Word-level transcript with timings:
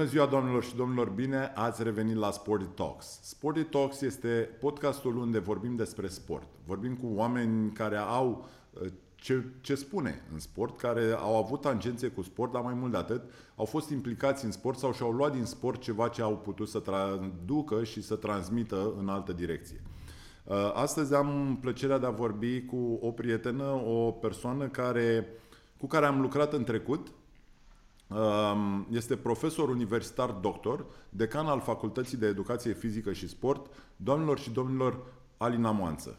Bună 0.00 0.12
ziua, 0.12 0.26
doamnelor 0.26 0.64
și 0.64 0.76
domnilor! 0.76 1.08
Bine 1.08 1.52
ați 1.54 1.82
revenit 1.82 2.16
la 2.16 2.30
Sporty 2.30 2.64
Talks. 2.64 3.20
Sporty 3.22 3.62
Talks 3.62 4.00
este 4.00 4.28
podcastul 4.60 5.16
unde 5.16 5.38
vorbim 5.38 5.76
despre 5.76 6.06
sport. 6.06 6.46
Vorbim 6.66 6.96
cu 6.96 7.06
oameni 7.14 7.72
care 7.72 7.96
au 7.96 8.48
uh, 8.70 8.86
ce, 9.14 9.44
ce 9.60 9.74
spune 9.74 10.22
în 10.32 10.38
sport, 10.38 10.78
care 10.78 11.12
au 11.18 11.36
avut 11.36 11.60
tangențe 11.60 12.08
cu 12.08 12.22
sport, 12.22 12.52
dar 12.52 12.62
mai 12.62 12.74
mult 12.74 12.90
de 12.90 12.96
atât, 12.96 13.22
au 13.56 13.64
fost 13.64 13.90
implicați 13.90 14.44
în 14.44 14.50
sport 14.50 14.78
sau 14.78 14.92
și-au 14.92 15.10
luat 15.10 15.32
din 15.32 15.44
sport 15.44 15.80
ceva 15.80 16.08
ce 16.08 16.22
au 16.22 16.36
putut 16.36 16.68
să 16.68 16.78
traducă 16.78 17.84
și 17.84 18.02
să 18.02 18.14
transmită 18.14 18.94
în 18.98 19.08
altă 19.08 19.32
direcție. 19.32 19.82
Uh, 20.44 20.72
astăzi 20.74 21.14
am 21.14 21.58
plăcerea 21.60 21.98
de 21.98 22.06
a 22.06 22.10
vorbi 22.10 22.64
cu 22.64 22.98
o 23.00 23.10
prietenă, 23.10 23.64
o 23.86 24.10
persoană 24.10 24.68
care, 24.68 25.26
cu 25.78 25.86
care 25.86 26.06
am 26.06 26.20
lucrat 26.20 26.52
în 26.52 26.64
trecut, 26.64 27.06
um, 27.06 27.14
este 28.90 29.16
profesor 29.16 29.68
universitar 29.68 30.30
doctor, 30.30 30.84
decan 31.08 31.46
al 31.46 31.60
Facultății 31.60 32.16
de 32.16 32.26
Educație 32.26 32.72
Fizică 32.72 33.12
și 33.12 33.28
Sport, 33.28 33.66
doamnelor 33.96 34.38
și 34.38 34.50
domnilor 34.50 34.98
Alina 35.36 35.70
Moanță. 35.70 36.18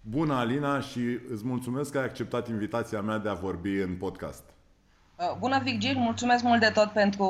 Bună, 0.00 0.34
Alina, 0.34 0.80
și 0.80 1.18
îți 1.32 1.46
mulțumesc 1.46 1.90
că 1.90 1.98
ai 1.98 2.04
acceptat 2.04 2.48
invitația 2.48 3.00
mea 3.00 3.18
de 3.18 3.28
a 3.28 3.34
vorbi 3.34 3.70
în 3.70 3.96
podcast. 3.96 4.42
Uh, 5.16 5.36
bună, 5.38 5.60
Virgil! 5.62 5.96
Mulțumesc 5.96 6.42
mult 6.42 6.60
de 6.60 6.70
tot 6.74 6.90
pentru 6.90 7.26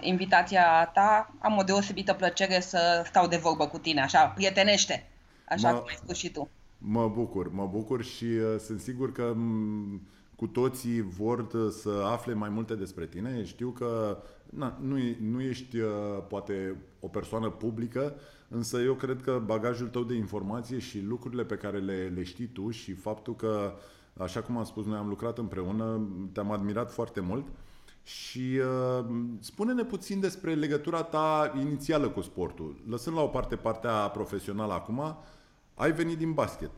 invitația 0.00 0.90
ta. 0.94 1.34
Am 1.38 1.56
o 1.56 1.62
deosebită 1.62 2.12
plăcere 2.12 2.60
să 2.60 3.02
stau 3.06 3.28
de 3.28 3.36
vorbă 3.36 3.66
cu 3.66 3.78
tine, 3.78 4.02
așa, 4.02 4.26
prietenește, 4.26 5.08
așa 5.48 5.72
mă, 5.72 5.78
cum 5.78 5.86
ai 5.88 5.94
spus 6.02 6.16
și 6.16 6.30
tu. 6.30 6.48
Mă 6.78 7.08
bucur, 7.08 7.52
mă 7.52 7.66
bucur 7.66 8.02
și 8.02 8.24
uh, 8.24 8.58
sunt 8.58 8.80
sigur 8.80 9.12
că 9.12 9.32
m- 9.32 9.36
mm, 9.36 10.00
cu 10.36 10.46
toții 10.46 11.00
vor 11.00 11.46
să 11.70 12.02
afle 12.04 12.34
mai 12.34 12.48
multe 12.48 12.74
despre 12.74 13.06
tine. 13.06 13.44
Știu 13.44 13.70
că 13.70 14.18
na, 14.50 14.78
nu, 14.80 14.96
nu 15.20 15.40
ești 15.40 15.78
uh, 15.78 15.88
poate 16.28 16.76
o 17.00 17.08
persoană 17.08 17.50
publică, 17.50 18.14
însă 18.48 18.78
eu 18.78 18.94
cred 18.94 19.22
că 19.22 19.42
bagajul 19.44 19.88
tău 19.88 20.02
de 20.02 20.14
informație 20.14 20.78
și 20.78 21.00
lucrurile 21.00 21.44
pe 21.44 21.54
care 21.54 21.78
le, 21.78 22.12
le 22.14 22.22
știi 22.22 22.46
tu 22.46 22.70
și 22.70 22.92
faptul 22.92 23.36
că, 23.36 23.72
așa 24.16 24.42
cum 24.42 24.56
am 24.56 24.64
spus, 24.64 24.86
noi 24.86 24.98
am 24.98 25.08
lucrat 25.08 25.38
împreună, 25.38 26.08
te-am 26.32 26.50
admirat 26.50 26.92
foarte 26.92 27.20
mult 27.20 27.46
și 28.04 28.60
uh, 28.98 29.04
spune-ne 29.40 29.82
puțin 29.82 30.20
despre 30.20 30.54
legătura 30.54 31.02
ta 31.02 31.52
inițială 31.60 32.08
cu 32.08 32.20
sportul. 32.20 32.84
Lăsând 32.88 33.16
la 33.16 33.22
o 33.22 33.26
parte 33.26 33.56
partea 33.56 33.92
profesională 33.92 34.72
acum, 34.72 35.16
ai 35.74 35.92
venit 35.92 36.18
din 36.18 36.32
basket. 36.32 36.70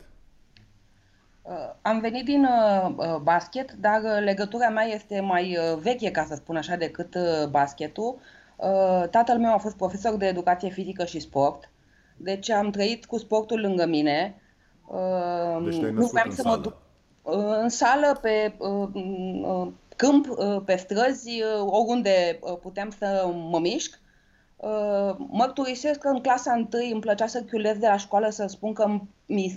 Uh, 1.43 1.53
am 1.83 2.01
venit 2.01 2.25
din 2.25 2.45
uh, 2.45 2.95
uh, 2.97 3.17
basket, 3.23 3.73
dar 3.73 4.01
legătura 4.21 4.69
mea 4.69 4.85
este 4.85 5.21
mai 5.21 5.59
veche, 5.81 6.11
ca 6.11 6.25
să 6.25 6.35
spun 6.35 6.57
așa, 6.57 6.77
decât 6.77 7.17
basketul. 7.51 8.19
Tatăl 9.11 9.39
meu 9.39 9.55
a 9.55 9.59
fost 9.59 9.77
profesor 9.77 10.17
de 10.17 10.27
educație 10.27 10.69
fizică 10.69 11.05
și 11.05 11.21
sport, 11.21 11.71
deci 12.17 12.51
am 12.51 12.71
trăit 12.71 13.05
cu 13.05 13.19
sportul 13.19 13.61
lângă 13.61 13.87
mine. 13.87 14.41
Deci 15.65 15.79
te-ai 15.79 15.93
nu 15.93 16.07
vreau 16.07 16.31
să 16.31 16.43
sală. 16.43 16.57
mă 16.57 16.63
duc 16.63 16.77
în 17.63 17.69
sală, 17.69 18.19
pe 18.23 18.57
câmp, 19.97 20.27
pe 20.65 20.77
străzi, 20.77 21.43
oriunde 21.67 22.39
puteam 22.63 22.91
să 22.99 23.31
mă 23.51 23.59
mișc. 23.59 23.99
Mărturisesc 25.17 25.99
că 25.99 26.09
în 26.09 26.21
clasa 26.21 26.67
1 26.73 26.85
îmi 26.91 27.01
plăcea 27.01 27.27
să 27.27 27.43
chiulez 27.43 27.77
de 27.79 27.87
la 27.87 27.97
școală 27.97 28.31
să 28.31 28.47
spun 28.47 28.73
că 28.73 29.01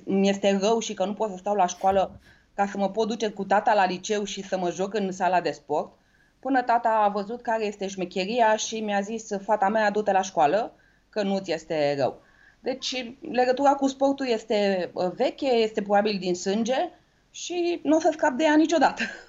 mi 0.06 0.30
este 0.30 0.58
rău 0.62 0.80
și 0.80 0.94
că 0.94 1.06
nu 1.06 1.14
pot 1.14 1.30
să 1.30 1.38
stau 1.38 1.56
la 1.56 1.66
școală 1.66 2.20
ca 2.60 2.66
să 2.66 2.78
mă 2.78 2.90
pot 2.90 3.08
duce 3.08 3.30
cu 3.30 3.44
tata 3.44 3.74
la 3.74 3.86
liceu 3.86 4.24
și 4.24 4.44
să 4.44 4.58
mă 4.58 4.72
joc 4.72 4.94
în 4.94 5.12
sala 5.12 5.42
de 5.42 5.52
sport. 5.52 5.92
Până 6.40 6.62
tata 6.62 6.90
a 6.90 7.10
văzut 7.10 7.42
care 7.42 7.66
este 7.66 7.88
șmecheria 7.88 8.56
și 8.56 8.80
mi-a 8.80 9.02
zis, 9.02 9.28
fata 9.44 9.70
mea, 9.70 9.92
du-te 9.92 10.12
la 10.12 10.22
școală, 10.22 10.74
că 11.10 11.22
nu 11.22 11.40
ți 11.40 11.52
este 11.52 11.96
rău. 11.98 12.22
Deci 12.60 13.16
legătura 13.32 13.74
cu 13.74 13.88
sportul 13.88 14.28
este 14.28 14.90
uh, 14.94 15.12
veche, 15.16 15.46
este 15.46 15.82
probabil 15.82 16.18
din 16.20 16.36
sânge 16.36 16.90
și 17.32 17.80
nu 17.84 17.96
o 17.96 18.00
să 18.00 18.10
scap 18.12 18.32
de 18.32 18.44
ea 18.44 18.56
niciodată. 18.56 19.04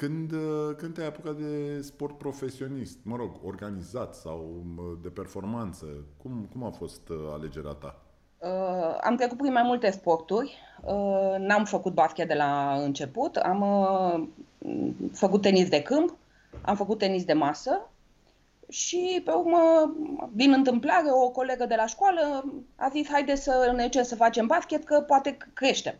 Când, 0.00 0.32
uh, 0.32 0.74
când 0.76 0.94
te-ai 0.94 1.06
apucat 1.06 1.36
de 1.36 1.80
sport 1.80 2.18
profesionist, 2.18 2.98
mă 3.02 3.16
rog, 3.16 3.30
organizat 3.44 4.14
sau 4.14 4.62
de 5.02 5.08
performanță, 5.08 5.86
cum, 6.22 6.48
cum 6.52 6.64
a 6.64 6.70
fost 6.70 7.08
uh, 7.08 7.16
alegerea 7.32 7.72
ta? 7.72 8.02
Uh, 8.38 8.98
am 9.00 9.16
trecut 9.16 9.36
prin 9.36 9.52
mai 9.52 9.62
multe 9.62 9.90
sporturi. 9.90 10.58
Uh, 10.82 11.34
n-am 11.38 11.64
făcut 11.64 11.94
basket 11.94 12.28
de 12.28 12.34
la 12.34 12.74
început. 12.82 13.36
Am 13.36 13.60
uh, 13.60 14.28
făcut 15.12 15.40
tenis 15.40 15.68
de 15.68 15.82
câmp, 15.82 16.16
am 16.62 16.76
făcut 16.76 16.98
tenis 16.98 17.24
de 17.24 17.32
masă 17.32 17.90
și 18.68 19.22
pe 19.24 19.30
urmă, 19.30 19.94
din 20.32 20.52
întâmplare, 20.52 21.08
o 21.10 21.28
colegă 21.28 21.66
de 21.66 21.74
la 21.74 21.86
școală 21.86 22.44
a 22.76 22.88
zis 22.88 23.08
haide 23.08 23.34
să 23.34 23.72
ne 23.76 23.88
ce 23.88 24.02
să 24.02 24.14
facem 24.14 24.46
basket, 24.46 24.84
că 24.84 25.00
poate 25.00 25.36
creștem. 25.54 25.94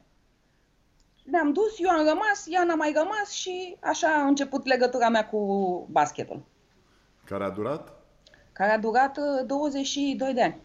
Ne-am 1.31 1.53
dus, 1.53 1.79
eu 1.79 1.91
am 1.91 2.07
rămas, 2.07 2.47
ea 2.49 2.65
n-a 2.65 2.75
mai 2.75 2.93
rămas 2.97 3.31
și 3.31 3.77
așa 3.81 4.09
a 4.09 4.27
început 4.27 4.67
legătura 4.67 5.09
mea 5.09 5.29
cu 5.29 5.39
basketul. 5.91 6.43
Care 7.25 7.45
a 7.45 7.51
durat? 7.51 7.93
Care 8.53 8.73
a 8.73 8.79
durat 8.79 9.19
22 9.47 10.35
de 10.35 10.43
ani. 10.43 10.57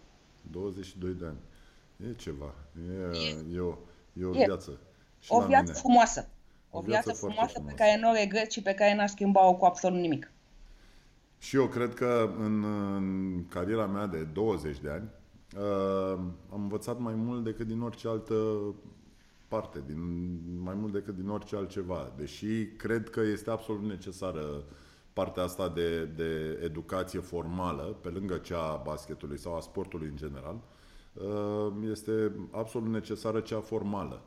22 0.52 1.14
de 1.14 1.26
ani. 1.26 1.38
E 2.10 2.14
ceva. 2.14 2.54
E, 2.90 3.18
e, 3.18 3.56
e, 3.56 3.60
o, 3.60 3.78
e 4.14 4.26
o 4.26 4.36
e. 4.36 4.46
viață. 4.46 4.80
Și 5.20 5.32
o 5.32 5.46
viață 5.46 5.64
mine. 5.64 5.80
frumoasă. 5.80 6.28
O, 6.70 6.78
o 6.78 6.82
viață, 6.82 7.02
viață 7.04 7.20
frumoasă, 7.20 7.52
frumoasă 7.54 7.76
pe 7.78 7.84
care 7.84 8.00
nu 8.00 8.10
o 8.10 8.14
regret 8.14 8.52
și 8.52 8.62
pe 8.62 8.74
care 8.74 8.96
n-aș 8.96 9.10
schimba-o 9.10 9.56
cu 9.56 9.66
absolut 9.66 10.00
nimic. 10.00 10.32
Și 11.38 11.56
eu 11.56 11.68
cred 11.68 11.94
că 11.94 12.34
în, 12.38 12.64
în 12.96 13.46
cariera 13.50 13.86
mea 13.86 14.06
de 14.06 14.24
20 14.24 14.80
de 14.80 14.90
ani 14.90 15.10
uh, 15.58 16.20
am 16.52 16.62
învățat 16.62 17.00
mai 17.00 17.14
mult 17.14 17.44
decât 17.44 17.68
din 17.68 17.82
orice 17.82 18.08
altă 18.08 18.34
parte, 19.56 19.84
din, 19.86 20.02
mai 20.64 20.74
mult 20.74 20.94
decât 20.94 21.16
din 21.16 21.30
orice 21.30 21.56
altceva. 21.56 22.14
Deși 22.18 22.66
cred 22.66 23.10
că 23.10 23.22
este 23.22 23.50
absolut 23.50 23.84
necesară 23.84 24.64
partea 25.14 25.44
asta 25.44 25.70
de, 25.70 26.06
de 26.06 26.60
educație 26.64 27.20
formală, 27.20 27.84
pe 27.84 28.10
lângă 28.10 28.38
cea 28.38 28.72
a 28.72 28.82
basketului 28.86 29.38
sau 29.38 29.56
a 29.56 29.60
sportului 29.60 30.08
în 30.08 30.16
general, 30.16 30.58
uh, 31.14 31.90
este 31.92 32.32
absolut 32.52 32.90
necesară 32.90 33.40
cea 33.40 33.60
formală. 33.60 34.22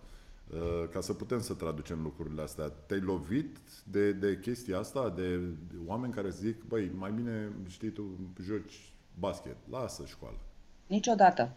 Uh, 0.53 0.88
ca 0.91 1.00
să 1.00 1.12
putem 1.12 1.41
să 1.41 1.55
traducem 1.55 2.03
lucrurile 2.03 2.43
astea. 2.43 2.69
Te-ai 2.69 3.00
lovit 3.00 3.59
de, 3.84 4.12
de 4.12 4.38
chestia 4.43 4.78
asta, 4.78 5.12
de 5.17 5.41
oameni 5.87 6.12
care 6.12 6.31
zic, 6.31 6.65
băi, 6.65 6.91
mai 6.94 7.11
bine, 7.12 7.53
știi 7.67 7.91
tu, 7.91 8.03
joci 8.43 8.93
basket, 9.19 9.56
lasă 9.71 10.05
școală. 10.06 10.38
Niciodată. 10.87 11.56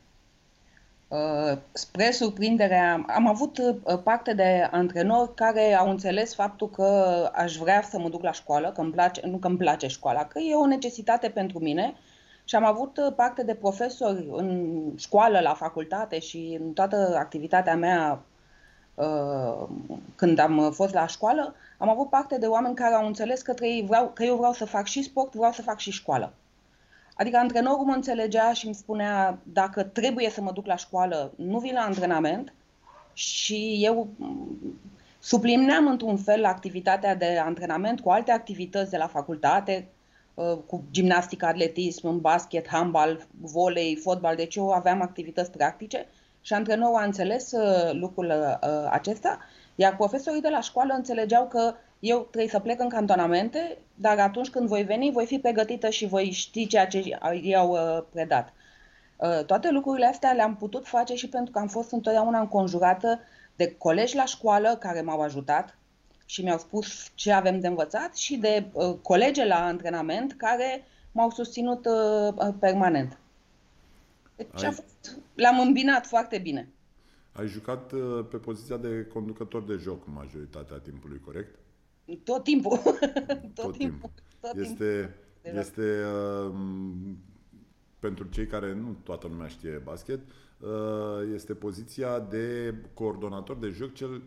Uh, 1.11 1.57
spre 1.72 2.11
surprinderea, 2.11 3.05
am 3.07 3.27
avut 3.27 3.57
uh, 3.57 3.99
parte 4.03 4.33
de 4.33 4.67
antrenori 4.72 5.33
care 5.33 5.73
au 5.73 5.89
înțeles 5.89 6.33
faptul 6.35 6.69
că 6.69 7.29
aș 7.33 7.55
vrea 7.55 7.81
să 7.81 7.99
mă 7.99 8.09
duc 8.09 8.23
la 8.23 8.31
școală, 8.31 8.72
că 8.72 8.81
îmi 8.81 8.91
place, 8.91 9.27
nu 9.27 9.38
că 9.38 9.47
îmi 9.47 9.57
place 9.57 9.88
școala, 9.88 10.25
că 10.25 10.39
e 10.39 10.55
o 10.55 10.66
necesitate 10.66 11.29
pentru 11.29 11.59
mine 11.59 11.94
și 12.44 12.55
am 12.55 12.66
avut 12.66 12.97
uh, 12.97 13.13
parte 13.16 13.44
de 13.44 13.55
profesori 13.55 14.27
în 14.31 14.81
școală, 14.97 15.39
la 15.39 15.53
facultate 15.53 16.19
și 16.19 16.57
în 16.59 16.73
toată 16.73 17.16
activitatea 17.19 17.75
mea 17.75 18.22
când 20.16 20.39
am 20.39 20.72
fost 20.72 20.93
la 20.93 21.07
școală, 21.07 21.55
am 21.78 21.89
avut 21.89 22.09
parte 22.09 22.38
de 22.38 22.45
oameni 22.45 22.75
care 22.75 22.93
au 22.93 23.05
înțeles 23.05 23.41
că, 23.41 23.53
trei, 23.53 23.85
vreau, 23.88 24.11
că 24.13 24.23
eu 24.23 24.35
vreau 24.35 24.53
să 24.53 24.66
fac 24.66 24.85
și 24.85 25.03
sport, 25.03 25.34
vreau 25.34 25.52
să 25.52 25.61
fac 25.61 25.79
și 25.79 25.91
școală. 25.91 26.34
Adică 27.22 27.38
antrenorul 27.38 27.85
mă 27.85 27.94
înțelegea 27.94 28.53
și 28.53 28.66
îmi 28.66 28.76
spunea 28.76 29.40
dacă 29.44 29.84
trebuie 29.84 30.29
să 30.29 30.41
mă 30.41 30.52
duc 30.52 30.66
la 30.66 30.76
școală, 30.76 31.34
nu 31.35 31.59
vin 31.59 31.73
la 31.73 31.82
antrenament. 31.82 32.53
Și 33.14 33.79
eu 33.82 34.08
sublineam 35.20 35.88
într-un 35.88 36.18
fel 36.18 36.46
activitatea 36.46 37.16
de 37.16 37.38
antrenament 37.46 38.00
cu 38.00 38.09
alte 38.09 38.32
activități 38.32 38.90
de 38.90 38.97
la 38.97 39.08
facultate, 39.08 39.88
uh, 40.34 40.58
cu 40.66 40.84
gimnastică, 40.91 41.46
atletism, 41.46 42.22
basket, 42.22 42.68
handbal, 42.68 43.28
volei, 43.41 43.96
fotbal, 43.96 44.35
deci 44.35 44.56
eu 44.56 44.72
aveam 44.72 45.02
activități 45.02 45.52
practice 45.52 46.06
și 46.41 46.53
antrenorul 46.53 46.96
a 46.96 47.03
înțeles 47.03 47.52
uh, 47.52 47.91
lucrul 47.94 48.26
uh, 48.26 48.88
acesta, 48.90 49.40
iar 49.76 49.96
profesorii 49.96 50.41
de 50.41 50.50
la 50.50 50.62
școală 50.62 50.94
înțelegeau 50.94 51.47
că 51.47 51.73
eu 52.01 52.19
trebuie 52.19 52.49
să 52.49 52.59
plec 52.59 52.79
în 52.79 52.89
cantonamente, 52.89 53.77
dar 53.95 54.19
atunci 54.19 54.49
când 54.49 54.67
voi 54.67 54.83
veni, 54.83 55.11
voi 55.11 55.25
fi 55.25 55.39
pregătită 55.39 55.89
și 55.89 56.07
voi 56.07 56.31
ști 56.31 56.67
ceea 56.67 56.87
ce 56.87 57.19
ei 57.41 57.55
au 57.55 57.71
uh, 57.71 58.03
predat. 58.11 58.53
Uh, 59.15 59.45
toate 59.45 59.69
lucrurile 59.71 60.05
astea 60.05 60.31
le-am 60.31 60.55
putut 60.55 60.87
face 60.87 61.15
și 61.15 61.29
pentru 61.29 61.51
că 61.51 61.59
am 61.59 61.67
fost 61.67 61.91
întotdeauna 61.91 62.39
înconjurată 62.39 63.19
de 63.55 63.75
colegi 63.77 64.15
la 64.15 64.25
școală 64.25 64.77
care 64.79 65.01
m-au 65.01 65.21
ajutat 65.21 65.77
și 66.25 66.43
mi-au 66.43 66.57
spus 66.57 67.11
ce 67.15 67.31
avem 67.31 67.59
de 67.59 67.67
învățat 67.67 68.15
și 68.15 68.37
de 68.37 68.65
uh, 68.71 68.95
colege 69.01 69.45
la 69.45 69.65
antrenament 69.65 70.33
care 70.33 70.83
m-au 71.11 71.29
susținut 71.29 71.85
uh, 71.85 72.53
permanent. 72.59 73.17
Deci 74.35 74.63
Ai... 74.63 74.69
a 74.69 74.71
fost, 74.71 75.17
l-am 75.33 75.59
îmbinat 75.59 76.05
foarte 76.05 76.37
bine. 76.37 76.69
Ai 77.31 77.47
jucat 77.47 77.91
uh, 77.91 78.25
pe 78.29 78.37
poziția 78.37 78.77
de 78.77 79.07
conducător 79.13 79.63
de 79.63 79.75
joc 79.75 80.07
majoritatea 80.13 80.77
timpului, 80.77 81.21
corect? 81.25 81.55
Tot 82.23 82.43
timpul. 82.43 82.77
Tot, 82.77 83.53
Tot 83.53 83.77
timpul. 83.77 84.09
Tot 84.39 84.55
este, 84.55 85.15
timpul. 85.41 85.59
este 85.59 86.03
uh, 86.03 86.53
pentru 87.99 88.27
cei 88.27 88.47
care 88.47 88.73
nu 88.73 88.97
toată 89.03 89.27
lumea 89.27 89.47
știe 89.47 89.81
basket, 89.83 90.19
uh, 90.59 90.69
este 91.33 91.53
poziția 91.53 92.19
de 92.19 92.75
coordonator 92.93 93.57
de 93.57 93.67
joc, 93.67 93.93
cel 93.93 94.21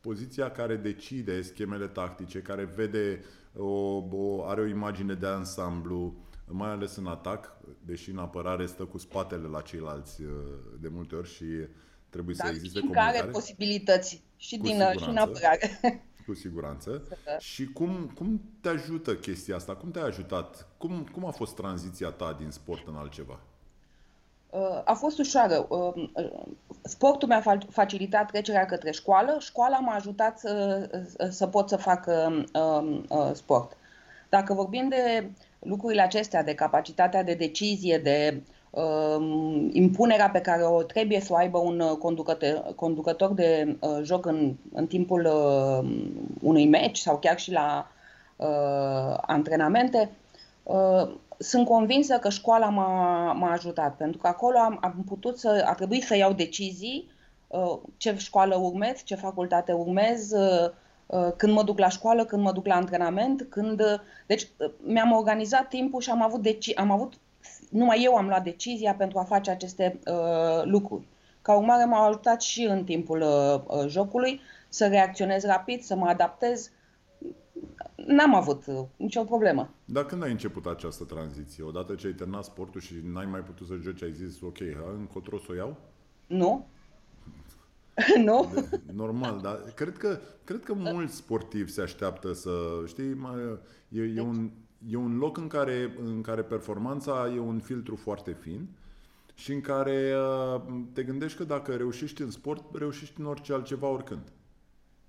poziția 0.00 0.50
care 0.50 0.76
decide 0.76 1.42
schemele 1.42 1.86
tactice, 1.86 2.38
care 2.38 2.64
vede 2.64 3.24
o, 3.56 3.64
o, 4.10 4.44
are 4.44 4.60
o 4.60 4.66
imagine 4.66 5.14
de 5.14 5.26
ansamblu, 5.26 6.14
mai 6.46 6.70
ales 6.70 6.96
în 6.96 7.06
atac, 7.06 7.56
deși 7.84 8.10
în 8.10 8.18
apărare 8.18 8.66
stă 8.66 8.84
cu 8.84 8.98
spatele 8.98 9.46
la 9.46 9.60
ceilalți 9.60 10.22
uh, 10.22 10.30
de 10.80 10.88
multe 10.88 11.14
ori 11.14 11.28
și 11.28 11.44
trebuie 12.08 12.34
Dar 12.38 12.46
să 12.46 12.52
existe 12.54 12.78
comunicare. 12.78 13.18
are 13.18 13.30
posibilități 13.30 14.22
și 14.36 14.58
din 14.58 14.80
și 14.96 15.08
în 15.08 15.16
apărare. 15.16 15.80
Cu 16.26 16.34
siguranță. 16.34 17.02
Și 17.38 17.72
cum, 17.72 18.12
cum 18.14 18.40
te 18.60 18.68
ajută 18.68 19.14
chestia 19.14 19.56
asta? 19.56 19.74
Cum 19.76 19.90
te-a 19.90 20.04
ajutat? 20.04 20.66
Cum, 20.78 21.08
cum 21.12 21.26
a 21.26 21.30
fost 21.30 21.54
tranziția 21.54 22.10
ta 22.10 22.36
din 22.38 22.50
sport 22.50 22.86
în 22.86 22.94
altceva? 22.94 23.40
Uh, 24.50 24.80
a 24.84 24.94
fost 24.94 25.18
ușoară. 25.18 25.66
Uh, 25.68 26.08
sportul 26.82 27.28
mi-a 27.28 27.42
facilitat 27.70 28.30
trecerea 28.30 28.66
către 28.66 28.90
școală. 28.90 29.36
Școala 29.40 29.78
m-a 29.78 29.94
ajutat 29.94 30.38
să, 30.38 30.88
să 31.30 31.46
pot 31.46 31.68
să 31.68 31.76
fac 31.76 32.06
uh, 32.06 33.30
sport. 33.32 33.76
Dacă 34.28 34.54
vorbim 34.54 34.88
de 34.88 35.30
lucrurile 35.58 36.02
acestea, 36.02 36.42
de 36.42 36.54
capacitatea 36.54 37.22
de 37.22 37.34
decizie, 37.34 37.98
de 37.98 38.34
uh, 38.36 38.53
impunerea 39.70 40.30
pe 40.30 40.40
care 40.40 40.62
o 40.62 40.82
trebuie 40.82 41.20
să 41.20 41.32
o 41.32 41.36
aibă 41.36 41.58
un 41.58 41.82
conducător, 41.98 42.72
conducător 42.76 43.32
de 43.32 43.76
uh, 43.80 43.98
joc 44.02 44.26
în, 44.26 44.54
în 44.72 44.86
timpul 44.86 45.24
uh, 45.24 45.90
unui 46.40 46.66
meci 46.66 46.98
sau 46.98 47.18
chiar 47.18 47.38
și 47.38 47.52
la 47.52 47.90
uh, 48.36 49.16
antrenamente, 49.20 50.10
uh, 50.62 51.08
sunt 51.38 51.66
convinsă 51.66 52.18
că 52.18 52.28
școala 52.28 52.68
m-a, 52.68 53.32
m-a 53.32 53.52
ajutat, 53.52 53.96
pentru 53.96 54.18
că 54.18 54.26
acolo 54.26 54.58
am, 54.58 54.78
am 54.80 55.04
putut 55.06 55.38
să, 55.38 55.64
a 55.66 55.74
trebuit 55.74 56.02
să 56.02 56.16
iau 56.16 56.32
decizii 56.32 57.10
uh, 57.46 57.78
ce 57.96 58.14
școală 58.18 58.56
urmez, 58.56 59.02
ce 59.04 59.14
facultate 59.14 59.72
urmez, 59.72 60.32
uh, 60.32 60.70
uh, 61.06 61.32
când 61.36 61.52
mă 61.52 61.62
duc 61.62 61.78
la 61.78 61.88
școală, 61.88 62.24
când 62.24 62.42
mă 62.42 62.52
duc 62.52 62.66
la 62.66 62.74
antrenament, 62.74 63.46
când... 63.50 63.82
Deci 64.26 64.48
mi-am 64.82 65.12
organizat 65.12 65.68
timpul 65.68 66.00
și 66.00 66.10
am 66.10 66.22
avut, 66.22 66.42
deci, 66.42 66.78
am 66.78 66.90
avut 66.90 67.14
numai 67.74 68.02
eu 68.02 68.16
am 68.16 68.26
luat 68.26 68.44
decizia 68.44 68.94
pentru 68.94 69.18
a 69.18 69.22
face 69.22 69.50
aceste 69.50 70.00
uh, 70.06 70.64
lucruri. 70.64 71.06
Ca 71.42 71.56
urmare 71.56 71.84
m-au 71.84 72.08
ajutat 72.08 72.42
și 72.42 72.62
în 72.62 72.84
timpul 72.84 73.20
uh, 73.20 73.84
jocului 73.88 74.40
să 74.68 74.86
reacționez 74.86 75.44
rapid, 75.44 75.82
să 75.82 75.94
mă 75.94 76.06
adaptez 76.06 76.70
n-am 78.06 78.34
avut 78.34 78.66
uh, 78.66 78.84
nicio 78.96 79.24
problemă. 79.24 79.74
Dar 79.84 80.04
când 80.04 80.22
ai 80.22 80.30
început 80.30 80.66
această 80.66 81.04
tranziție? 81.04 81.64
Odată 81.64 81.94
ce 81.94 82.06
ai 82.06 82.12
terminat 82.12 82.44
sportul 82.44 82.80
și 82.80 82.94
n-ai 83.12 83.26
mai 83.26 83.40
putut 83.40 83.66
să 83.66 83.74
joci, 83.82 84.02
ai 84.02 84.12
zis, 84.12 84.40
ok, 84.40 84.58
ha, 84.58 84.94
încotro 84.98 85.38
să 85.38 85.46
o 85.50 85.54
iau? 85.54 85.76
Nu. 86.26 86.66
nu? 88.26 88.50
De, 88.54 88.80
normal, 88.92 89.40
dar 89.42 89.60
cred 89.74 89.96
că, 89.96 90.18
cred 90.44 90.62
că 90.62 90.74
mulți 90.74 91.14
sportivi 91.14 91.70
se 91.70 91.82
așteaptă 91.82 92.32
să, 92.32 92.50
știi, 92.86 93.14
mai, 93.14 93.58
e, 93.88 94.02
e, 94.16 94.20
un, 94.20 94.50
e 94.88 94.96
un 94.96 95.16
loc 95.16 95.36
în 95.36 95.46
care, 95.46 95.94
în 96.04 96.20
care 96.20 96.42
performanța 96.42 97.32
e 97.34 97.38
un 97.38 97.60
filtru 97.60 97.96
foarte 97.96 98.36
fin 98.40 98.68
și 99.34 99.52
în 99.52 99.60
care 99.60 100.12
uh, 100.16 100.62
te 100.92 101.02
gândești 101.02 101.38
că 101.38 101.44
dacă 101.44 101.74
reușești 101.74 102.22
în 102.22 102.30
sport, 102.30 102.64
reușești 102.74 103.20
în 103.20 103.26
orice 103.26 103.52
altceva 103.52 103.88
oricând. 103.88 104.32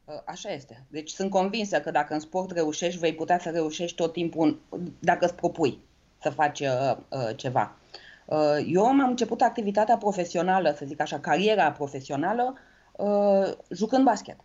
Uh, 0.05 0.13
așa 0.25 0.49
este. 0.49 0.85
Deci 0.87 1.09
sunt 1.09 1.29
convinsă 1.29 1.79
că 1.79 1.91
dacă 1.91 2.13
în 2.13 2.19
sport 2.19 2.51
reușești, 2.51 2.99
vei 2.99 3.15
putea 3.15 3.39
să 3.39 3.49
reușești 3.49 3.95
tot 3.95 4.11
timpul 4.11 4.59
dacă 4.99 5.25
îți 5.25 5.35
propui 5.35 5.79
să 6.21 6.29
faci 6.29 6.59
uh, 6.59 6.97
uh, 7.09 7.35
ceva. 7.35 7.77
Uh, 8.25 8.65
eu 8.67 8.85
am 8.85 8.99
început 8.99 9.41
activitatea 9.41 9.97
profesională, 9.97 10.73
să 10.77 10.85
zic 10.85 11.01
așa, 11.01 11.19
cariera 11.19 11.71
profesională, 11.71 12.53
uh, 12.91 13.51
jucând 13.69 14.03
basket. 14.03 14.37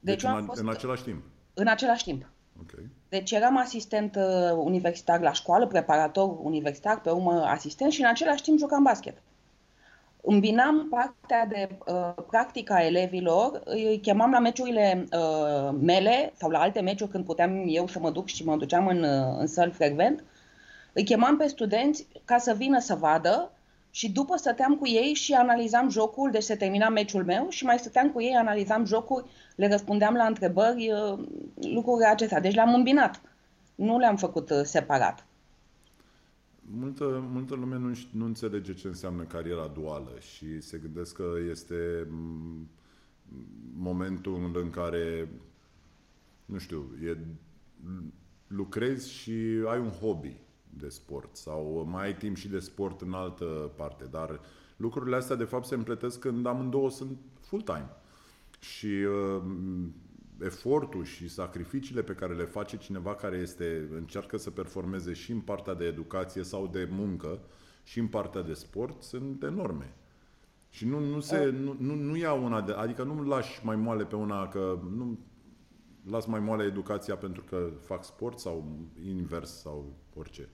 Deci, 0.00 0.22
deci 0.22 0.30
în, 0.32 0.44
fost, 0.44 0.60
în 0.60 0.68
același 0.68 1.02
timp? 1.02 1.24
În 1.54 1.66
același 1.66 2.04
timp. 2.04 2.30
Okay. 2.60 2.90
Deci 3.12 3.30
eram 3.30 3.56
asistent 3.56 4.16
uh, 4.16 4.52
universitar 4.56 5.20
la 5.20 5.32
școală, 5.32 5.66
preparator 5.66 6.36
universitar, 6.42 7.00
pe 7.00 7.10
urmă 7.10 7.44
asistent 7.46 7.92
și 7.92 8.00
în 8.00 8.06
același 8.06 8.42
timp 8.42 8.58
jucam 8.58 8.82
basket. 8.82 9.16
Îmbinam 10.20 10.88
partea 10.90 11.46
de 11.46 11.68
uh, 11.86 12.24
practică 12.30 12.72
a 12.72 12.84
elevilor, 12.84 13.62
îi 13.64 13.98
chemam 14.02 14.30
la 14.30 14.38
meciurile 14.38 15.06
uh, 15.12 15.74
mele 15.80 16.32
sau 16.36 16.50
la 16.50 16.60
alte 16.60 16.80
meciuri 16.80 17.10
când 17.10 17.24
puteam 17.24 17.64
eu 17.66 17.86
să 17.86 17.98
mă 17.98 18.10
duc 18.10 18.26
și 18.26 18.44
mă 18.44 18.56
duceam 18.56 18.86
în, 18.86 19.02
uh, 19.02 19.36
în 19.38 19.46
săl 19.46 19.70
frecvent, 19.70 20.24
îi 20.92 21.04
chemam 21.04 21.36
pe 21.36 21.46
studenți 21.46 22.06
ca 22.24 22.38
să 22.38 22.54
vină 22.54 22.78
să 22.78 22.94
vadă 22.94 23.50
și 23.94 24.12
după 24.12 24.36
stăteam 24.36 24.76
cu 24.76 24.88
ei 24.88 25.14
și 25.14 25.32
analizam 25.32 25.88
jocul, 25.88 26.30
deci 26.30 26.42
se 26.42 26.56
termina 26.56 26.88
meciul 26.88 27.24
meu 27.24 27.46
și 27.48 27.64
mai 27.64 27.78
stăteam 27.78 28.10
cu 28.10 28.22
ei, 28.22 28.34
analizam 28.34 28.84
jocul, 28.84 29.24
le 29.56 29.68
răspundeam 29.68 30.14
la 30.14 30.24
întrebări, 30.24 30.92
uh, 30.92 31.18
lucrurile 31.74 32.06
acestea. 32.06 32.40
Deci 32.40 32.54
le-am 32.54 32.74
îmbinat, 32.74 33.20
nu 33.74 33.98
le-am 33.98 34.16
făcut 34.16 34.50
uh, 34.50 34.60
separat. 34.62 35.26
Multă, 36.60 37.28
multă 37.32 37.54
lume 37.54 37.76
nu, 37.76 37.98
nu 38.12 38.24
înțelege 38.24 38.74
ce 38.74 38.86
înseamnă 38.86 39.22
cariera 39.22 39.70
duală 39.74 40.12
și 40.20 40.60
se 40.60 40.78
gândesc 40.78 41.14
că 41.14 41.32
este 41.50 42.06
momentul 43.76 44.52
în 44.54 44.70
care, 44.70 45.28
nu 46.44 46.58
știu, 46.58 46.96
e, 47.04 47.16
lucrezi 48.46 49.12
și 49.12 49.64
ai 49.66 49.78
un 49.78 49.90
hobby 49.90 50.36
de 50.78 50.88
sport 50.88 51.36
sau 51.36 51.86
mai 51.90 52.04
ai 52.04 52.16
timp 52.16 52.36
și 52.36 52.48
de 52.48 52.58
sport 52.58 53.00
în 53.00 53.12
altă 53.12 53.70
parte, 53.76 54.04
dar 54.10 54.40
lucrurile 54.76 55.16
astea 55.16 55.36
de 55.36 55.44
fapt 55.44 55.66
se 55.66 55.74
împletesc 55.74 56.18
când 56.18 56.46
amândouă 56.46 56.90
sunt 56.90 57.18
full-time. 57.40 57.90
Și 58.60 58.86
uh, 58.86 59.42
efortul 60.40 61.04
și 61.04 61.28
sacrificiile 61.28 62.02
pe 62.02 62.12
care 62.12 62.34
le 62.34 62.44
face 62.44 62.76
cineva 62.76 63.14
care 63.14 63.36
este, 63.36 63.88
încearcă 63.94 64.36
să 64.36 64.50
performeze 64.50 65.12
și 65.12 65.32
în 65.32 65.40
partea 65.40 65.74
de 65.74 65.84
educație 65.84 66.42
sau 66.42 66.66
de 66.66 66.88
muncă 66.90 67.40
și 67.82 67.98
în 67.98 68.06
partea 68.06 68.42
de 68.42 68.52
sport 68.52 69.02
sunt 69.02 69.42
enorme. 69.42 69.94
Și 70.68 70.86
nu, 70.86 70.98
nu, 70.98 71.20
se, 71.20 71.50
nu, 71.50 71.76
nu, 71.78 71.94
nu 71.94 72.16
ia 72.16 72.32
una 72.32 72.60
de. 72.60 72.72
Adică 72.72 73.02
nu 73.02 73.22
lași 73.22 73.64
mai 73.64 73.76
moale 73.76 74.04
pe 74.04 74.16
una 74.16 74.48
că 74.48 74.78
nu 74.96 75.18
las 76.10 76.26
mai 76.26 76.40
moale 76.40 76.64
educația 76.64 77.16
pentru 77.16 77.42
că 77.42 77.70
fac 77.80 78.04
sport 78.04 78.38
sau 78.38 78.88
invers 79.04 79.60
sau 79.60 79.94
orice. 80.14 80.48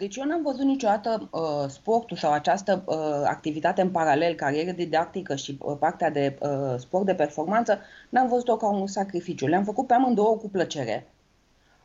Deci 0.00 0.16
eu 0.16 0.24
n-am 0.24 0.42
văzut 0.42 0.64
niciodată 0.64 1.28
uh, 1.30 1.68
sportul 1.68 2.16
sau 2.16 2.32
această 2.32 2.82
uh, 2.86 2.96
activitate 3.24 3.80
în 3.80 3.90
paralel, 3.90 4.34
carieră 4.34 4.70
didactică 4.70 5.34
și 5.34 5.58
uh, 5.60 5.76
partea 5.78 6.10
de 6.10 6.38
uh, 6.40 6.74
sport 6.78 7.04
de 7.04 7.14
performanță, 7.14 7.78
n-am 8.08 8.28
văzut-o 8.28 8.56
ca 8.56 8.68
un 8.68 8.86
sacrificiu. 8.86 9.46
Le-am 9.46 9.64
făcut 9.64 9.86
pe 9.86 9.94
amândouă 9.94 10.36
cu 10.36 10.48
plăcere. 10.48 11.06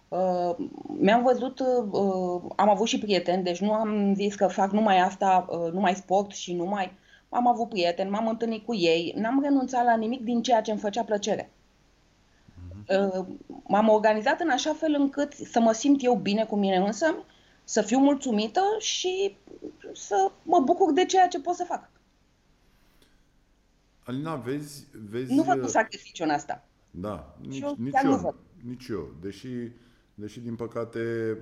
Uh, 0.07 0.55
mi-am 0.99 1.23
văzut, 1.23 1.59
uh, 1.59 2.41
am 2.55 2.69
avut 2.69 2.87
și 2.87 2.99
prieteni, 2.99 3.43
deci 3.43 3.61
nu 3.61 3.73
am 3.73 4.13
zis 4.15 4.35
că 4.35 4.47
fac 4.47 4.71
numai 4.71 4.99
asta, 4.99 5.45
uh, 5.49 5.71
numai 5.71 5.95
sport 5.95 6.31
și 6.31 6.53
numai... 6.53 6.91
Am 7.29 7.47
avut 7.47 7.69
prieteni, 7.69 8.09
m-am 8.09 8.27
întâlnit 8.27 8.65
cu 8.65 8.75
ei, 8.75 9.13
n-am 9.17 9.41
renunțat 9.41 9.85
la 9.85 9.95
nimic 9.95 10.23
din 10.23 10.41
ceea 10.41 10.61
ce 10.61 10.71
îmi 10.71 10.79
făcea 10.79 11.03
plăcere. 11.03 11.51
Mhm. 12.69 12.85
Uh, 13.17 13.25
m-am 13.67 13.89
organizat 13.89 14.39
în 14.39 14.49
așa 14.49 14.73
fel 14.73 14.95
încât 14.99 15.33
să 15.33 15.59
mă 15.59 15.71
simt 15.71 16.03
eu 16.03 16.15
bine 16.15 16.43
cu 16.43 16.55
mine 16.55 16.75
însă, 16.75 17.15
să 17.65 17.81
fiu 17.81 17.99
mulțumită 17.99 18.61
și 18.79 19.37
să 19.93 20.31
mă 20.43 20.59
bucur 20.59 20.93
de 20.93 21.05
ceea 21.05 21.27
ce 21.27 21.41
pot 21.41 21.55
să 21.55 21.63
fac. 21.67 21.89
Alina, 24.03 24.35
vezi... 24.35 24.87
vezi 25.09 25.33
nu 25.33 25.43
văd 25.43 25.61
un 25.61 25.67
sacrificiu 25.67 26.23
în 26.23 26.29
asta. 26.29 26.67
Da, 26.91 27.37
nici, 27.41 27.61
eu, 27.61 27.75
nici, 27.77 27.93
eu, 28.03 28.35
nici 28.63 28.87
eu. 28.87 29.15
Deși, 29.21 29.47
deși, 30.13 30.39
din 30.39 30.55
păcate, 30.55 31.37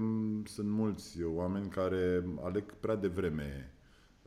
sunt 0.46 0.70
mulți 0.70 1.24
oameni 1.24 1.70
care 1.70 2.26
aleg 2.44 2.74
prea 2.74 2.96
devreme 2.96 3.74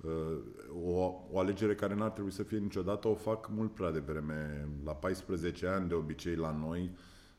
uh, 0.04 0.38
o, 0.84 1.14
o 1.32 1.38
alegere 1.38 1.74
care 1.74 1.94
n-ar 1.94 2.10
trebui 2.10 2.32
să 2.32 2.42
fie 2.42 2.58
niciodată, 2.58 3.08
o 3.08 3.14
fac 3.14 3.50
mult 3.54 3.74
prea 3.74 3.90
devreme. 3.90 4.68
La 4.84 4.94
14 4.94 5.66
ani, 5.66 5.88
de 5.88 5.94
obicei, 5.94 6.34
la 6.34 6.50
noi, 6.50 6.90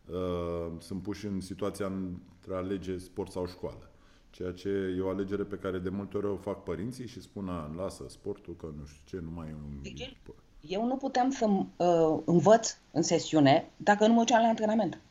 uh, 0.05 0.71
sunt 0.79 1.01
puși 1.01 1.25
în 1.25 1.41
situația 1.41 1.85
între 1.85 2.53
a 2.53 2.55
alege 2.55 2.97
sport 2.97 3.31
sau 3.31 3.47
școală. 3.47 3.91
Ceea 4.38 4.51
ce 4.51 4.70
e 4.98 5.01
o 5.01 5.10
alegere 5.10 5.44
pe 5.44 5.56
care 5.56 5.77
de 5.77 5.89
multe 5.89 6.17
ori 6.17 6.27
o 6.27 6.36
fac 6.36 6.63
părinții 6.63 7.08
și 7.08 7.22
spun, 7.22 7.50
a, 7.50 7.72
lasă 7.75 8.06
sportul, 8.10 8.56
că 8.56 8.65
nu 8.79 8.86
știu 8.86 9.17
ce, 9.17 9.24
nu 9.24 9.32
mai 9.36 9.48
e 9.48 9.53
un... 9.53 9.82
Deci, 9.82 10.17
eu 10.62 10.86
nu 10.86 10.96
puteam 10.96 11.29
să 11.29 11.46
uh, 11.46 12.20
învăț 12.25 12.75
în 12.91 13.01
sesiune 13.01 13.70
dacă 13.77 14.08
nu 14.08 14.13
mă 14.13 14.20
duceam 14.20 14.41
la 14.41 14.48
antrenament. 14.48 15.01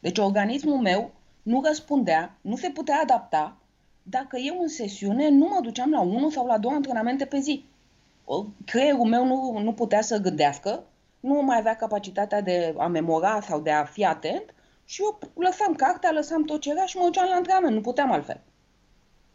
Deci 0.00 0.18
organismul 0.18 0.76
meu 0.76 1.12
nu 1.42 1.62
răspundea, 1.64 2.38
nu 2.40 2.56
se 2.56 2.70
putea 2.70 3.00
adapta 3.02 3.56
dacă 4.02 4.36
eu 4.36 4.60
în 4.60 4.68
sesiune 4.68 5.28
nu 5.28 5.48
mă 5.48 5.58
duceam 5.62 5.90
la 5.90 6.00
unul 6.00 6.30
sau 6.30 6.46
la 6.46 6.58
două 6.58 6.74
antrenamente 6.74 7.24
pe 7.24 7.38
zi. 7.38 7.64
creierul 8.64 9.04
meu 9.04 9.26
nu, 9.26 9.58
nu 9.58 9.72
putea 9.72 10.00
să 10.00 10.18
gândească, 10.18 10.84
nu 11.20 11.42
mai 11.42 11.58
avea 11.58 11.76
capacitatea 11.76 12.40
de 12.40 12.74
a 12.78 12.86
memora 12.86 13.40
sau 13.40 13.60
de 13.60 13.70
a 13.70 13.84
fi 13.84 14.04
atent 14.04 14.54
și 14.90 15.02
eu 15.02 15.18
lăsam 15.34 15.74
cartea, 15.74 16.10
lăsam 16.10 16.44
tot 16.44 16.60
ce 16.60 16.70
era 16.70 16.86
și 16.86 16.96
mă 16.96 17.04
duceam 17.04 17.28
la 17.28 17.34
antrenament, 17.34 17.74
nu 17.74 17.80
puteam 17.80 18.12
altfel. 18.12 18.40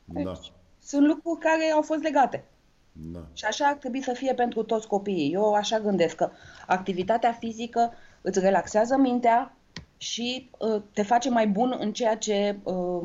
Da. 0.05 0.21
Deci, 0.21 0.51
sunt 0.81 1.05
lucruri 1.07 1.39
care 1.39 1.71
au 1.73 1.81
fost 1.81 2.01
legate. 2.01 2.43
Da. 2.91 3.19
Și 3.33 3.45
așa 3.45 3.65
ar 3.65 3.73
trebui 3.73 4.01
să 4.01 4.13
fie 4.13 4.33
pentru 4.33 4.63
toți 4.63 4.87
copiii. 4.87 5.33
Eu 5.33 5.53
așa 5.53 5.79
gândesc 5.79 6.15
că 6.15 6.29
activitatea 6.67 7.31
fizică 7.31 7.93
îți 8.21 8.39
relaxează 8.39 8.97
mintea 8.97 9.55
și 9.97 10.49
uh, 10.57 10.81
te 10.93 11.03
face 11.03 11.29
mai 11.29 11.47
bun 11.47 11.75
în 11.79 11.93
ceea 11.93 12.17
ce 12.17 12.57
uh, 12.63 13.01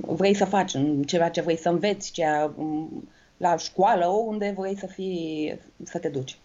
vrei 0.00 0.34
să 0.34 0.44
faci, 0.44 0.74
în 0.74 1.02
ceea 1.02 1.30
ce 1.30 1.40
vrei 1.40 1.58
să 1.58 1.68
înveți, 1.68 2.12
ceea, 2.12 2.52
um, 2.56 3.08
la 3.36 3.56
școală, 3.56 4.06
unde 4.06 4.54
vrei 4.56 4.76
să 4.76 4.86
fii, 4.86 5.58
să 5.82 5.98
te 5.98 6.08
duci. 6.08 6.38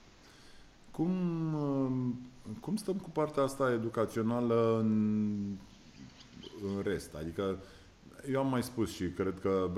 Cum, 0.91 1.10
uh, 1.53 2.27
cum 2.59 2.75
stăm 2.75 2.95
cu 2.95 3.09
partea 3.09 3.43
asta 3.43 3.71
educațională 3.71 4.77
în, 4.79 4.91
în 6.63 6.81
rest? 6.83 7.15
Adică 7.15 7.57
eu 8.31 8.39
am 8.39 8.49
mai 8.49 8.63
spus 8.63 8.91
și 8.93 9.09
cred 9.09 9.39
că 9.39 9.69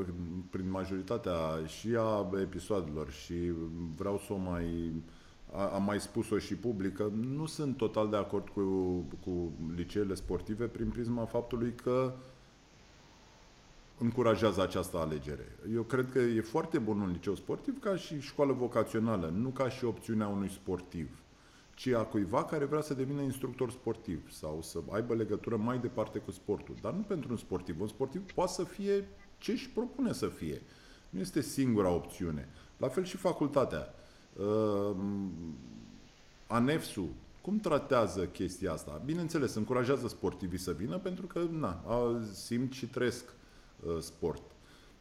prin 0.49 0.69
majoritatea 0.69 1.65
și 1.65 1.95
a 1.97 2.29
episoadelor 2.41 3.11
și 3.11 3.51
vreau 3.95 4.21
să 4.25 4.33
o 4.33 4.38
mai 4.38 4.91
am 5.73 5.83
mai 5.83 5.99
spus-o 5.99 6.38
și 6.38 6.55
public 6.55 6.95
că 6.95 7.09
nu 7.21 7.45
sunt 7.45 7.77
total 7.77 8.09
de 8.09 8.15
acord 8.15 8.49
cu, 8.49 8.61
cu 9.23 9.51
liceele 9.75 10.13
sportive 10.13 10.65
prin 10.65 10.89
prisma 10.89 11.25
faptului 11.25 11.73
că 11.83 12.13
încurajează 13.97 14.61
această 14.61 14.97
alegere. 14.97 15.57
Eu 15.73 15.81
cred 15.81 16.11
că 16.11 16.19
e 16.19 16.41
foarte 16.41 16.77
bun 16.77 16.99
un 16.99 17.11
liceu 17.11 17.35
sportiv 17.35 17.79
ca 17.79 17.95
și 17.95 18.19
școală 18.19 18.53
vocațională, 18.53 19.33
nu 19.35 19.49
ca 19.49 19.69
și 19.69 19.85
opțiunea 19.85 20.27
unui 20.27 20.49
sportiv, 20.49 21.09
ci 21.79 21.88
a 21.88 22.03
cuiva 22.03 22.45
care 22.45 22.65
vrea 22.65 22.81
să 22.81 22.93
devină 22.93 23.21
instructor 23.21 23.71
sportiv 23.71 24.31
sau 24.31 24.62
să 24.62 24.79
aibă 24.89 25.13
legătură 25.13 25.55
mai 25.55 25.79
departe 25.79 26.19
cu 26.19 26.31
sportul. 26.31 26.75
Dar 26.81 26.93
nu 26.93 27.01
pentru 27.01 27.31
un 27.31 27.38
sportiv. 27.38 27.81
Un 27.81 27.88
sportiv 27.88 28.21
poate 28.33 28.51
să 28.51 28.63
fie 28.63 29.07
ce 29.38 29.51
își 29.51 29.69
propune 29.69 30.13
să 30.13 30.27
fie. 30.27 30.62
Nu 31.09 31.19
este 31.19 31.41
singura 31.41 31.89
opțiune. 31.89 32.50
La 32.77 32.88
fel 32.88 33.03
și 33.03 33.17
facultatea. 33.17 33.93
Uh, 34.33 34.95
ANEFSU, 36.48 37.09
cum 37.41 37.59
tratează 37.59 38.25
chestia 38.25 38.71
asta? 38.71 39.01
Bineînțeles, 39.05 39.53
încurajează 39.53 40.07
sportivii 40.07 40.57
să 40.57 40.71
vină 40.71 40.98
pentru 40.98 41.25
că 41.25 41.48
na, 41.51 41.83
simt 42.33 42.71
și 42.71 42.88
trăiesc 42.88 43.25
uh, 43.86 43.98
sport. 44.00 44.43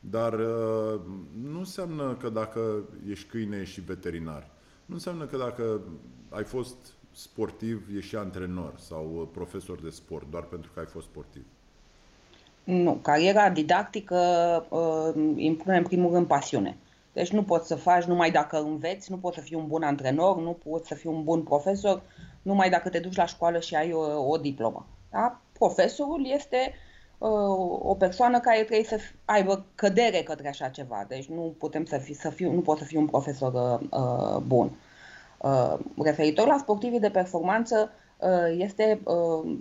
Dar 0.00 0.32
uh, 0.32 1.00
nu 1.42 1.58
înseamnă 1.58 2.14
că 2.14 2.28
dacă 2.28 2.88
ești 3.08 3.28
câine 3.28 3.64
și 3.64 3.80
veterinar, 3.80 4.50
nu 4.84 4.94
înseamnă 4.94 5.26
că 5.26 5.36
dacă 5.36 5.80
ai 6.28 6.44
fost 6.44 6.76
sportiv, 7.12 7.88
ești 7.96 8.08
și 8.08 8.16
antrenor 8.16 8.72
sau 8.78 9.10
uh, 9.14 9.28
profesor 9.32 9.80
de 9.80 9.90
sport, 9.90 10.30
doar 10.30 10.42
pentru 10.42 10.70
că 10.74 10.80
ai 10.80 10.86
fost 10.86 11.06
sportiv. 11.06 11.44
Nu, 12.64 12.98
cariera 13.02 13.50
didactică 13.50 14.16
uh, 14.68 15.34
impune 15.36 15.76
în 15.76 15.84
primul 15.84 16.12
rând 16.12 16.26
pasiune. 16.26 16.76
Deci 17.12 17.32
nu 17.32 17.42
poți 17.42 17.66
să 17.66 17.74
faci 17.74 18.04
numai 18.04 18.30
dacă 18.30 18.60
înveți, 18.60 19.10
nu 19.10 19.16
poți 19.16 19.36
să 19.36 19.42
fii 19.42 19.56
un 19.56 19.66
bun 19.66 19.82
antrenor, 19.82 20.38
nu 20.38 20.58
poți 20.70 20.88
să 20.88 20.94
fii 20.94 21.10
un 21.10 21.24
bun 21.24 21.42
profesor, 21.42 22.02
numai 22.42 22.70
dacă 22.70 22.88
te 22.88 22.98
duci 22.98 23.16
la 23.16 23.26
școală 23.26 23.60
și 23.60 23.74
ai 23.74 23.92
o, 23.92 24.30
o 24.30 24.36
diplomă. 24.36 24.86
Da? 25.10 25.40
Profesorul 25.52 26.30
este 26.34 26.74
uh, 27.18 27.30
o 27.82 27.94
persoană 27.94 28.40
care 28.40 28.62
trebuie 28.62 28.84
să 28.84 28.98
aibă 29.24 29.64
cădere 29.74 30.22
către 30.22 30.48
așa 30.48 30.68
ceva. 30.68 31.04
Deci 31.08 31.26
nu 31.26 31.54
putem 31.58 31.84
să 31.84 31.98
fi, 31.98 32.12
să 32.12 32.30
fiu, 32.30 32.52
nu 32.52 32.60
pot 32.60 32.78
să 32.78 32.84
fiu 32.84 33.00
un 33.00 33.06
profesor 33.06 33.80
uh, 33.90 34.36
bun. 34.46 34.66
Uh, 34.66 34.72
referitor 36.02 36.46
la 36.46 36.58
sportivii 36.58 37.00
de 37.00 37.10
performanță, 37.10 37.90
uh, 38.18 38.56
este 38.58 39.00
uh, 39.04 39.56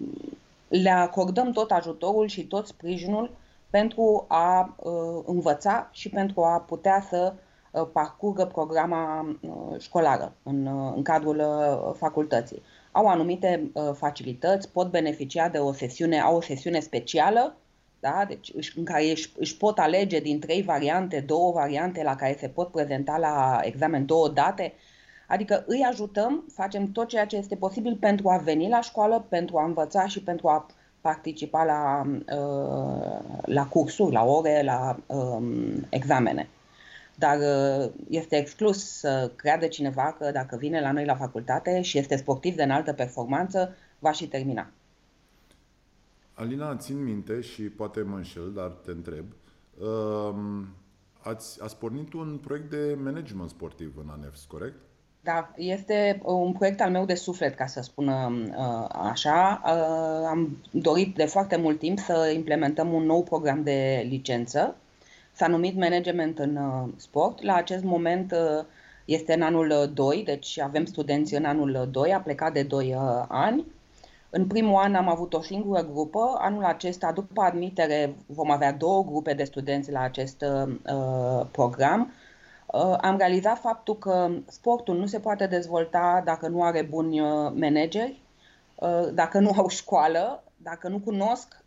le 0.67 0.89
acordăm 0.89 1.51
tot 1.51 1.72
ajutorul 1.72 2.27
și 2.27 2.46
tot 2.46 2.67
sprijinul 2.67 3.31
pentru 3.69 4.25
a 4.27 4.75
uh, 4.79 5.24
învăța 5.25 5.89
și 5.91 6.10
pentru 6.10 6.43
a 6.43 6.60
putea 6.60 7.05
să 7.10 7.34
uh, 7.72 7.88
parcurgă 7.91 8.46
programa 8.46 9.36
uh, 9.41 9.79
școlară 9.79 10.34
în, 10.43 10.65
uh, 10.65 10.93
în 10.96 11.01
cadrul 11.01 11.38
uh, 11.38 11.93
facultății. 11.98 12.62
Au 12.91 13.07
anumite 13.07 13.72
uh, 13.74 13.89
facilități, 13.93 14.72
pot 14.72 14.89
beneficia 14.89 15.50
de 15.50 15.57
o 15.57 15.74
sesiune, 15.74 16.19
au 16.19 16.36
o 16.36 16.41
sesiune 16.41 16.79
specială, 16.79 17.55
da? 18.00 18.25
deci 18.27 18.51
își, 18.55 18.77
în 18.77 18.84
care 18.84 19.03
își, 19.03 19.31
își 19.38 19.57
pot 19.57 19.79
alege 19.79 20.19
din 20.19 20.39
trei 20.39 20.62
variante, 20.62 21.19
două 21.19 21.51
variante 21.51 22.03
la 22.03 22.15
care 22.15 22.36
se 22.39 22.48
pot 22.48 22.72
prezenta 22.72 23.17
la 23.17 23.60
examen, 23.63 24.05
două 24.05 24.29
date, 24.29 24.74
Adică 25.27 25.63
îi 25.67 25.86
ajutăm, 25.89 26.43
facem 26.53 26.91
tot 26.91 27.07
ceea 27.07 27.25
ce 27.25 27.36
este 27.36 27.55
posibil 27.55 27.98
pentru 28.00 28.29
a 28.29 28.38
veni 28.38 28.69
la 28.69 28.81
școală, 28.81 29.25
pentru 29.29 29.57
a 29.57 29.65
învăța 29.65 30.07
și 30.07 30.24
pentru 30.24 30.48
a 30.48 30.65
participa 31.01 31.63
la, 31.63 32.01
uh, 32.38 33.41
la 33.46 33.67
cursuri, 33.67 34.13
la 34.13 34.24
ore, 34.24 34.62
la 34.63 35.00
um, 35.05 35.86
examene. 35.89 36.50
Dar 37.15 37.38
uh, 37.38 37.91
este 38.10 38.36
exclus 38.36 39.00
să 39.00 39.31
creadă 39.36 39.67
cineva 39.67 40.15
că 40.19 40.31
dacă 40.31 40.57
vine 40.57 40.81
la 40.81 40.91
noi 40.91 41.05
la 41.05 41.15
facultate 41.15 41.81
și 41.81 41.98
este 41.98 42.15
sportiv 42.15 42.55
de 42.55 42.63
înaltă 42.63 42.93
performanță, 42.93 43.75
va 44.00 44.12
și 44.12 44.27
termina. 44.27 44.69
Alina, 46.34 46.75
țin 46.75 47.03
minte 47.03 47.41
și 47.41 47.62
poate 47.62 48.01
mă 48.01 48.15
înșel, 48.15 48.51
dar 48.53 48.67
te 48.67 48.91
întreb. 48.91 49.25
Um, 49.79 50.67
ați, 51.22 51.63
ați 51.63 51.77
pornit 51.77 52.13
un 52.13 52.38
proiect 52.38 52.69
de 52.69 52.98
management 53.03 53.50
sportiv 53.50 53.98
în 53.98 54.10
ANEFS, 54.10 54.46
corect? 54.46 54.87
Da, 55.27 55.50
este 55.55 56.22
uh, 56.24 56.34
un 56.34 56.51
proiect 56.51 56.81
al 56.81 56.91
meu 56.91 57.05
de 57.05 57.13
suflet, 57.13 57.55
ca 57.55 57.65
să 57.65 57.81
spun 57.81 58.07
uh, 58.07 58.86
așa. 58.89 59.62
Uh, 59.65 60.27
am 60.27 60.63
dorit 60.72 61.15
de 61.15 61.25
foarte 61.25 61.55
mult 61.55 61.79
timp 61.79 62.00
să 62.00 62.31
implementăm 62.36 62.93
un 62.93 63.03
nou 63.03 63.24
program 63.24 63.63
de 63.63 64.05
licență. 64.10 64.75
S-a 65.31 65.48
numit 65.48 65.75
Management 65.75 66.39
în 66.39 66.60
Sport. 66.96 67.41
La 67.43 67.55
acest 67.55 67.84
moment 67.84 68.36
este 69.05 69.34
în 69.34 69.41
anul 69.41 69.91
2, 69.93 70.24
deci 70.25 70.60
avem 70.60 70.86
studenți 70.86 71.36
în 71.36 71.46
anul 71.46 71.88
2, 71.91 72.13
a 72.13 72.19
plecat 72.19 72.53
de 72.53 72.63
2 72.63 72.96
ani. 73.27 73.65
În 74.29 74.48
primul 74.48 74.75
an 74.75 74.96
am 74.96 75.10
avut 75.10 75.34
o 75.34 75.41
singură 75.41 75.88
grupă. 75.91 76.38
Anul 76.38 76.63
acesta, 76.63 77.12
după 77.12 77.41
admitere, 77.41 78.15
vom 78.25 78.51
avea 78.51 78.72
două 78.72 79.03
grupe 79.03 79.34
de 79.34 79.43
studenți 79.43 79.91
la 79.91 80.01
acest 80.01 80.41
uh, 80.41 81.46
program 81.51 82.01
Uh, 82.01 82.26
am 83.01 83.17
realizat 83.17 83.60
faptul 83.60 83.98
că 83.98 84.29
sportul 84.48 84.98
nu 84.98 85.05
se 85.05 85.19
poate 85.19 85.48
dezvolta 85.48 86.22
dacă 86.25 86.48
nu 86.48 86.63
are 86.63 86.81
buni 86.81 87.19
uh, 87.19 87.27
manageri, 87.53 88.19
uh, 88.75 89.07
dacă 89.13 89.39
nu 89.39 89.51
au 89.57 89.67
școală, 89.67 90.43
dacă 90.57 90.88
nu 90.88 91.00
cunosc 91.00 91.63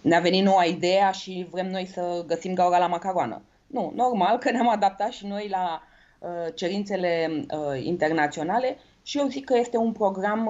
ne-a 0.02 0.20
venit 0.20 0.44
noua 0.44 0.64
idee 0.64 1.12
și 1.12 1.48
vrem 1.52 1.70
noi 1.70 1.86
să 1.86 2.24
găsim 2.28 2.54
gaura 2.54 2.78
la 2.78 2.88
macaroană. 2.88 3.42
Nu, 3.68 3.92
normal 3.96 4.38
că 4.38 4.52
ne-am 4.52 4.70
adaptat 4.70 5.12
și 5.12 5.26
noi 5.26 5.48
la 5.50 5.82
uh, 6.20 6.54
cerințele 6.56 7.30
uh, 7.52 7.84
internaționale 7.84 8.78
și 9.04 9.18
eu 9.18 9.28
zic 9.28 9.46
că 9.46 9.58
este 9.58 9.78
un 9.78 9.92
program 9.92 10.46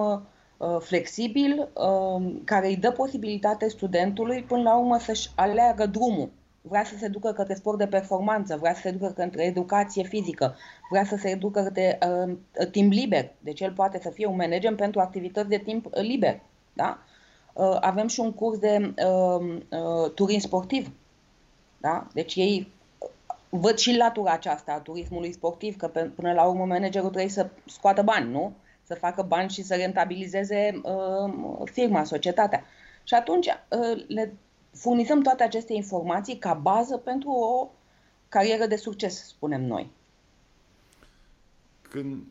uh, 0.58 0.78
flexibil 0.80 1.70
uh, 1.74 2.36
care 2.44 2.68
îi 2.68 2.78
dă 2.78 2.92
posibilitate 2.92 3.68
studentului 3.68 4.44
până 4.44 4.62
la 4.62 4.78
urmă 4.78 4.98
să-și 5.00 5.30
aleagă 5.36 5.86
drumul 5.86 6.30
vrea 6.70 6.84
să 6.84 6.94
se 6.98 7.08
ducă 7.08 7.32
către 7.32 7.54
sport 7.54 7.78
de 7.78 7.88
performanță, 7.88 8.58
vrea 8.58 8.74
să 8.74 8.82
se 8.82 8.92
ducă 8.92 9.12
către 9.12 9.44
educație 9.44 10.04
fizică, 10.04 10.56
vrea 10.90 11.06
să 11.06 11.16
se 11.16 11.36
ducă 11.36 11.64
către 11.64 12.00
uh, 12.08 12.68
timp 12.72 12.92
liber. 12.92 13.32
Deci 13.40 13.62
el 13.62 13.72
poate 13.72 14.00
să 14.02 14.10
fie 14.10 14.26
un 14.26 14.36
manager 14.36 14.76
pentru 14.76 15.00
activități 15.00 15.50
de 15.50 15.58
timp 15.58 15.88
liber. 15.94 16.42
Da? 16.74 17.00
Uh, 17.54 17.78
avem 17.80 18.08
și 18.08 18.20
un 18.20 18.34
curs 18.34 18.58
de 18.58 18.94
uh, 19.06 19.58
uh, 19.70 20.12
turism 20.14 20.48
sportiv. 20.48 20.92
Da? 21.78 22.08
Deci 22.14 22.36
ei 22.36 22.72
văd 23.50 23.78
și 23.78 23.96
latura 23.96 24.32
aceasta 24.32 24.72
a 24.72 24.80
turismului 24.80 25.32
sportiv, 25.32 25.78
că 25.78 25.88
pe, 25.88 26.02
până 26.16 26.34
la 26.34 26.44
urmă 26.44 26.66
managerul 26.66 27.10
trebuie 27.10 27.32
să 27.32 27.50
scoată 27.66 28.02
bani, 28.02 28.32
nu? 28.32 28.54
Să 28.84 28.96
facă 28.96 29.22
bani 29.22 29.50
și 29.50 29.64
să 29.64 29.76
rentabilizeze 29.76 30.82
uh, 30.84 31.34
firma, 31.64 32.04
societatea. 32.04 32.64
Și 33.04 33.14
atunci 33.14 33.48
uh, 33.48 34.06
le 34.08 34.34
furnizăm 34.80 35.22
toate 35.22 35.44
aceste 35.44 35.74
informații 35.74 36.38
ca 36.38 36.54
bază 36.54 36.98
pentru 36.98 37.30
o 37.30 37.70
carieră 38.30 38.66
de 38.66 38.76
succes, 38.76 39.28
spunem 39.28 39.66
noi. 39.66 39.92
Când 41.82 42.24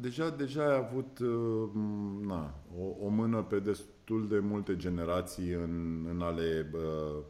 deja, 0.00 0.30
deja 0.30 0.66
ai 0.66 0.76
avut 0.76 1.18
uh, 1.18 1.70
na, 2.26 2.54
o, 2.80 3.06
o 3.06 3.08
mână 3.08 3.42
pe 3.42 3.58
destul 3.58 4.28
de 4.28 4.38
multe 4.38 4.76
generații 4.76 5.50
în, 5.52 6.06
în 6.08 6.20
ale 6.20 6.70
uh, 6.74 7.22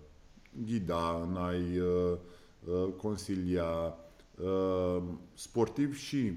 ghida, 0.65 1.27
în 1.29 1.37
a-i 1.37 1.79
uh, 1.79 2.19
uh, 2.65 2.93
consilia 2.97 3.95
uh, 4.43 5.03
sportiv 5.35 5.97
și 5.97 6.33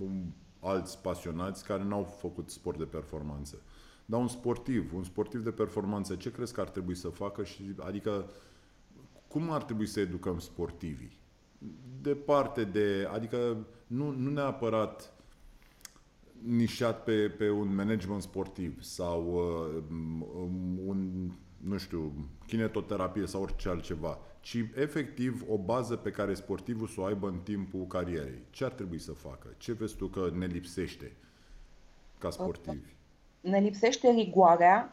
um, 0.00 0.34
alți 0.60 0.98
pasionați 1.02 1.64
care 1.64 1.84
n-au 1.84 2.02
făcut 2.02 2.50
sport 2.50 2.78
de 2.78 2.84
performanță. 2.84 3.62
Dar 4.10 4.20
un 4.20 4.28
sportiv, 4.28 4.94
un 4.94 5.04
sportiv 5.04 5.40
de 5.40 5.50
performanță, 5.50 6.14
ce 6.14 6.30
crezi 6.30 6.52
că 6.52 6.60
ar 6.60 6.68
trebui 6.68 6.94
să 6.94 7.08
facă 7.08 7.44
și 7.44 7.74
adică 7.78 8.30
cum 9.28 9.50
ar 9.50 9.62
trebui 9.62 9.86
să 9.86 10.00
educăm 10.00 10.38
sportivii? 10.38 11.18
Departe 12.00 12.64
de, 12.64 13.08
adică 13.12 13.66
nu, 13.86 14.10
nu 14.10 14.30
neapărat 14.30 15.14
nișat 16.42 17.04
pe, 17.04 17.28
pe 17.28 17.50
un 17.50 17.74
management 17.74 18.22
sportiv 18.22 18.82
sau 18.82 19.34
uh, 19.34 19.82
un, 20.86 21.30
nu 21.56 21.76
știu, 21.76 22.28
kinetoterapie 22.46 23.26
sau 23.26 23.42
orice 23.42 23.68
altceva, 23.68 24.18
ci 24.40 24.64
efectiv 24.74 25.44
o 25.48 25.58
bază 25.58 25.96
pe 25.96 26.10
care 26.10 26.34
sportivul 26.34 26.86
să 26.86 27.00
o 27.00 27.04
aibă 27.04 27.28
în 27.28 27.38
timpul 27.38 27.86
carierei. 27.86 28.42
Ce 28.50 28.64
ar 28.64 28.72
trebui 28.72 28.98
să 28.98 29.12
facă? 29.12 29.54
Ce 29.56 29.72
vezi 29.72 29.96
tu 29.96 30.06
că 30.06 30.30
ne 30.34 30.46
lipsește 30.46 31.12
ca 32.18 32.30
sportivi? 32.30 32.96
Ne 33.40 33.58
lipsește 33.58 34.10
rigoarea 34.10 34.92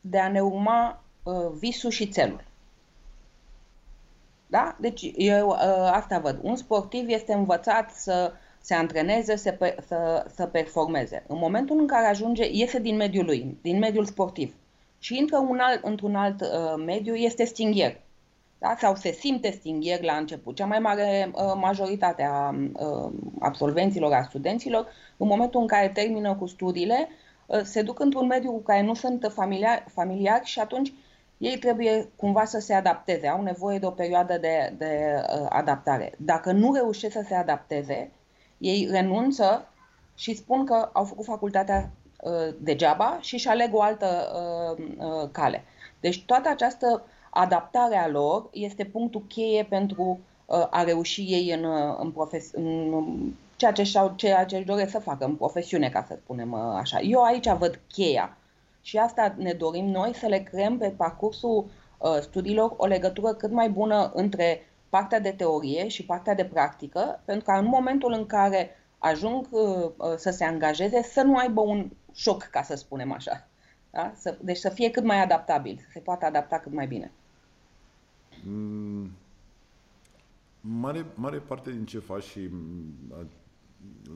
de 0.00 0.18
a 0.18 0.28
ne 0.28 0.40
urma 0.40 1.02
uh, 1.22 1.50
visul 1.58 1.90
și 1.90 2.06
țelul. 2.06 2.44
Da? 4.46 4.76
Deci 4.80 5.10
eu 5.16 5.48
uh, 5.48 5.56
asta 5.92 6.18
văd. 6.18 6.38
Un 6.42 6.56
sportiv 6.56 7.08
este 7.08 7.32
învățat 7.32 7.90
să 7.90 8.32
se 8.60 8.74
antreneze, 8.74 9.36
să, 9.36 9.56
să, 9.86 10.26
să 10.34 10.46
performeze. 10.46 11.24
În 11.26 11.38
momentul 11.38 11.78
în 11.78 11.86
care 11.86 12.06
ajunge, 12.06 12.48
iese 12.52 12.78
din 12.78 12.96
mediul 12.96 13.24
lui, 13.24 13.58
din 13.62 13.78
mediul 13.78 14.04
sportiv 14.04 14.54
și 14.98 15.18
intră 15.18 15.38
un 15.38 15.58
alt, 15.58 15.84
într-un 15.84 16.14
alt 16.14 16.40
uh, 16.40 16.82
mediu, 16.86 17.14
este 17.14 17.44
stingher. 17.44 18.00
Da? 18.58 18.76
Sau 18.78 18.94
se 18.94 19.12
simte 19.12 19.50
stingher 19.50 20.02
la 20.02 20.14
început. 20.14 20.56
Cea 20.56 20.66
mai 20.66 20.78
mare 20.78 21.30
uh, 21.34 21.52
majoritate 21.54 22.22
a 22.22 22.54
uh, 22.72 23.12
absolvenților, 23.38 24.12
a 24.12 24.22
studenților, 24.22 24.86
în 25.16 25.26
momentul 25.26 25.60
în 25.60 25.66
care 25.66 25.88
termină 25.88 26.34
cu 26.34 26.46
studiile, 26.46 27.08
Uh, 27.08 27.29
se 27.64 27.82
duc 27.82 28.00
într-un 28.00 28.26
mediu 28.26 28.50
cu 28.52 28.58
care 28.58 28.82
nu 28.82 28.94
sunt 28.94 29.30
familiari, 29.34 29.84
familiari 29.88 30.44
și 30.44 30.60
atunci 30.60 30.92
ei 31.38 31.58
trebuie 31.58 32.08
cumva 32.16 32.44
să 32.44 32.58
se 32.58 32.74
adapteze, 32.74 33.28
au 33.28 33.42
nevoie 33.42 33.78
de 33.78 33.86
o 33.86 33.90
perioadă 33.90 34.38
de, 34.38 34.74
de 34.78 35.14
uh, 35.16 35.46
adaptare. 35.48 36.12
Dacă 36.18 36.52
nu 36.52 36.74
reușesc 36.74 37.12
să 37.12 37.24
se 37.26 37.34
adapteze, 37.34 38.10
ei 38.58 38.88
renunță 38.90 39.68
și 40.14 40.34
spun 40.34 40.64
că 40.64 40.90
au 40.92 41.04
făcut 41.04 41.24
facultatea 41.24 41.90
uh, 42.22 42.54
degeaba 42.58 43.18
și 43.20 43.34
își 43.34 43.48
aleg 43.48 43.74
o 43.74 43.82
altă 43.82 44.06
uh, 44.34 44.84
uh, 44.98 45.28
cale. 45.32 45.64
Deci 46.00 46.24
toată 46.24 46.48
această 46.48 47.02
adaptare 47.30 47.96
a 47.96 48.08
lor 48.08 48.48
este 48.52 48.84
punctul 48.84 49.24
cheie 49.28 49.64
pentru 49.64 50.20
uh, 50.46 50.66
a 50.70 50.82
reuși 50.82 51.20
ei 51.20 51.52
în, 51.52 51.64
uh, 51.64 51.96
în, 51.98 52.10
profes- 52.10 52.52
în 52.52 52.92
ceea 53.60 53.72
ce, 53.72 53.82
și 53.82 53.98
ceea 54.16 54.44
ce 54.44 54.56
își 54.56 54.66
doresc 54.66 54.90
să 54.90 54.98
facă 54.98 55.24
în 55.24 55.36
profesiune, 55.36 55.88
ca 55.88 56.04
să 56.08 56.18
spunem 56.22 56.52
uh, 56.52 56.60
așa. 56.74 57.00
Eu 57.00 57.22
aici 57.22 57.48
văd 57.48 57.80
cheia 57.88 58.36
și 58.82 58.98
asta 58.98 59.34
ne 59.38 59.52
dorim 59.52 59.84
noi 59.84 60.14
să 60.14 60.26
le 60.26 60.38
creăm 60.38 60.78
pe 60.78 60.88
parcursul 60.88 61.70
uh, 61.98 62.18
studiilor 62.20 62.74
o 62.76 62.86
legătură 62.86 63.34
cât 63.34 63.50
mai 63.50 63.70
bună 63.70 64.12
între 64.14 64.62
partea 64.88 65.20
de 65.20 65.30
teorie 65.30 65.88
și 65.88 66.04
partea 66.04 66.34
de 66.34 66.44
practică, 66.44 67.20
pentru 67.24 67.44
că 67.44 67.52
în 67.58 67.64
momentul 67.64 68.12
în 68.12 68.26
care 68.26 68.70
ajung 68.98 69.46
uh, 69.50 69.90
să 70.16 70.30
se 70.30 70.44
angajeze, 70.44 71.02
să 71.02 71.22
nu 71.22 71.36
aibă 71.36 71.60
un 71.60 71.90
șoc, 72.14 72.42
ca 72.42 72.62
să 72.62 72.74
spunem 72.74 73.12
așa. 73.12 73.48
Da? 73.90 74.12
Să, 74.16 74.38
deci 74.40 74.56
să 74.56 74.68
fie 74.68 74.90
cât 74.90 75.04
mai 75.04 75.22
adaptabil, 75.22 75.78
să 75.78 75.88
se 75.92 75.98
poată 75.98 76.24
adapta 76.24 76.58
cât 76.58 76.72
mai 76.72 76.86
bine. 76.86 77.12
Mm, 78.44 79.10
mare, 80.60 81.06
mare 81.14 81.38
parte 81.38 81.70
din 81.70 81.84
ce 81.84 81.98
faci 81.98 82.22
și 82.22 82.50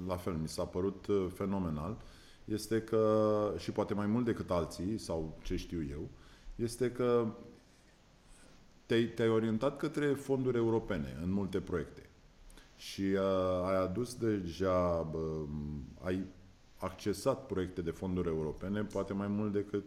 la 0.06 0.16
fel, 0.16 0.32
mi 0.32 0.48
s-a 0.48 0.64
părut 0.64 1.06
uh, 1.06 1.26
fenomenal, 1.34 1.96
este 2.44 2.82
că, 2.82 3.54
și 3.58 3.70
poate 3.70 3.94
mai 3.94 4.06
mult 4.06 4.24
decât 4.24 4.50
alții, 4.50 4.98
sau 4.98 5.38
ce 5.42 5.56
știu 5.56 5.84
eu, 5.90 6.08
este 6.54 6.90
că 6.90 7.26
te-ai, 8.86 9.04
te-ai 9.04 9.28
orientat 9.28 9.76
către 9.76 10.06
fonduri 10.12 10.56
europene 10.56 11.18
în 11.22 11.32
multe 11.32 11.60
proiecte. 11.60 12.08
Și 12.76 13.02
uh, 13.02 13.64
ai 13.64 13.76
adus 13.76 14.14
deja, 14.14 15.10
uh, 15.14 15.48
ai 16.00 16.24
accesat 16.76 17.46
proiecte 17.46 17.82
de 17.82 17.90
fonduri 17.90 18.28
europene, 18.28 18.82
poate 18.82 19.12
mai 19.12 19.28
mult 19.28 19.52
decât, 19.52 19.84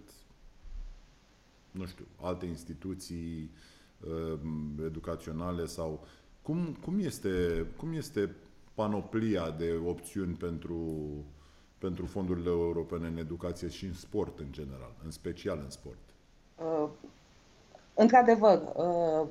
nu 1.72 1.86
știu, 1.86 2.06
alte 2.22 2.46
instituții 2.46 3.52
uh, 4.00 4.40
educaționale 4.86 5.66
sau 5.66 6.06
cum, 6.42 6.78
cum, 6.82 7.00
este, 7.00 7.66
cum 7.78 7.94
este 7.94 8.36
panoplia 8.78 9.56
de 9.58 9.80
opțiuni 9.88 10.34
pentru, 10.34 10.80
pentru 11.78 12.06
fondurile 12.06 12.50
europene 12.50 13.08
în 13.08 13.18
educație 13.18 13.68
și 13.70 13.86
în 13.86 13.94
sport 13.94 14.40
în 14.40 14.46
general, 14.52 14.94
în 15.06 15.12
special 15.12 15.60
în 15.64 15.70
sport? 15.70 15.98
Uh, 16.56 16.90
într-adevăr, 17.94 18.62
uh, 18.76 19.28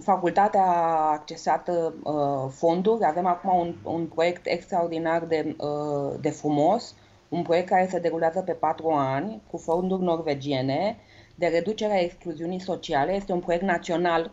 facultatea 0.00 0.62
a 0.62 1.12
accesat 1.12 1.68
uh, 1.68 2.46
fonduri. 2.50 3.04
Avem 3.04 3.26
acum 3.26 3.58
un, 3.58 3.74
un 3.82 4.06
proiect 4.06 4.46
extraordinar 4.46 5.24
de, 5.24 5.56
uh, 5.58 6.14
de 6.20 6.30
frumos, 6.30 6.94
un 7.28 7.42
proiect 7.42 7.68
care 7.68 7.88
se 7.90 7.98
derulează 7.98 8.40
pe 8.40 8.52
patru 8.52 8.90
ani 8.90 9.42
cu 9.50 9.56
fonduri 9.56 10.02
norvegiene 10.02 10.96
de 11.34 11.46
reducerea 11.46 12.00
excluziunii 12.02 12.60
sociale. 12.60 13.12
Este 13.12 13.32
un 13.32 13.40
proiect 13.40 13.64
național 13.64 14.30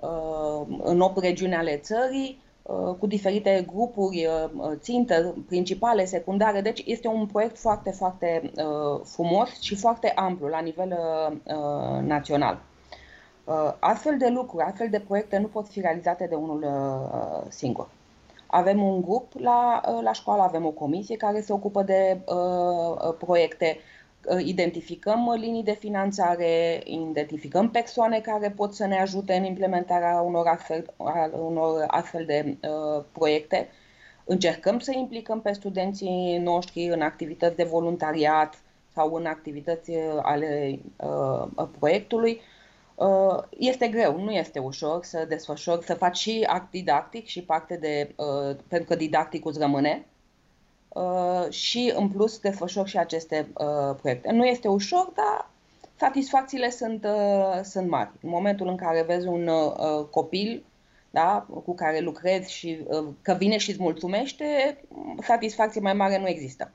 uh, 0.00 0.78
în 0.82 1.00
8 1.00 1.18
regiuni 1.18 1.54
ale 1.54 1.76
țării 1.76 2.41
Uh, 2.41 2.41
cu 2.98 3.06
diferite 3.06 3.64
grupuri 3.72 4.26
uh, 4.26 4.72
țintă, 4.74 5.34
principale, 5.46 6.04
secundare. 6.04 6.60
Deci 6.60 6.82
este 6.86 7.08
un 7.08 7.26
proiect 7.26 7.58
foarte, 7.58 7.90
foarte 7.90 8.52
uh, 8.56 9.00
frumos 9.04 9.60
și 9.60 9.74
foarte 9.74 10.12
amplu 10.14 10.46
la 10.46 10.60
nivel 10.60 10.98
național. 12.02 12.60
Astfel 13.78 14.18
de 14.18 14.28
lucruri, 14.28 14.64
astfel 14.64 14.88
de 14.90 15.00
proiecte 15.00 15.38
nu 15.38 15.46
pot 15.46 15.68
fi 15.68 15.80
realizate 15.80 16.26
de 16.26 16.34
unul 16.34 16.66
singur. 17.48 17.88
Avem 18.46 18.82
un 18.82 19.00
grup 19.00 19.32
la, 19.38 19.80
la 20.02 20.12
școală, 20.12 20.42
avem 20.42 20.66
o 20.66 20.70
comisie 20.70 21.16
care 21.16 21.40
se 21.40 21.52
ocupă 21.52 21.82
de 21.82 22.20
uh, 22.26 23.14
proiecte, 23.18 23.78
identificăm 24.38 25.34
linii 25.38 25.62
de 25.62 25.72
finanțare, 25.72 26.82
identificăm 26.84 27.70
persoane 27.70 28.20
care 28.20 28.50
pot 28.50 28.74
să 28.74 28.86
ne 28.86 29.00
ajute 29.00 29.34
în 29.34 29.44
implementarea 29.44 30.20
unor 30.20 30.46
astfel, 30.46 30.94
unor 31.32 31.84
astfel 31.86 32.24
de 32.24 32.56
uh, 32.62 33.04
proiecte. 33.12 33.68
Încercăm 34.24 34.78
să 34.78 34.92
implicăm 34.96 35.40
pe 35.40 35.52
studenții 35.52 36.38
noștri 36.38 36.86
în 36.86 37.00
activități 37.00 37.56
de 37.56 37.64
voluntariat 37.64 38.62
sau 38.94 39.14
în 39.14 39.26
activități 39.26 39.92
ale 40.22 40.78
uh, 40.96 41.68
proiectului. 41.78 42.40
Uh, 42.94 43.42
este 43.58 43.88
greu, 43.88 44.20
nu 44.20 44.30
este 44.30 44.58
ușor 44.58 45.04
să 45.04 45.24
desfășori, 45.28 45.84
să 45.84 45.94
faci 45.94 46.16
și 46.16 46.44
act 46.46 46.70
didactic 46.70 47.26
și 47.26 47.42
parte 47.42 47.76
de, 47.76 48.14
uh, 48.16 48.56
pentru 48.68 48.88
că 48.88 48.96
didacticul 48.96 49.50
îți 49.50 49.60
rămâne, 49.60 50.06
Uh, 50.06 50.11
și 51.48 51.92
în 51.96 52.08
plus 52.08 52.38
desfășor 52.38 52.88
și 52.88 52.98
aceste 52.98 53.48
uh, 53.54 53.96
proiecte. 54.00 54.32
Nu 54.32 54.44
este 54.44 54.68
ușor, 54.68 55.12
dar 55.14 55.50
satisfacțiile 55.96 56.70
sunt, 56.70 57.04
uh, 57.04 57.60
sunt 57.62 57.88
mari. 57.88 58.10
În 58.20 58.28
momentul 58.28 58.68
în 58.68 58.76
care 58.76 59.02
vezi 59.02 59.26
un 59.26 59.46
uh, 59.46 60.06
copil 60.10 60.64
da, 61.12 61.46
cu 61.64 61.74
care 61.74 62.00
lucrezi 62.00 62.52
și 62.52 62.84
uh, 62.86 63.08
că 63.22 63.32
vine 63.32 63.58
și 63.58 63.70
îți 63.70 63.80
mulțumește, 63.80 64.80
satisfacție 65.20 65.80
mai 65.80 65.94
mare 65.94 66.18
nu 66.18 66.28
există. 66.28 66.72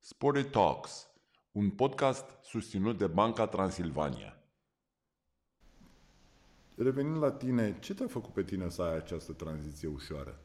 Spore 0.00 0.42
Talks, 0.42 1.08
un 1.52 1.70
podcast 1.70 2.24
susținut 2.42 2.98
de 2.98 3.06
Banca 3.06 3.46
Transilvania. 3.46 4.36
Revenind 6.74 7.22
la 7.22 7.30
tine, 7.30 7.78
ce 7.80 7.94
te-a 7.94 8.06
făcut 8.06 8.32
pe 8.32 8.42
tine 8.42 8.68
să 8.68 8.82
ai 8.82 8.96
această 8.96 9.32
tranziție 9.32 9.88
ușoară? 9.88 10.38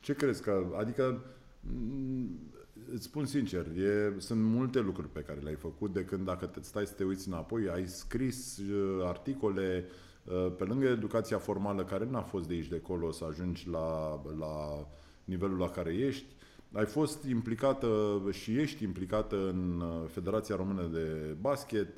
Ce 0.00 0.14
crezi 0.14 0.42
că, 0.42 0.66
adică, 0.76 1.20
mm, 1.60 2.50
îți 2.92 3.04
spun 3.04 3.24
sincer, 3.26 3.66
e, 3.66 4.14
sunt 4.18 4.42
multe 4.42 4.80
lucruri 4.80 5.08
pe 5.08 5.20
care 5.20 5.40
le-ai 5.40 5.54
făcut 5.54 5.92
de 5.92 6.04
când 6.04 6.24
dacă 6.24 6.46
te 6.46 6.60
stai 6.62 6.86
să 6.86 6.92
te 6.92 7.04
uiți 7.04 7.28
înapoi, 7.28 7.68
ai 7.68 7.86
scris 7.86 8.58
uh, 8.58 9.06
articole 9.06 9.84
uh, 10.24 10.52
pe 10.56 10.64
lângă 10.64 10.86
educația 10.86 11.38
formală 11.38 11.84
care 11.84 12.06
n-a 12.10 12.22
fost 12.22 12.48
de 12.48 12.54
aici 12.54 12.68
de 12.68 12.80
acolo 12.84 13.10
să 13.10 13.24
ajungi 13.28 13.68
la, 13.68 14.20
la 14.38 14.86
nivelul 15.24 15.58
la 15.58 15.68
care 15.68 15.94
ești, 15.94 16.26
ai 16.72 16.84
fost 16.84 17.24
implicată 17.24 18.20
și 18.30 18.58
ești 18.58 18.84
implicată 18.84 19.48
în 19.48 19.80
uh, 19.80 20.08
Federația 20.08 20.56
Română 20.56 20.88
de 20.92 21.36
Basket. 21.40 21.88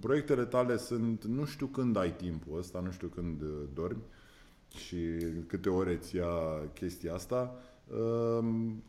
Proiectele 0.00 0.44
tale 0.44 0.76
sunt, 0.76 1.24
nu 1.24 1.44
știu 1.44 1.66
când 1.66 1.96
ai 1.96 2.16
timpul 2.16 2.58
ăsta, 2.58 2.80
nu 2.80 2.90
știu 2.90 3.08
când 3.08 3.42
dormi, 3.72 4.02
și 4.76 4.96
câte 5.46 5.68
ore 5.68 5.96
ți 5.96 6.16
ia 6.16 6.28
chestia 6.74 7.14
asta, 7.14 7.54
um, 7.96 8.82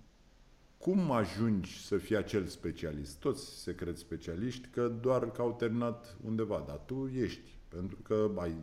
cum 0.78 1.12
ajungi 1.12 1.86
să 1.86 1.98
fii 1.98 2.16
acel 2.16 2.46
specialist? 2.46 3.20
Toți 3.20 3.62
se 3.62 3.76
cred 3.76 3.98
specialiști 3.98 4.68
că 4.68 4.88
doar 4.88 5.32
că 5.32 5.42
au 5.42 5.54
terminat 5.54 6.18
undeva, 6.26 6.64
dar 6.68 6.80
tu 6.86 7.10
ești, 7.16 7.58
pentru 7.68 7.98
că 8.04 8.30
ai, 8.36 8.54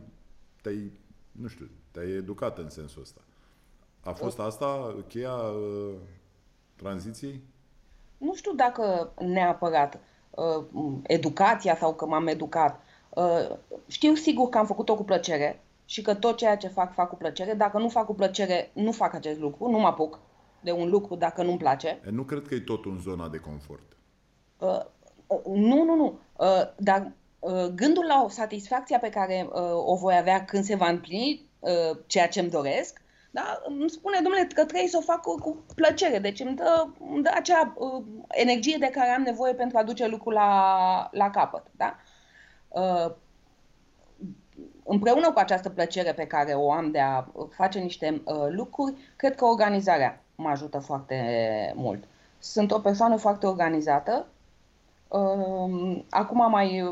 te-ai, 0.61 0.91
nu 1.31 1.47
știu, 1.47 1.69
te-ai 1.91 2.09
educat 2.09 2.57
în 2.57 2.69
sensul 2.69 3.01
ăsta. 3.01 3.21
A 4.03 4.11
fost 4.11 4.39
asta 4.39 4.95
cheia 5.07 5.35
uh, 5.35 5.93
tranziției? 6.75 7.41
Nu 8.17 8.35
știu 8.35 8.53
dacă 8.53 9.13
neapărat 9.19 9.99
uh, 10.29 10.63
educația 11.03 11.75
sau 11.75 11.93
că 11.93 12.05
m-am 12.05 12.27
educat. 12.27 12.81
Uh, 13.09 13.57
știu 13.87 14.13
sigur 14.13 14.49
că 14.49 14.57
am 14.57 14.65
făcut-o 14.65 14.95
cu 14.95 15.03
plăcere, 15.03 15.63
și 15.93 16.01
că 16.01 16.13
tot 16.13 16.37
ceea 16.37 16.57
ce 16.57 16.67
fac, 16.67 16.93
fac 16.93 17.09
cu 17.09 17.15
plăcere. 17.15 17.53
Dacă 17.53 17.77
nu 17.77 17.89
fac 17.89 18.05
cu 18.05 18.13
plăcere, 18.13 18.71
nu 18.73 18.91
fac 18.91 19.13
acest 19.13 19.39
lucru, 19.39 19.69
nu 19.69 19.79
mă 19.79 19.87
apuc 19.87 20.19
de 20.61 20.71
un 20.71 20.89
lucru 20.89 21.15
dacă 21.15 21.43
nu-mi 21.43 21.57
place. 21.57 22.01
E, 22.05 22.09
nu 22.09 22.23
cred 22.23 22.47
că 22.47 22.55
e 22.55 22.59
tot 22.59 22.85
în 22.85 22.99
zona 22.99 23.29
de 23.29 23.37
confort. 23.37 23.97
Uh, 24.57 24.79
uh, 25.27 25.41
nu, 25.45 25.83
nu, 25.83 25.95
nu. 25.95 26.19
Uh, 26.37 26.73
dar 26.77 27.11
uh, 27.39 27.65
gândul 27.75 28.05
la 28.05 28.23
o 28.23 28.29
satisfacție 28.29 28.97
pe 28.97 29.09
care 29.09 29.47
uh, 29.49 29.61
o 29.85 29.95
voi 29.95 30.17
avea 30.17 30.45
când 30.45 30.63
se 30.63 30.75
va 30.75 30.89
împlini 30.89 31.49
uh, 31.59 31.97
ceea 32.05 32.27
ce 32.27 32.39
îmi 32.39 32.49
doresc, 32.49 33.01
da? 33.31 33.61
îmi 33.65 33.89
spune, 33.89 34.19
domnule, 34.23 34.47
că 34.53 34.65
trebuie 34.65 34.89
să 34.89 34.97
o 34.97 35.11
fac 35.11 35.21
cu, 35.21 35.35
cu 35.35 35.65
plăcere. 35.75 36.19
Deci 36.19 36.39
îmi 36.39 36.55
dă, 36.55 36.87
îmi 37.09 37.23
dă 37.23 37.31
acea 37.33 37.73
uh, 37.77 38.03
energie 38.27 38.77
de 38.79 38.89
care 38.89 39.09
am 39.09 39.21
nevoie 39.21 39.53
pentru 39.53 39.77
a 39.77 39.83
duce 39.83 40.07
lucrul 40.07 40.33
la, 40.33 41.09
la 41.11 41.29
capăt. 41.29 41.63
Da? 41.71 41.95
Uh, 42.67 43.21
împreună 44.83 45.31
cu 45.31 45.39
această 45.39 45.69
plăcere 45.69 46.13
pe 46.13 46.27
care 46.27 46.53
o 46.53 46.71
am 46.71 46.91
de 46.91 46.99
a 46.99 47.25
face 47.49 47.79
niște 47.79 48.21
uh, 48.25 48.45
lucruri, 48.49 48.93
cred 49.15 49.35
că 49.35 49.45
organizarea 49.45 50.23
mă 50.35 50.49
ajută 50.49 50.79
foarte 50.79 51.17
mult. 51.75 52.03
Sunt 52.39 52.71
o 52.71 52.79
persoană 52.79 53.15
foarte 53.15 53.45
organizată. 53.45 54.27
Uh, 55.07 56.01
acum, 56.09 56.49
mai, 56.49 56.83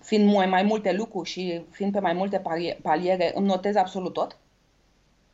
fiind 0.00 0.32
mai, 0.32 0.46
mai 0.46 0.62
multe 0.62 0.92
lucruri 0.92 1.28
și 1.28 1.64
fiind 1.70 1.92
pe 1.92 2.00
mai 2.00 2.12
multe 2.12 2.42
paliere, 2.82 3.32
îmi 3.34 3.46
notez 3.46 3.76
absolut 3.76 4.12
tot. 4.12 4.38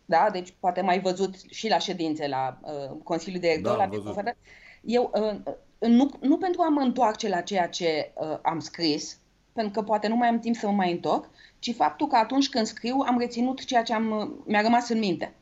Da? 0.05 0.29
Deci 0.33 0.55
poate 0.61 0.81
mai 0.81 1.01
văzut 1.01 1.35
și 1.51 1.69
la 1.69 1.79
ședințe, 1.79 2.29
la 2.29 2.59
uh, 2.63 2.97
Consiliul 3.03 3.41
Director, 3.41 3.77
da, 3.77 3.85
la 3.85 4.33
Eu, 4.81 5.11
uh, 5.15 5.55
nu, 5.79 6.11
nu 6.21 6.37
pentru 6.37 6.63
a 6.63 6.69
mă 6.69 6.81
întoarce 6.81 7.29
la 7.29 7.41
ceea 7.41 7.69
ce 7.69 8.13
uh, 8.15 8.39
am 8.43 8.59
scris, 8.59 9.19
pentru 9.57 9.81
că 9.81 9.87
poate 9.87 10.09
nu 10.09 10.17
mai 10.17 10.29
am 10.29 10.39
timp 10.39 10.57
să 10.57 10.67
mă 10.67 10.73
mai 10.73 10.93
întorc, 10.93 11.29
ci 11.59 11.75
faptul 11.75 12.07
că 12.07 12.17
atunci 12.17 12.49
când 12.49 12.67
scriu 12.67 12.97
am 13.07 13.19
reținut 13.19 13.65
ceea 13.65 13.83
ce 13.83 13.95
am, 13.95 14.35
mi-a 14.47 14.61
rămas 14.61 14.89
în 14.89 14.99
minte. 14.99 15.35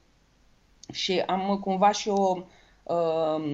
Și 0.93 1.21
am 1.21 1.59
cumva 1.59 1.91
și 1.91 2.09
o 2.09 2.37
uh, 2.83 3.45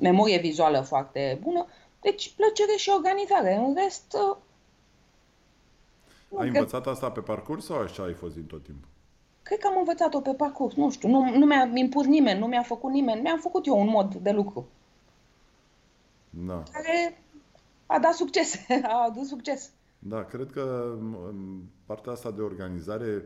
memorie 0.00 0.38
vizuală 0.38 0.80
foarte 0.80 1.38
bună, 1.42 1.66
deci 2.00 2.32
plăcere 2.36 2.76
și 2.76 2.90
organizare. 2.90 3.54
În 3.54 3.74
rest... 3.74 4.16
Uh, 4.30 4.36
ai 6.38 6.46
învățat 6.46 6.82
că... 6.82 6.90
asta 6.90 7.10
pe 7.10 7.20
parcurs 7.20 7.64
sau 7.64 7.78
așa 7.78 8.02
ai 8.02 8.12
fost 8.12 8.34
din 8.34 8.44
tot 8.44 8.64
timpul? 8.64 8.88
Cred 9.42 9.58
că 9.58 9.66
am 9.66 9.78
învățat-o 9.78 10.20
pe 10.20 10.34
parcurs, 10.34 10.74
nu 10.74 10.90
știu, 10.90 11.08
nu, 11.08 11.36
nu 11.36 11.46
mi-a 11.46 11.70
impus 11.74 12.04
nimeni, 12.06 12.38
nu 12.38 12.46
mi-a 12.46 12.62
făcut 12.62 12.90
nimeni, 12.90 13.20
mi-am 13.20 13.38
făcut 13.38 13.66
eu 13.66 13.80
un 13.80 13.88
mod 13.88 14.14
de 14.14 14.30
lucru. 14.30 14.68
Da. 16.30 16.62
Care 16.72 17.22
a 17.86 17.98
dat 17.98 18.14
succes, 18.14 18.56
a 18.92 19.04
adus 19.04 19.28
succes. 19.28 19.70
Da, 20.08 20.24
cred 20.24 20.50
că 20.50 20.96
în 21.30 21.62
partea 21.84 22.12
asta 22.12 22.30
de 22.30 22.42
organizare 22.42 23.24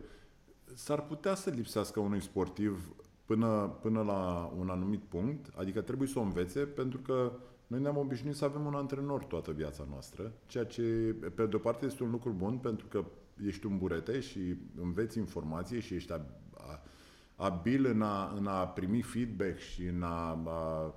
s-ar 0.75 1.03
putea 1.03 1.35
să 1.35 1.51
lipsească 1.51 2.01
unui 2.01 2.21
sportiv 2.21 2.95
până, 3.25 3.79
până 3.81 4.03
la 4.03 4.53
un 4.59 4.69
anumit 4.69 5.03
punct, 5.03 5.53
adică 5.57 5.81
trebuie 5.81 6.09
să 6.09 6.19
o 6.19 6.23
învețe 6.23 6.61
pentru 6.61 6.99
că 6.99 7.33
noi 7.67 7.81
ne-am 7.81 7.97
obișnuit 7.97 8.37
să 8.37 8.45
avem 8.45 8.65
un 8.65 8.75
antrenor 8.75 9.25
toată 9.25 9.53
viața 9.53 9.87
noastră, 9.91 10.33
ceea 10.47 10.65
ce 10.65 10.83
pe 11.35 11.47
de 11.47 11.57
o 11.57 11.59
parte 11.59 11.87
este 11.87 12.03
un 12.03 12.11
lucru 12.11 12.31
bun 12.31 12.57
pentru 12.57 12.87
că 12.87 13.05
ești 13.47 13.67
un 13.67 13.79
burete 13.79 14.21
și 14.21 14.57
înveți 14.81 15.19
informație 15.19 15.81
și 15.81 15.95
ești 15.95 16.13
abil 17.37 17.87
în 17.87 18.03
a, 18.03 18.33
în 18.37 18.47
a 18.47 18.67
primi 18.67 19.03
feedback 19.03 19.59
și 19.59 19.85
în 19.85 20.03
a, 20.03 20.41
a 20.47 20.95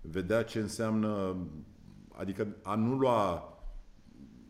vedea 0.00 0.42
ce 0.42 0.58
înseamnă, 0.58 1.36
adică 2.12 2.56
a 2.62 2.74
nu 2.74 2.94
lua 2.94 3.53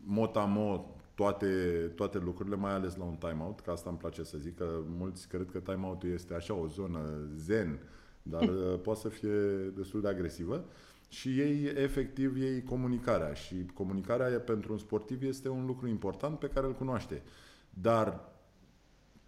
motamo 0.05 0.95
toate, 1.15 1.47
toate 1.95 2.17
lucrurile, 2.17 2.55
mai 2.55 2.71
ales 2.71 2.95
la 2.95 3.03
un 3.03 3.15
timeout, 3.15 3.59
că 3.59 3.71
asta 3.71 3.89
îmi 3.89 3.97
place 3.97 4.23
să 4.23 4.37
zic, 4.37 4.57
că 4.57 4.67
mulți 4.97 5.27
cred 5.27 5.49
că 5.51 5.59
timeout-ul 5.59 6.11
este 6.11 6.33
așa 6.33 6.53
o 6.53 6.67
zonă 6.67 6.99
zen, 7.35 7.79
dar 8.21 8.41
uh, 8.49 8.79
poate 8.81 8.99
să 8.99 9.09
fie 9.09 9.37
destul 9.75 10.01
de 10.01 10.07
agresivă 10.07 10.65
și 11.07 11.39
ei, 11.39 11.71
efectiv, 11.75 12.41
ei 12.41 12.63
comunicarea 12.63 13.33
și 13.33 13.55
comunicarea 13.73 14.39
pentru 14.39 14.71
un 14.71 14.77
sportiv 14.77 15.23
este 15.23 15.49
un 15.49 15.65
lucru 15.65 15.87
important 15.87 16.39
pe 16.39 16.49
care 16.53 16.65
îl 16.65 16.73
cunoaște. 16.73 17.21
Dar 17.69 18.19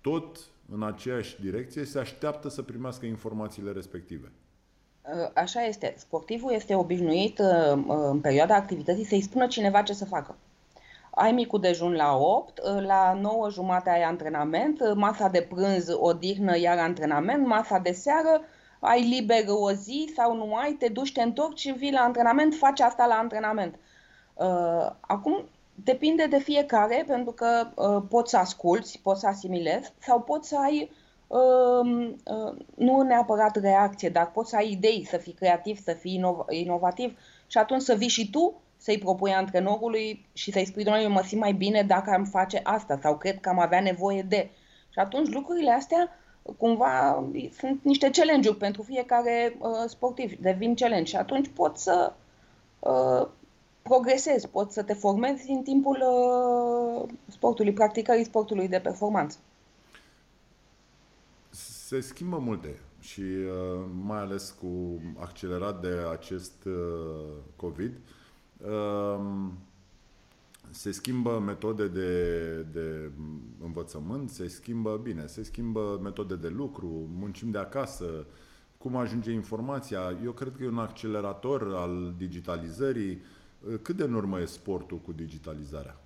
tot 0.01 0.37
în 0.71 0.83
aceeași 0.83 1.41
direcție 1.41 1.85
se 1.85 1.99
așteaptă 1.99 2.49
să 2.49 2.61
primească 2.61 3.05
informațiile 3.05 3.71
respective. 3.71 4.31
Uh, 5.01 5.31
așa 5.33 5.61
este. 5.61 5.93
Sportivul 5.97 6.51
este 6.53 6.75
obișnuit 6.75 7.39
uh, 7.39 7.83
în 7.87 8.19
perioada 8.19 8.55
activității 8.55 9.05
să-i 9.05 9.21
spună 9.21 9.47
cineva 9.47 9.81
ce 9.81 9.93
să 9.93 10.05
facă 10.05 10.35
ai 11.19 11.31
micul 11.31 11.59
dejun 11.59 11.93
la 11.93 12.17
8, 12.17 12.61
la 12.81 13.13
9 13.21 13.49
jumate 13.49 13.89
ai 13.89 14.03
antrenament, 14.03 14.93
masa 14.95 15.27
de 15.27 15.41
prânz, 15.41 15.87
odihnă, 15.99 16.57
iar 16.57 16.77
antrenament, 16.77 17.45
masa 17.45 17.77
de 17.77 17.91
seară, 17.91 18.41
ai 18.79 19.01
liber 19.01 19.43
o 19.47 19.71
zi 19.71 20.11
sau 20.15 20.35
nu 20.35 20.55
ai, 20.55 20.71
te 20.71 20.87
duci, 20.87 21.11
te 21.11 21.21
întorci 21.21 21.59
și 21.59 21.71
vii 21.71 21.91
la 21.91 21.99
antrenament, 21.99 22.53
faci 22.53 22.79
asta 22.79 23.05
la 23.05 23.15
antrenament. 23.15 23.75
Uh, 24.33 24.89
acum, 25.01 25.49
depinde 25.75 26.25
de 26.25 26.39
fiecare, 26.39 27.03
pentru 27.07 27.31
că 27.31 27.67
uh, 27.75 28.03
poți 28.09 28.29
să 28.29 28.37
asculți, 28.37 28.99
poți 29.03 29.19
să 29.19 29.27
asimilezi 29.27 29.93
sau 29.99 30.21
poți 30.21 30.47
să 30.47 30.57
ai, 30.63 30.91
uh, 31.27 32.13
uh, 32.25 32.55
nu 32.75 33.01
neapărat 33.01 33.55
reacție, 33.55 34.09
dar 34.09 34.31
poți 34.31 34.49
să 34.49 34.55
ai 34.55 34.71
idei, 34.71 35.05
să 35.09 35.17
fii 35.17 35.33
creativ, 35.33 35.79
să 35.83 35.91
fii 35.93 36.21
inov- 36.21 36.45
inovativ 36.49 37.17
și 37.47 37.57
atunci 37.57 37.81
să 37.81 37.93
vii 37.93 38.07
și 38.07 38.29
tu 38.29 38.61
să-i 38.87 38.97
propui 38.97 39.31
antrenorului 39.31 40.25
și 40.33 40.51
să-i 40.51 40.65
spui, 40.65 40.83
doamne, 40.83 41.03
eu 41.03 41.09
mă 41.09 41.21
simt 41.25 41.41
mai 41.41 41.53
bine 41.53 41.83
dacă 41.83 42.09
am 42.09 42.23
face 42.23 42.59
asta 42.63 42.99
sau 43.01 43.17
cred 43.17 43.39
că 43.39 43.49
am 43.49 43.59
avea 43.59 43.81
nevoie 43.81 44.21
de. 44.21 44.49
Și 44.89 44.99
atunci 44.99 45.33
lucrurile 45.33 45.71
astea 45.71 46.09
cumva 46.57 47.25
sunt 47.59 47.79
niște 47.83 48.09
challenge-uri 48.09 48.57
pentru 48.57 48.81
fiecare 48.81 49.57
uh, 49.59 49.69
sportiv, 49.87 50.39
devin 50.41 50.75
challenge 50.75 51.09
și 51.09 51.15
atunci 51.15 51.47
pot 51.47 51.77
să 51.77 52.13
uh, 52.79 53.27
progresezi, 53.81 54.47
poți 54.47 54.73
să 54.73 54.83
te 54.83 54.93
formezi 54.93 55.49
în 55.49 55.61
timpul 55.61 55.97
uh, 55.97 57.09
sportului, 57.27 57.73
practicării 57.73 58.23
sportului 58.23 58.67
de 58.67 58.79
performanță. 58.79 59.37
Se 61.49 61.99
schimbă 61.99 62.37
multe 62.37 62.79
și 62.99 63.21
uh, 63.21 63.85
mai 64.05 64.19
ales 64.19 64.55
cu 64.61 65.01
accelerat 65.19 65.81
de 65.81 65.93
acest 66.11 66.65
uh, 66.65 66.73
COVID. 67.55 67.91
Uh, 67.91 68.25
se 70.69 70.91
schimbă 70.91 71.41
metode 71.45 71.87
de, 71.87 72.51
de 72.73 73.11
învățământ, 73.63 74.29
se 74.29 74.47
schimbă, 74.47 74.99
bine, 75.03 75.25
se 75.25 75.43
schimbă 75.43 75.99
metode 76.03 76.35
de 76.35 76.47
lucru, 76.47 77.09
muncim 77.19 77.51
de 77.51 77.57
acasă, 77.57 78.25
cum 78.77 78.95
ajunge 78.95 79.31
informația. 79.31 80.17
Eu 80.23 80.31
cred 80.31 80.53
că 80.57 80.63
e 80.63 80.67
un 80.67 80.79
accelerator 80.79 81.75
al 81.75 82.13
digitalizării. 82.17 83.21
Cât 83.81 83.95
de 83.95 84.03
în 84.03 84.13
urmă 84.13 84.39
e 84.39 84.45
sportul 84.45 84.97
cu 84.97 85.11
digitalizarea? 85.11 85.97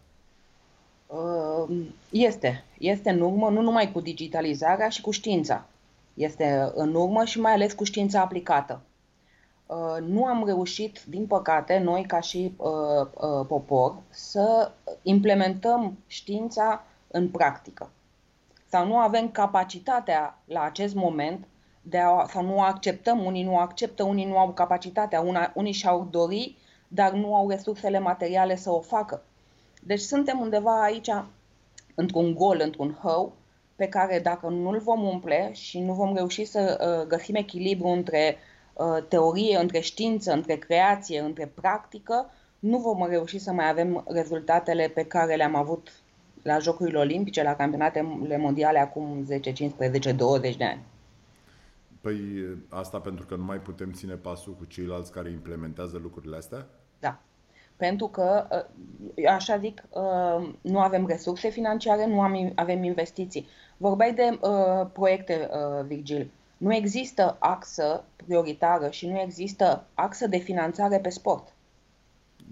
Uh, 1.08 1.78
este. 2.10 2.64
Este 2.78 3.10
în 3.10 3.22
urmă, 3.22 3.50
nu 3.50 3.62
numai 3.62 3.92
cu 3.92 4.00
digitalizarea, 4.00 4.90
și 4.90 5.02
cu 5.02 5.12
știința. 5.12 5.68
Este 6.14 6.72
în 6.74 6.94
urmă 6.94 7.24
și 7.24 7.40
mai 7.40 7.54
ales 7.54 7.74
cu 7.74 7.84
știința 7.84 8.22
aplicată. 8.22 8.82
Uh, 9.72 9.98
nu 10.08 10.26
am 10.26 10.46
reușit, 10.46 11.04
din 11.08 11.28
păcate, 11.28 11.78
noi 11.78 12.04
ca 12.06 12.20
și 12.20 12.54
uh, 12.58 12.70
uh, 13.02 13.46
popor, 13.48 13.96
să 14.10 14.72
implementăm 15.02 15.98
știința 16.08 16.84
în 17.08 17.30
practică. 17.30 17.90
Sau 18.70 18.88
nu 18.88 18.98
avem 18.98 19.30
capacitatea 19.30 20.40
la 20.46 20.62
acest 20.62 20.96
moment 20.96 21.48
de 21.82 21.98
a, 21.98 22.26
sau 22.28 22.44
nu 22.44 22.62
acceptăm, 22.62 23.26
unii 23.26 23.44
nu 23.44 23.58
acceptă, 23.58 24.04
unii 24.04 24.26
nu 24.26 24.38
au 24.38 24.50
capacitatea, 24.52 25.22
una, 25.22 25.52
unii 25.56 25.72
și-au 25.72 26.08
dori, 26.12 26.58
dar 26.88 27.12
nu 27.12 27.36
au 27.36 27.50
resursele 27.50 28.00
materiale 28.00 28.56
să 28.56 28.72
o 28.72 28.80
facă. 28.80 29.24
Deci 29.82 30.00
suntem 30.00 30.40
undeva 30.40 30.84
aici 30.84 31.10
într-un 31.96 32.34
gol, 32.34 32.60
într-un 32.64 32.98
hău, 33.02 33.34
pe 33.76 33.88
care 33.88 34.20
dacă 34.20 34.48
nu-l 34.48 34.80
vom 34.80 35.04
umple 35.04 35.50
și 35.54 35.80
nu 35.80 35.94
vom 35.94 36.16
reuși 36.16 36.46
să 36.46 36.78
uh, 37.00 37.08
găsim 37.08 37.36
echilibru 37.36 37.88
între 37.88 38.36
uh, 38.38 38.50
teorie, 39.08 39.58
între 39.58 39.80
știință, 39.80 40.32
între 40.34 40.56
creație, 40.56 41.20
între 41.20 41.52
practică, 41.54 42.32
nu 42.60 42.78
vom 42.78 43.08
reuși 43.10 43.40
să 43.40 43.52
mai 43.52 43.70
avem 43.70 44.04
rezultatele 44.08 44.88
pe 44.88 45.04
care 45.04 45.36
le-am 45.36 45.56
avut 45.56 45.92
la 46.42 46.58
Jocurile 46.58 46.98
Olimpice, 46.98 47.44
la 47.44 47.56
campionatele 47.56 48.38
mondiale 48.38 48.80
acum 48.80 49.24
10, 49.26 49.54
15, 49.54 50.12
20 50.12 50.58
de 50.58 50.64
ani. 50.64 50.82
Păi 52.02 52.18
asta 52.70 53.00
pentru 53.00 53.26
că 53.26 53.36
nu 53.36 53.44
mai 53.44 53.58
putem 53.58 53.92
ține 53.92 54.14
pasul 54.14 54.54
cu 54.54 54.66
ceilalți 54.66 55.12
care 55.12 55.30
implementează 55.30 56.00
lucrurile 56.02 56.38
astea? 56.38 56.68
Da. 57.00 57.20
Pentru 57.76 58.08
că, 58.08 58.48
uh, 59.16 59.28
așa 59.30 59.58
zic, 59.58 59.84
nu 60.62 60.80
avem 60.80 61.08
resurse 61.08 61.50
financiare, 61.50 62.08
nu 62.08 62.22
avem 62.56 62.84
investiții. 62.84 63.48
Vorbeai 63.78 64.14
de 64.14 64.40
uh, 64.42 64.88
proiecte, 64.94 65.50
uh, 65.52 65.86
Virgil. 65.86 66.32
Nu 66.62 66.74
există 66.74 67.38
axă 67.40 68.04
prioritară 68.16 68.90
și 68.90 69.08
nu 69.08 69.20
există 69.20 69.88
axă 69.94 70.28
de 70.28 70.38
finanțare 70.38 71.00
pe 71.00 71.10
sport. 71.10 71.54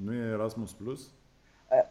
Nu 0.04 0.14
e 0.14 0.18
Erasmus 0.18 0.74
Plus? 0.74 1.02
Uh, 1.02 1.10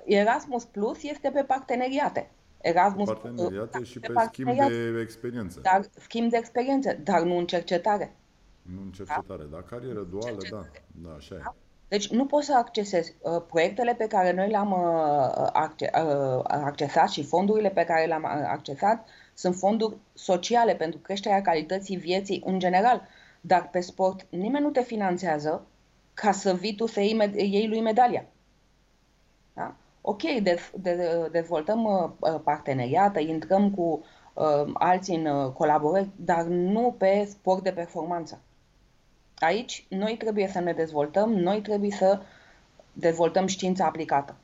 Erasmus 0.05 0.65
Plus 0.65 1.03
este 1.03 1.31
pe 1.31 1.43
parteneriate. 1.43 2.31
Erasmus 2.61 3.07
parteneriate 3.09 3.83
și 3.83 4.01
pe, 4.01 4.13
pe 4.13 4.21
schimb 4.27 4.57
de 4.57 5.01
experiență. 5.01 5.61
Dar 5.61 5.85
schimb 5.99 6.31
de 6.31 6.37
experiență, 6.37 6.93
dar 7.05 7.23
nu 7.23 7.37
în 7.37 7.47
cercetare. 7.47 8.17
Nu 8.63 8.81
în 8.81 8.91
cercetare, 8.91 9.43
da? 9.43 9.49
dar 9.51 9.63
carieră 9.63 10.03
duală, 10.03 10.39
da. 10.51 10.65
Da, 10.87 11.15
așa 11.17 11.35
da? 11.35 11.41
e. 11.41 11.53
Deci 11.89 12.11
nu 12.11 12.27
poți 12.27 12.47
să 12.47 12.57
accesezi 12.57 13.15
uh, 13.21 13.43
proiectele 13.49 13.95
pe 13.95 14.07
care 14.07 14.33
noi 14.33 14.49
le-am 14.49 14.73
uh, 14.73 15.49
acce- 15.53 15.91
uh, 15.95 16.41
accesat 16.45 17.09
și 17.09 17.25
fondurile 17.25 17.71
pe 17.71 17.85
care 17.85 18.07
le-am 18.07 18.23
uh, 18.23 18.49
accesat 18.49 19.09
sunt 19.39 19.55
fonduri 19.55 19.97
sociale 20.15 20.75
pentru 20.75 20.99
creșterea 20.99 21.43
calității 21.43 21.97
vieții 21.97 22.43
în 22.47 22.59
general. 22.59 23.09
Dar 23.41 23.69
pe 23.71 23.81
sport 23.81 24.27
nimeni 24.31 24.65
nu 24.65 24.71
te 24.71 24.83
finanțează 24.83 25.67
ca 26.15 26.33
să 26.33 26.55
vii 26.55 26.75
tu 26.75 26.87
să 26.87 27.01
iei, 27.01 27.33
iei 27.35 27.69
lui 27.69 27.81
medalia. 27.81 28.25
Da? 29.55 29.75
Ok, 30.01 30.23
de, 30.23 30.59
de, 30.75 31.29
dezvoltăm 31.31 31.85
uh, 31.85 32.41
parteneriate, 32.45 33.21
intrăm 33.21 33.71
cu 33.71 34.05
uh, 34.35 34.71
alții 34.73 35.17
în 35.17 35.27
uh, 35.27 35.53
colaborări, 35.53 36.09
dar 36.17 36.45
nu 36.45 36.95
pe 36.99 37.27
sport 37.31 37.63
de 37.63 37.73
performanță. 37.73 38.41
Aici 39.39 39.87
noi 39.89 40.17
trebuie 40.17 40.49
să 40.49 40.61
ne 40.61 40.73
dezvoltăm, 40.73 41.33
noi 41.33 41.61
trebuie 41.61 41.91
să 41.91 42.21
dezvoltăm 42.93 43.47
știința 43.47 43.85
aplicată. 43.85 44.37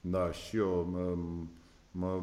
Da, 0.00 0.30
și 0.30 0.56
eu 0.56 0.88
mă, 0.90 1.16
mă 1.90 2.22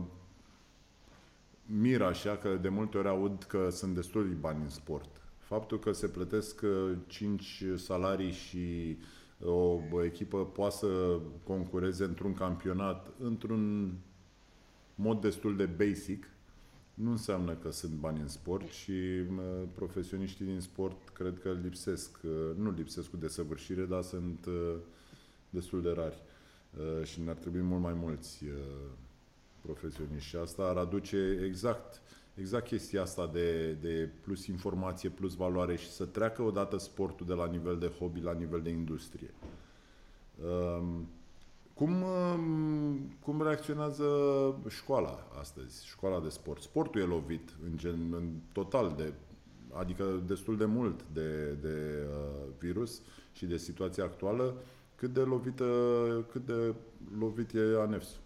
mir 1.74 2.02
așa 2.02 2.38
că 2.38 2.58
de 2.62 2.70
multe 2.70 2.98
ori 2.98 3.08
aud 3.08 3.44
că 3.44 3.70
sunt 3.70 3.96
destul 3.96 4.28
de 4.28 4.34
bani 4.34 4.62
în 4.64 4.70
sport. 4.70 5.22
Faptul 5.38 5.80
că 5.80 5.92
se 5.92 6.08
plătesc 6.08 6.62
5 7.08 7.64
uh, 7.72 7.80
salarii 7.80 8.32
și 8.32 8.98
uh, 9.38 9.80
o 9.92 10.04
echipă 10.04 10.46
poate 10.46 10.76
să 10.76 11.20
concureze 11.44 12.04
într-un 12.04 12.34
campionat 12.34 13.12
într-un 13.20 13.94
mod 14.96 15.22
destul 15.22 15.56
de 15.56 15.66
basic, 15.66 16.30
nu 16.94 17.12
înseamnă 17.12 17.54
că 17.54 17.72
sunt 17.72 17.92
bani 17.92 18.20
în 18.20 18.28
sport 18.28 18.68
și 18.70 18.94
profesioniștii 19.76 20.46
din 20.46 20.60
sport 20.60 21.10
cred 21.10 21.40
că 21.40 21.52
lipsesc. 21.64 22.20
Uh, 22.24 22.32
nu 22.58 22.72
lipsesc 22.72 23.10
cu 23.10 23.18
desăvârșire, 23.18 23.86
dar 23.86 24.02
sunt 24.02 24.48
destul 25.50 25.82
de 25.82 25.90
rari. 25.90 26.22
Și 27.04 27.22
ne-ar 27.22 27.36
trebui 27.36 27.62
mult 27.62 27.82
mai 27.82 27.94
mulți 27.94 28.44
profesioniști 29.62 30.30
și 30.30 30.36
asta 30.36 30.64
ar 30.64 30.78
aduce 30.78 31.42
exact, 31.46 32.02
exact 32.34 32.68
chestia 32.68 33.02
asta 33.02 33.30
de, 33.34 33.72
de 33.72 34.10
plus 34.22 34.46
informație, 34.46 35.10
plus 35.10 35.36
valoare 35.36 35.76
și 35.76 35.92
să 35.92 36.06
treacă 36.06 36.42
odată 36.42 36.78
sportul 36.78 37.26
de 37.26 37.34
la 37.34 37.46
nivel 37.46 37.78
de 37.78 37.88
hobby 37.88 38.20
la 38.20 38.34
nivel 38.34 38.62
de 38.62 38.70
industrie. 38.70 39.34
Um, 40.44 41.08
cum, 41.74 42.02
um, 42.02 43.16
cum 43.20 43.42
reacționează 43.42 44.06
școala 44.70 45.28
astăzi, 45.40 45.88
școala 45.88 46.20
de 46.20 46.30
sport? 46.30 46.62
Sportul 46.62 47.02
e 47.02 47.06
lovit 47.06 47.50
în, 47.64 47.78
gen, 47.78 48.14
în 48.14 48.30
total 48.52 48.94
de, 48.98 49.14
adică 49.72 50.24
destul 50.28 50.58
de 50.58 50.66
mult 50.66 51.06
de, 51.14 51.58
de 51.62 52.08
uh, 52.10 52.48
virus 52.60 53.02
și 53.34 53.46
de 53.46 53.58
situația 53.58 54.04
actuală. 54.04 54.54
Cât 54.96 55.14
de 55.14 55.20
lovită, 55.20 55.66
cât 56.32 56.46
de 56.46 56.74
lovit 57.20 57.54
e 57.54 57.60
ANEFS-ul? 57.80 58.21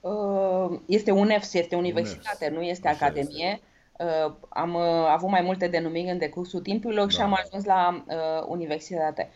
Uh, 0.00 0.78
este 0.86 1.10
UNEFS, 1.10 1.54
este 1.54 1.76
universitate, 1.76 2.46
UNEFS. 2.46 2.56
nu 2.56 2.62
este 2.62 2.88
Așa 2.88 3.04
academie. 3.04 3.46
Este. 3.46 3.62
Uh, 4.26 4.34
am 4.48 4.74
uh, 4.74 5.06
avut 5.08 5.28
mai 5.28 5.40
multe 5.40 5.68
denumiri 5.68 6.10
în 6.10 6.18
decursul 6.18 6.60
timpurilor 6.60 7.04
da. 7.04 7.10
și 7.10 7.20
am 7.20 7.38
ajuns 7.44 7.64
la 7.64 8.04
universitate. 8.48 9.30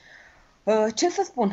Ce 0.94 1.09
să 1.09 1.22
spun? 1.25 1.53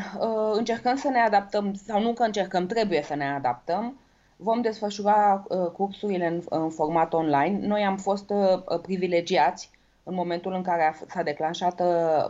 Încercăm 0.54 0.96
să 0.96 1.10
ne 1.10 1.20
adaptăm, 1.20 1.74
sau 1.74 2.02
nu 2.02 2.14
că 2.14 2.24
încercăm, 2.24 2.66
trebuie 2.66 3.02
să 3.02 3.16
ne 3.16 3.26
adaptăm. 3.26 4.00
Vom 4.36 4.62
desfășura 4.62 5.46
cursurile 5.74 6.28
în, 6.28 6.42
în 6.50 6.70
format 6.70 7.14
online. 7.14 7.68
Noi 7.68 7.82
am 7.84 7.98
fost 7.98 8.34
privilegiați 8.82 9.72
în 10.04 10.14
momentul 10.14 10.54
în 10.54 10.62
care 10.62 10.96
s-a 11.08 11.24
declanșat 11.24 11.82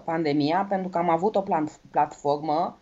pandemia, 0.04 0.66
pentru 0.70 0.90
că 0.90 0.98
am 0.98 1.10
avut 1.10 1.36
o 1.36 1.44
platformă 1.92 2.78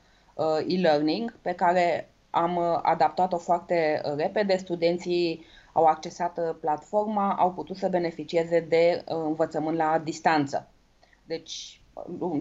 e-learning 0.67 1.37
pe 1.41 1.51
care 1.51 2.09
am 2.37 2.55
uh, 2.55 2.79
adaptat-o 2.81 3.37
foarte 3.37 4.01
uh, 4.05 4.13
repede, 4.15 4.57
studenții 4.57 5.45
au 5.73 5.83
accesat 5.83 6.37
uh, 6.37 6.55
platforma, 6.59 7.35
au 7.39 7.51
putut 7.51 7.75
să 7.75 7.87
beneficieze 7.87 8.59
de 8.59 9.01
învățământ 9.05 9.77
la 9.77 10.01
distanță. 10.03 10.67
Deci, 11.25 11.81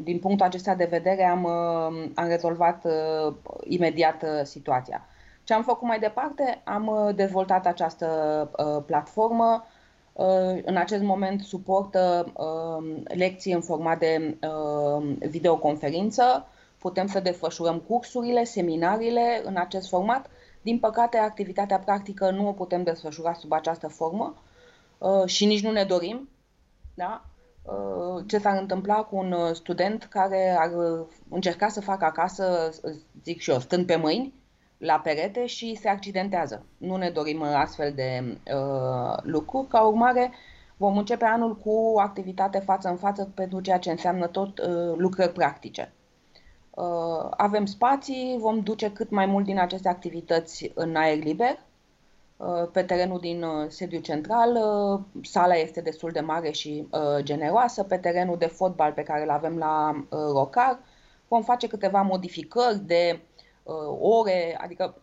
din 0.03 0.19
punctul 0.19 0.47
acesta 0.47 0.75
de 0.75 0.85
vedere, 0.85 1.25
am, 1.25 1.47
am 2.15 2.27
rezolvat 2.27 2.87
imediat 3.65 4.25
situația. 4.43 5.07
Ce 5.45 5.55
am 5.55 5.63
făcut 5.63 5.89
mai 5.89 5.99
departe? 5.99 6.61
Am 6.65 7.13
dezvoltat 7.15 7.67
această 7.67 8.07
platformă. 8.87 9.65
În 10.65 10.77
acest 10.77 11.03
moment 11.03 11.41
suportă 11.41 12.33
lecții 13.05 13.53
în 13.53 13.61
format 13.61 13.99
de 13.99 14.37
videoconferință 15.19 16.47
putem 16.79 17.07
să 17.07 17.21
desfășurăm 17.21 17.79
cursurile, 17.79 18.45
seminariile 18.45 19.43
în 19.45 19.57
acest 19.57 19.89
format. 19.89 20.31
Din 20.63 20.79
păcate, 20.79 21.17
activitatea 21.17 21.79
practică 21.79 22.31
nu 22.31 22.49
o 22.49 22.53
putem 22.53 22.83
desfășura 22.83 23.33
sub 23.33 23.53
această 23.53 23.89
formă 23.89 24.43
uh, 24.99 25.27
și 25.27 25.45
nici 25.45 25.63
nu 25.63 25.71
ne 25.71 25.85
dorim. 25.85 26.29
Da? 26.95 27.25
Uh, 27.63 28.25
ce 28.27 28.39
s-ar 28.39 28.59
întâmpla 28.61 28.95
cu 28.95 29.17
un 29.17 29.55
student 29.55 30.05
care 30.05 30.57
ar 30.59 30.71
încerca 31.31 31.69
să 31.69 31.81
facă 31.81 32.05
acasă, 32.05 32.71
zic 33.23 33.41
și 33.41 33.51
eu, 33.51 33.59
stând 33.59 33.87
pe 33.87 33.97
mâini, 33.97 34.35
la 34.79 34.99
perete 34.99 35.47
și 35.47 35.75
se 35.75 35.89
accidentează. 35.89 36.67
Nu 36.77 36.97
ne 36.97 37.11
dorim 37.11 37.43
astfel 37.43 37.93
de 37.93 38.39
uh, 38.55 39.17
lucruri. 39.23 39.69
Ca 39.69 39.81
urmare, 39.81 40.33
vom 40.77 40.97
începe 40.97 41.25
anul 41.25 41.57
cu 41.57 41.71
o 41.71 42.01
activitate 42.01 42.59
față 42.59 42.89
în 42.89 42.97
față 42.97 43.31
pentru 43.35 43.61
ceea 43.61 43.79
ce 43.79 43.91
înseamnă 43.91 44.27
tot 44.27 44.59
uh, 44.59 44.95
lucrări 44.97 45.33
practice. 45.33 45.93
Uh, 46.77 47.27
avem 47.31 47.67
spații, 47.67 48.37
vom 48.39 48.61
duce 48.61 48.93
cât 48.93 49.11
mai 49.11 49.27
mult 49.27 49.45
din 49.45 49.59
aceste 49.59 49.89
activități 49.89 50.71
în 50.75 50.97
aer 50.97 51.17
liber, 51.17 51.59
uh, 52.37 52.69
pe 52.73 52.83
terenul 52.83 53.21
din 53.21 53.43
uh, 53.43 53.69
sediu 53.69 54.01
central. 54.01 54.55
Uh, 54.55 55.01
sala 55.23 55.55
este 55.55 55.81
destul 55.81 56.11
de 56.11 56.21
mare 56.21 56.51
și 56.51 56.89
uh, 56.91 57.23
generoasă. 57.23 57.83
Pe 57.83 57.97
terenul 57.97 58.39
de 58.39 58.47
fotbal 58.47 58.93
pe 58.93 59.03
care 59.03 59.23
îl 59.23 59.31
avem 59.31 59.57
la 59.57 59.91
uh, 59.95 60.19
Rocar 60.33 60.79
vom 61.29 61.43
face 61.43 61.67
câteva 61.67 62.03
modificări 62.03 62.79
de 62.79 63.21
uh, 63.63 63.97
ore, 64.01 64.59
adică 64.61 64.95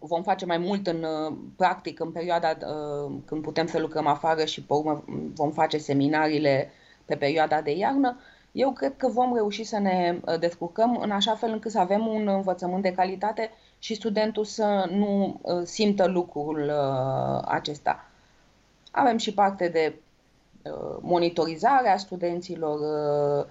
vom 0.00 0.22
face 0.22 0.46
mai 0.46 0.58
mult 0.58 0.86
în 0.86 1.02
uh, 1.02 1.36
practic 1.56 2.00
în 2.00 2.10
perioada 2.10 2.48
uh, 2.48 3.12
când 3.24 3.42
putem 3.42 3.66
să 3.66 3.78
lucrăm 3.78 4.06
afară 4.06 4.44
și 4.44 4.62
pe 4.62 4.72
urmă 4.72 5.04
vom 5.34 5.50
face 5.50 5.78
seminariile 5.78 6.70
pe 7.04 7.16
perioada 7.16 7.60
de 7.60 7.70
iarnă. 7.70 8.20
Eu 8.52 8.72
cred 8.72 8.96
că 8.96 9.08
vom 9.08 9.34
reuși 9.34 9.64
să 9.64 9.78
ne 9.78 10.18
uh, 10.24 10.38
descurcăm 10.38 10.96
în 10.96 11.10
așa 11.10 11.34
fel 11.34 11.50
încât 11.52 11.70
să 11.70 11.78
avem 11.78 12.06
un 12.06 12.28
învățământ 12.28 12.82
de 12.82 12.92
calitate 12.92 13.50
și 13.78 13.94
studentul 13.94 14.44
să 14.44 14.88
nu 14.90 15.40
uh, 15.42 15.62
simtă 15.64 16.06
lucrul 16.06 16.62
uh, 16.62 17.42
acesta. 17.44 18.04
Avem 18.90 19.16
și 19.16 19.34
parte 19.34 19.68
de 19.68 19.94
uh, 20.62 20.96
monitorizare 21.00 21.88
a 21.88 21.96
studenților, 21.96 22.78
uh, 22.78 23.46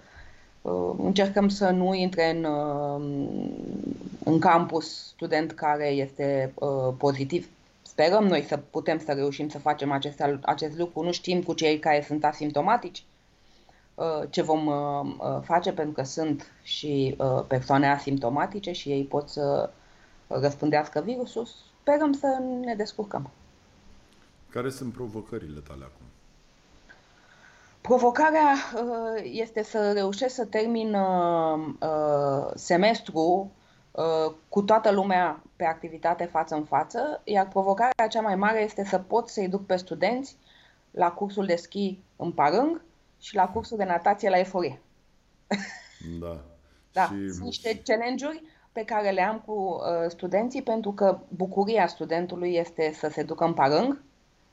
Uh, 0.68 0.96
încercăm 0.98 1.50
să 1.50 1.70
nu 1.70 1.94
intre 1.94 2.30
în, 2.30 2.44
uh, 2.44 3.02
în 4.24 4.40
campus 4.40 5.08
student 5.08 5.52
care 5.52 5.88
este 5.88 6.52
uh, 6.56 6.94
pozitiv. 6.98 7.50
Sperăm 7.82 8.24
noi 8.26 8.42
să 8.48 8.58
putem 8.58 9.00
să 9.00 9.12
reușim 9.12 9.50
să 9.50 9.60
facem 9.60 9.92
acest, 9.92 10.24
acest 10.42 10.78
lucru. 10.78 11.04
Nu 11.04 11.12
știm 11.12 11.42
cu 11.44 11.54
cei 11.54 11.80
care 11.80 12.04
sunt 12.08 12.26
asimptomatici 12.26 13.04
ce 14.30 14.42
vom 14.42 14.70
face, 15.42 15.74
pentru 15.74 15.94
că 15.94 16.04
sunt 16.04 16.52
și 16.64 17.18
persoane 17.48 17.92
asimptomatice 17.92 18.72
și 18.72 18.90
ei 18.90 19.04
pot 19.04 19.30
să 19.30 19.70
răspândească 20.28 21.02
virusul. 21.02 21.48
Sperăm 21.82 22.14
să 22.14 22.42
ne 22.62 22.76
descurcăm. 22.76 23.30
Care 24.50 24.70
sunt 24.70 24.94
provocările 24.94 25.60
tale 25.60 25.84
acum? 25.84 26.06
Provocarea 27.88 28.54
uh, 28.76 29.22
este 29.24 29.64
să 29.64 29.92
reușesc 29.92 30.36
să 30.36 30.46
termin 30.46 30.94
uh, 30.94 31.60
uh, 31.80 32.52
semestru 32.56 33.52
cu 34.50 34.62
toată 34.62 34.92
lumea 34.92 35.42
pe 35.56 35.66
activitate 35.66 36.26
față 36.26 36.56
în 36.56 36.64
față, 36.64 37.22
iar 37.24 37.48
provocarea 37.48 38.08
cea 38.10 38.22
mai 38.22 38.36
mare 38.36 38.64
este 38.64 38.86
să 38.86 38.98
pot 38.98 39.30
să-i 39.30 39.48
duc 39.48 39.66
pe 39.66 39.76
studenți 39.76 40.38
la 40.92 41.12
cursul 41.12 41.46
de 41.46 41.56
schi 41.56 42.00
în 42.16 42.32
Parâng 42.32 42.82
și 43.20 43.36
la 43.36 43.48
cursul 43.48 43.78
de 43.78 43.84
natație 43.84 44.30
la 44.30 44.40
Eforie. 44.40 44.80
Da. 46.20 46.42
da. 46.92 47.04
Și... 47.04 47.30
Sunt 47.30 47.44
niște 47.44 47.82
challenge-uri 47.84 48.44
pe 48.72 48.84
care 48.84 49.10
le 49.10 49.22
am 49.22 49.44
cu 49.46 49.54
uh, 49.54 50.10
studenții 50.10 50.62
pentru 50.62 50.92
că 50.92 51.20
bucuria 51.28 51.88
studentului 51.88 52.56
este 52.56 52.94
să 52.94 53.10
se 53.12 53.24
ducă 53.24 53.46
în 53.46 53.54
Parâng, 53.54 54.02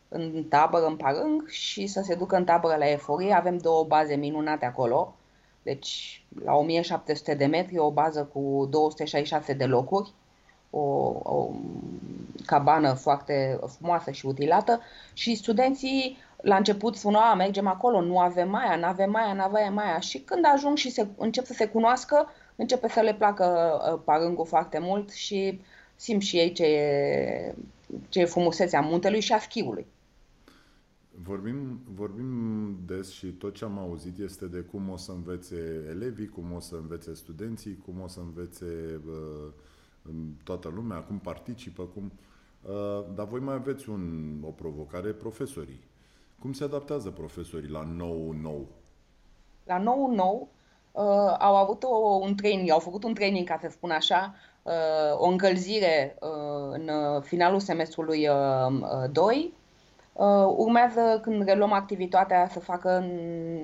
în 0.09 0.44
tabără 0.48 0.87
în 0.87 0.96
Parâng 0.96 1.48
și 1.48 1.87
să 1.87 2.00
se 2.05 2.14
ducă 2.14 2.37
în 2.37 2.44
tabără 2.44 2.77
la 2.77 2.90
Eforie. 2.90 3.33
Avem 3.33 3.57
două 3.57 3.85
baze 3.85 4.14
minunate 4.14 4.64
acolo, 4.64 5.14
deci 5.62 6.24
la 6.44 6.55
1700 6.55 7.35
de 7.35 7.46
metri, 7.46 7.79
o 7.79 7.90
bază 7.90 8.24
cu 8.33 8.66
266 8.70 9.53
de 9.53 9.64
locuri, 9.64 10.12
o, 10.70 10.81
o 11.22 11.50
cabană 12.46 12.92
foarte 12.92 13.59
frumoasă 13.66 14.11
și 14.11 14.27
utilată 14.27 14.81
și 15.12 15.35
studenții 15.35 16.16
la 16.44 16.57
început 16.57 16.96
spuneau, 16.96 17.22
a, 17.22 17.35
mergem 17.35 17.66
acolo, 17.66 18.00
nu 18.00 18.18
avem 18.18 18.54
aia, 18.54 18.76
nu 18.76 18.85
avem 18.85 19.14
aia, 19.14 19.33
nu 19.33 19.42
avem 19.42 19.78
aia 19.78 20.00
și 20.00 20.18
când 20.18 20.44
ajung 20.54 20.76
și 20.76 20.90
se, 20.90 21.07
încep 21.16 21.44
să 21.44 21.52
se 21.52 21.68
cunoască, 21.68 22.26
începe 22.57 22.88
să 22.88 23.00
le 23.00 23.14
placă 23.14 23.44
uh, 23.44 24.00
parângul 24.04 24.46
foarte 24.46 24.78
mult 24.78 25.11
și 25.11 25.61
simt 25.96 26.22
și 26.22 26.37
ei 26.37 26.52
ce 26.52 26.64
e, 26.64 27.54
ce 28.09 28.20
e 28.20 28.24
frumusețea 28.24 28.80
muntelui 28.80 29.20
și 29.20 29.33
a 29.33 29.38
schiului. 29.38 29.87
Vorbim, 31.22 31.80
vorbim 31.94 32.28
des 32.87 33.11
și 33.11 33.26
tot 33.26 33.54
ce 33.54 33.64
am 33.64 33.78
auzit 33.78 34.18
este 34.18 34.46
de 34.46 34.59
cum 34.59 34.88
o 34.88 34.96
să 34.96 35.12
învețe 35.12 35.87
elevii, 35.88 36.28
cum 36.28 36.52
o 36.52 36.61
să 36.61 36.74
învețe 36.74 37.14
studenții, 37.14 37.78
cum 37.85 38.00
o 38.00 38.09
să 38.09 38.20
învețe 38.20 39.00
uh, 39.07 40.12
toată 40.44 40.72
lumea, 40.74 40.98
cum 40.98 41.18
participă, 41.18 41.83
cum... 41.83 42.12
Uh, 42.62 43.04
dar 43.14 43.26
voi 43.26 43.40
mai 43.40 43.54
aveți 43.54 43.88
un, 43.88 44.35
o 44.42 44.50
provocare, 44.50 45.11
profesorii. 45.11 45.80
Cum 46.40 46.53
se 46.53 46.64
adaptează 46.64 47.11
profesorii 47.11 47.70
la 47.70 47.83
nou 47.97 48.35
nou? 48.42 48.66
La 49.64 49.79
nou 49.79 50.12
nou 50.14 50.49
uh, 50.92 51.37
au 51.38 51.57
avut 51.57 51.83
o, 51.83 51.97
un 51.97 52.35
training, 52.35 52.70
au 52.70 52.79
făcut 52.79 53.05
un 53.05 53.14
training, 53.14 53.49
ca 53.49 53.59
să 53.61 53.68
spun 53.70 53.90
așa, 53.90 54.35
uh, 54.62 54.73
o 55.18 55.29
încălzire 55.29 56.18
uh, 56.20 56.29
în 56.70 56.90
finalul 57.20 57.61
semestrului 57.61 58.29
uh, 58.29 59.11
2 59.12 59.53
Uh, 60.14 60.55
urmează 60.57 61.18
când 61.23 61.44
reluăm 61.44 61.73
activitatea 61.73 62.49
să 62.53 62.61
facă, 62.61 63.05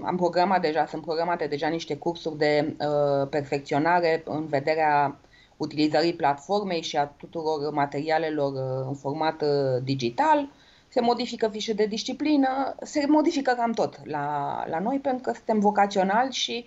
am 0.02 0.16
programat 0.16 0.60
deja, 0.60 0.86
sunt 0.86 1.02
programate 1.02 1.46
deja 1.46 1.68
niște 1.68 1.96
cursuri 1.96 2.36
de 2.36 2.76
uh, 2.78 3.28
perfecționare 3.28 4.22
în 4.24 4.46
vederea 4.46 5.18
utilizării 5.56 6.14
platformei 6.14 6.82
și 6.82 6.96
a 6.96 7.04
tuturor 7.04 7.72
materialelor 7.72 8.52
uh, 8.52 8.86
în 8.88 8.94
format 8.94 9.42
uh, 9.42 9.82
digital. 9.82 10.48
Se 10.92 11.00
modifică 11.00 11.48
fișe 11.48 11.72
de 11.72 11.86
disciplină, 11.86 12.74
se 12.82 13.06
modifică 13.08 13.52
cam 13.56 13.72
tot 13.72 14.06
la, 14.06 14.64
la 14.68 14.78
noi 14.78 14.98
pentru 14.98 15.22
că 15.22 15.32
suntem 15.32 15.58
vocaționali 15.58 16.32
și 16.32 16.66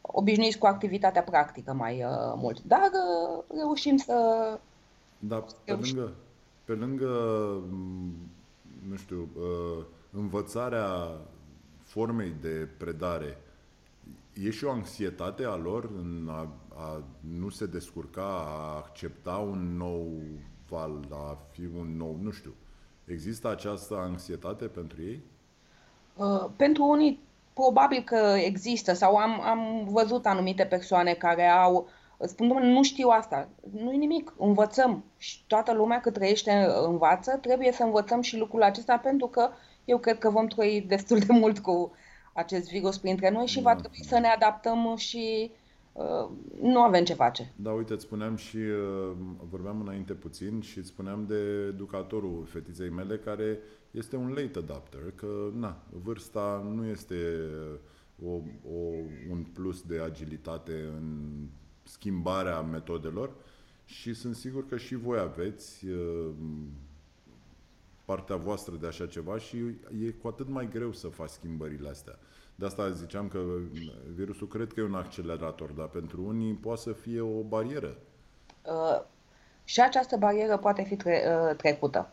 obișnuiți 0.00 0.58
cu 0.58 0.66
activitatea 0.66 1.22
practică 1.22 1.72
mai 1.72 2.04
uh, 2.04 2.32
mult. 2.36 2.62
Dar 2.62 2.90
uh, 2.92 3.44
reușim 3.56 3.96
să... 3.96 4.14
Da, 5.18 5.44
pe 5.64 5.72
lângă, 5.72 6.12
pe 6.64 6.72
lângă 6.72 7.08
nu 8.88 8.96
știu, 8.96 9.28
uh, 9.36 9.84
învățarea 10.10 11.18
formei 11.82 12.34
de 12.40 12.68
predare, 12.76 13.38
e 14.42 14.50
și 14.50 14.64
o 14.64 14.70
anxietate 14.70 15.44
a 15.44 15.56
lor 15.56 15.90
în 15.96 16.28
a, 16.30 16.48
a 16.76 17.02
nu 17.38 17.48
se 17.48 17.66
descurca, 17.66 18.26
a 18.26 18.76
accepta 18.76 19.36
un 19.36 19.76
nou 19.76 20.22
val, 20.68 21.08
a 21.10 21.38
fi 21.50 21.68
un 21.78 21.96
nou, 21.96 22.18
nu 22.22 22.30
știu. 22.30 22.54
Există 23.04 23.50
această 23.50 23.94
anxietate 23.96 24.64
pentru 24.64 25.02
ei? 25.02 25.22
Uh, 26.16 26.50
pentru 26.56 26.84
unii 26.84 27.20
probabil 27.52 28.02
că 28.02 28.34
există 28.36 28.92
sau 28.92 29.16
am, 29.16 29.40
am 29.40 29.88
văzut 29.88 30.26
anumite 30.26 30.64
persoane 30.64 31.12
care 31.12 31.46
au 31.46 31.88
spun, 32.20 32.48
domnule, 32.48 32.72
nu 32.72 32.82
știu 32.82 33.08
asta. 33.08 33.48
nu 33.70 33.92
e 33.92 33.96
nimic, 33.96 34.34
învățăm. 34.38 35.04
Și 35.18 35.44
toată 35.46 35.72
lumea 35.72 36.00
cât 36.00 36.12
trăiește 36.12 36.66
învață, 36.86 37.38
trebuie 37.42 37.72
să 37.72 37.82
învățăm 37.82 38.20
și 38.20 38.36
lucrul 38.36 38.62
acesta 38.62 38.96
pentru 38.96 39.26
că 39.26 39.50
eu 39.84 39.98
cred 39.98 40.18
că 40.18 40.30
vom 40.30 40.46
trăi 40.46 40.84
destul 40.88 41.18
de 41.18 41.32
mult 41.32 41.58
cu 41.58 41.92
acest 42.32 42.68
virus 42.68 42.98
printre 42.98 43.30
noi 43.30 43.46
și 43.46 43.60
da. 43.60 43.72
va 43.72 43.80
trebui 43.80 44.04
să 44.04 44.18
ne 44.18 44.28
adaptăm 44.28 44.96
și 44.96 45.50
uh, 45.50 45.56
nu 46.60 46.80
avem 46.80 47.04
ce 47.04 47.14
face. 47.14 47.52
Da, 47.56 47.70
uite, 47.70 47.92
îți 47.92 48.04
spuneam 48.04 48.36
și, 48.36 48.56
uh, 48.56 49.16
vorbeam 49.50 49.80
înainte 49.80 50.12
puțin 50.12 50.60
și 50.60 50.78
îți 50.78 50.88
spuneam 50.88 51.24
de 51.26 51.68
educatorul 51.68 52.44
fetiței 52.44 52.88
mele 52.88 53.16
care 53.16 53.58
este 53.90 54.16
un 54.16 54.28
late 54.28 54.58
adapter, 54.58 55.00
că 55.14 55.50
na, 55.52 55.82
vârsta 56.02 56.70
nu 56.74 56.86
este 56.86 57.16
o, 58.24 58.30
o, 58.30 58.78
un 59.30 59.44
plus 59.52 59.82
de 59.82 59.98
agilitate 59.98 60.72
în 60.96 61.30
schimbarea 61.82 62.60
metodelor 62.60 63.30
și 63.84 64.14
sunt 64.14 64.34
sigur 64.34 64.66
că 64.66 64.76
și 64.76 64.94
voi 64.94 65.18
aveți 65.18 65.86
uh, 65.86 66.30
partea 68.04 68.36
voastră 68.36 68.76
de 68.76 68.86
așa 68.86 69.06
ceva 69.06 69.38
și 69.38 69.56
e 70.04 70.10
cu 70.10 70.28
atât 70.28 70.48
mai 70.48 70.68
greu 70.68 70.92
să 70.92 71.08
faci 71.08 71.28
schimbările 71.28 71.88
astea. 71.88 72.18
De 72.54 72.66
asta 72.66 72.90
ziceam 72.90 73.28
că 73.28 73.38
virusul 74.14 74.48
cred 74.48 74.72
că 74.72 74.80
e 74.80 74.84
un 74.84 74.94
accelerator, 74.94 75.70
dar 75.70 75.86
pentru 75.86 76.24
unii 76.26 76.52
poate 76.52 76.80
să 76.80 76.92
fie 76.92 77.20
o 77.20 77.42
barieră. 77.48 77.96
Uh, 78.66 79.00
și 79.64 79.80
această 79.80 80.16
barieră 80.16 80.56
poate 80.56 80.82
fi 80.82 80.96
tre- 80.96 81.24
uh, 81.26 81.56
trecută. 81.56 82.10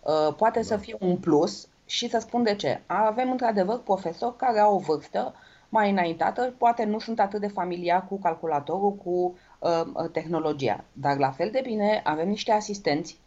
Uh, 0.00 0.34
poate 0.36 0.58
da. 0.58 0.64
să 0.64 0.76
fie 0.76 0.96
un 1.00 1.16
plus 1.16 1.68
și 1.86 2.08
să 2.08 2.18
spun 2.18 2.42
de 2.42 2.54
ce. 2.54 2.80
Avem 2.86 3.30
într-adevăr 3.30 3.78
profesori 3.78 4.36
care 4.36 4.58
au 4.58 4.74
o 4.74 4.78
vârstă 4.78 5.34
mai 5.68 5.90
înaintată, 5.90 6.54
poate 6.58 6.84
nu 6.84 6.98
sunt 6.98 7.20
atât 7.20 7.40
de 7.40 7.48
familiar 7.48 8.06
cu 8.08 8.18
calculatorul, 8.18 8.94
cu 8.94 9.10
uh, 9.58 9.82
uh, 9.94 10.10
tehnologia. 10.12 10.84
Dar 10.92 11.16
la 11.16 11.30
fel 11.30 11.50
de 11.50 11.60
bine 11.62 12.00
avem 12.04 12.28
niște 12.28 12.52
asistenți, 12.52 13.20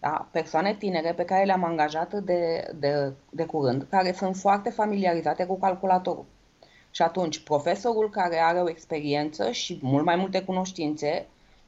da? 0.00 0.28
persoane 0.30 0.74
tinere 0.74 1.12
pe 1.12 1.24
care 1.24 1.44
le-am 1.44 1.64
angajat 1.64 2.14
de, 2.14 2.70
de, 2.78 3.12
de 3.30 3.44
curând, 3.44 3.86
care 3.90 4.12
sunt 4.12 4.36
foarte 4.36 4.70
familiarizate 4.70 5.46
cu 5.46 5.58
calculatorul. 5.58 6.24
Și 6.90 7.02
atunci, 7.02 7.38
profesorul 7.38 8.10
care 8.10 8.38
are 8.38 8.60
o 8.60 8.68
experiență 8.68 9.50
și 9.50 9.78
mult 9.82 10.04
mai 10.04 10.16
multe 10.16 10.42
cunoștințe 10.42 11.26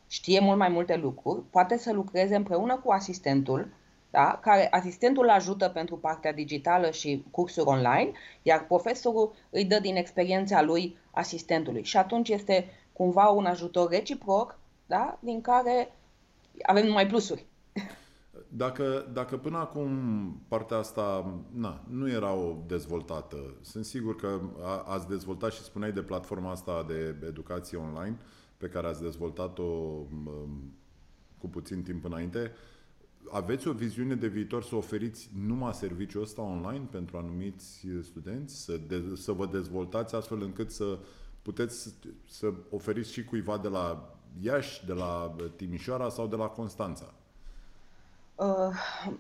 știe 0.09 0.41
mult 0.41 0.59
mai 0.59 0.69
multe 0.69 0.97
lucruri, 0.97 1.43
poate 1.51 1.79
să 1.79 1.93
lucreze 1.93 2.37
împreună 2.37 2.77
cu 2.85 2.91
asistentul, 2.91 3.69
da? 4.11 4.39
care 4.43 4.69
asistentul 4.71 5.31
ajută 5.31 5.69
pentru 5.69 5.97
partea 5.97 6.33
digitală 6.33 6.91
și 6.91 7.25
cursuri 7.31 7.67
online, 7.67 8.13
iar 8.43 8.65
profesorul 8.65 9.35
îi 9.51 9.65
dă 9.65 9.79
din 9.79 9.97
experiența 9.97 10.63
lui 10.63 10.97
asistentului. 11.11 11.85
Și 11.85 11.97
atunci 11.97 12.29
este 12.29 12.67
cumva 12.93 13.29
un 13.29 13.47
ajutor 13.47 13.91
reciproc, 13.91 14.59
da? 14.87 15.19
din 15.21 15.41
care 15.41 15.93
avem 16.63 16.87
numai 16.87 17.07
plusuri. 17.07 17.47
Dacă, 18.55 19.11
dacă 19.13 19.37
până 19.37 19.57
acum 19.57 19.91
partea 20.49 20.77
asta 20.77 21.35
na, 21.53 21.85
nu 21.89 22.11
era 22.11 22.33
o 22.33 22.57
dezvoltată, 22.67 23.37
sunt 23.61 23.85
sigur 23.85 24.17
că 24.17 24.41
a, 24.63 24.83
ați 24.87 25.09
dezvoltat 25.09 25.53
și 25.53 25.63
spuneai 25.63 25.93
de 25.93 26.03
platforma 26.03 26.51
asta 26.51 26.85
de 26.89 27.17
educație 27.27 27.79
online 27.79 28.19
pe 28.57 28.67
care 28.67 28.87
ați 28.87 29.03
dezvoltat-o 29.03 29.63
um, 29.63 30.73
cu 31.39 31.49
puțin 31.49 31.83
timp 31.83 32.05
înainte. 32.05 32.53
Aveți 33.31 33.69
o 33.69 33.73
viziune 33.73 34.15
de 34.15 34.27
viitor 34.27 34.63
să 34.63 34.75
oferiți 34.75 35.31
numai 35.47 35.75
serviciul 35.75 36.23
ăsta 36.23 36.43
online 36.43 36.89
pentru 36.91 37.17
anumiți 37.17 37.87
studenți? 38.03 38.65
Să, 38.65 38.81
de, 38.89 39.03
să 39.15 39.33
vă 39.33 39.47
dezvoltați 39.47 40.15
astfel 40.15 40.43
încât 40.43 40.71
să 40.71 40.99
puteți 41.43 41.95
să 42.29 42.53
oferiți 42.71 43.13
și 43.13 43.25
cuiva 43.25 43.59
de 43.59 43.69
la 43.69 44.17
Iași, 44.41 44.87
de 44.87 44.93
la 44.93 45.37
Timișoara 45.57 46.09
sau 46.09 46.27
de 46.27 46.37
la 46.37 46.47
Constanța? 46.47 47.15
Uh, 48.35 48.69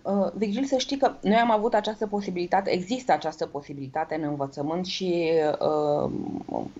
uh, 0.02 0.30
Virgil, 0.34 0.64
să 0.64 0.76
știi 0.76 0.96
că 0.96 1.14
noi 1.20 1.36
am 1.36 1.50
avut 1.50 1.74
această 1.74 2.06
posibilitate, 2.06 2.70
există 2.70 3.12
această 3.12 3.46
posibilitate 3.46 4.14
în 4.14 4.22
învățământ 4.22 4.86
și 4.86 5.30
uh, 5.60 6.10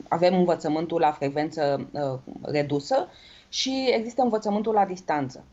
avem 0.09 0.35
învățământul 0.35 1.01
la 1.01 1.13
frecvență 1.13 1.89
uh, 1.93 2.19
redusă 2.43 3.09
și 3.49 3.93
există 3.97 4.23
învățământul 4.23 4.75
la 4.75 4.85
distanță. 4.85 5.45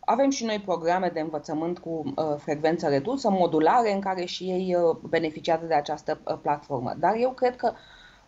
Avem 0.00 0.30
și 0.30 0.44
noi 0.44 0.62
programe 0.64 1.08
de 1.08 1.20
învățământ 1.20 1.78
cu 1.78 2.12
uh, 2.16 2.34
frecvență 2.38 2.88
redusă, 2.88 3.30
modulare, 3.30 3.92
în 3.92 4.00
care 4.00 4.24
și 4.24 4.44
ei 4.44 4.74
uh, 4.74 4.96
beneficiază 5.08 5.64
de 5.66 5.74
această 5.74 6.20
uh, 6.24 6.38
platformă. 6.42 6.94
Dar 6.98 7.14
eu 7.16 7.30
cred 7.30 7.56
că 7.56 7.72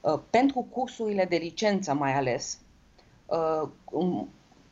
uh, 0.01 0.19
pentru 0.31 0.67
cursurile 0.71 1.25
de 1.25 1.37
licență 1.37 1.95
mai 1.95 2.15
ales, 2.15 2.59
uh, 3.27 3.69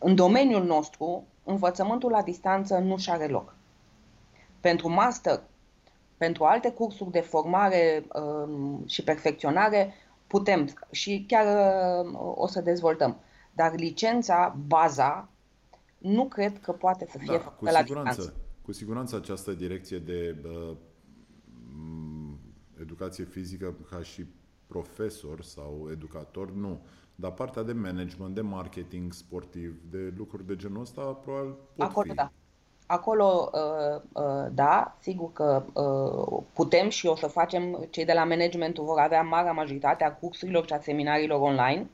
în 0.03 0.15
domeniul 0.15 0.65
nostru, 0.65 1.27
învățământul 1.45 2.11
la 2.11 2.23
distanță 2.23 2.79
nu 2.79 2.97
și 2.97 3.11
are 3.11 3.27
loc. 3.27 3.55
Pentru 4.61 4.89
master, 4.89 5.43
pentru 6.17 6.45
alte 6.45 6.73
cursuri 6.73 7.11
de 7.11 7.21
formare 7.21 8.07
um, 8.15 8.83
și 8.87 9.03
perfecționare, 9.03 9.95
putem 10.27 10.69
și 10.91 11.25
chiar 11.29 11.47
uh, 12.05 12.21
o 12.35 12.47
să 12.47 12.61
dezvoltăm. 12.61 13.21
Dar 13.53 13.75
licența, 13.75 14.57
baza, 14.67 15.29
nu 15.99 16.25
cred 16.29 16.61
că 16.61 16.73
poate 16.73 17.07
să 17.11 17.19
fie 17.19 17.33
da, 17.33 17.39
făcută 17.39 17.71
la 17.71 17.83
distanță. 17.83 18.35
Cu 18.63 18.73
siguranță 18.73 19.17
această 19.17 19.53
direcție 19.53 19.99
de 19.99 20.37
uh, 20.45 20.77
educație 22.81 23.25
fizică 23.25 23.75
ca 23.91 24.03
și 24.03 24.27
profesor 24.67 25.43
sau 25.43 25.89
educator, 25.93 26.51
nu. 26.51 26.81
Dar 27.21 27.31
partea 27.31 27.63
de 27.63 27.73
management, 27.73 28.35
de 28.35 28.41
marketing 28.41 29.13
sportiv, 29.13 29.81
de 29.91 30.13
lucruri 30.17 30.47
de 30.47 30.57
genul 30.57 30.81
ăsta, 30.81 31.01
probabil 31.01 31.55
pot 31.77 31.87
Acolo, 31.87 32.09
fi. 32.09 32.15
da. 32.15 32.31
Acolo, 32.87 33.51
uh, 33.53 34.03
uh, 34.13 34.47
da, 34.53 34.97
sigur 35.01 35.33
că 35.33 35.63
uh, 35.73 36.43
putem 36.53 36.89
și 36.89 37.07
o 37.07 37.17
să 37.17 37.27
facem, 37.27 37.87
cei 37.91 38.05
de 38.05 38.13
la 38.13 38.25
managementul 38.25 38.85
vor 38.85 38.99
avea 38.99 39.23
marea 39.23 39.53
majoritate 39.53 40.05
a 40.05 40.15
cursurilor 40.15 40.67
și 40.67 40.73
a 40.73 40.81
seminariilor 40.81 41.41
online. 41.41 41.91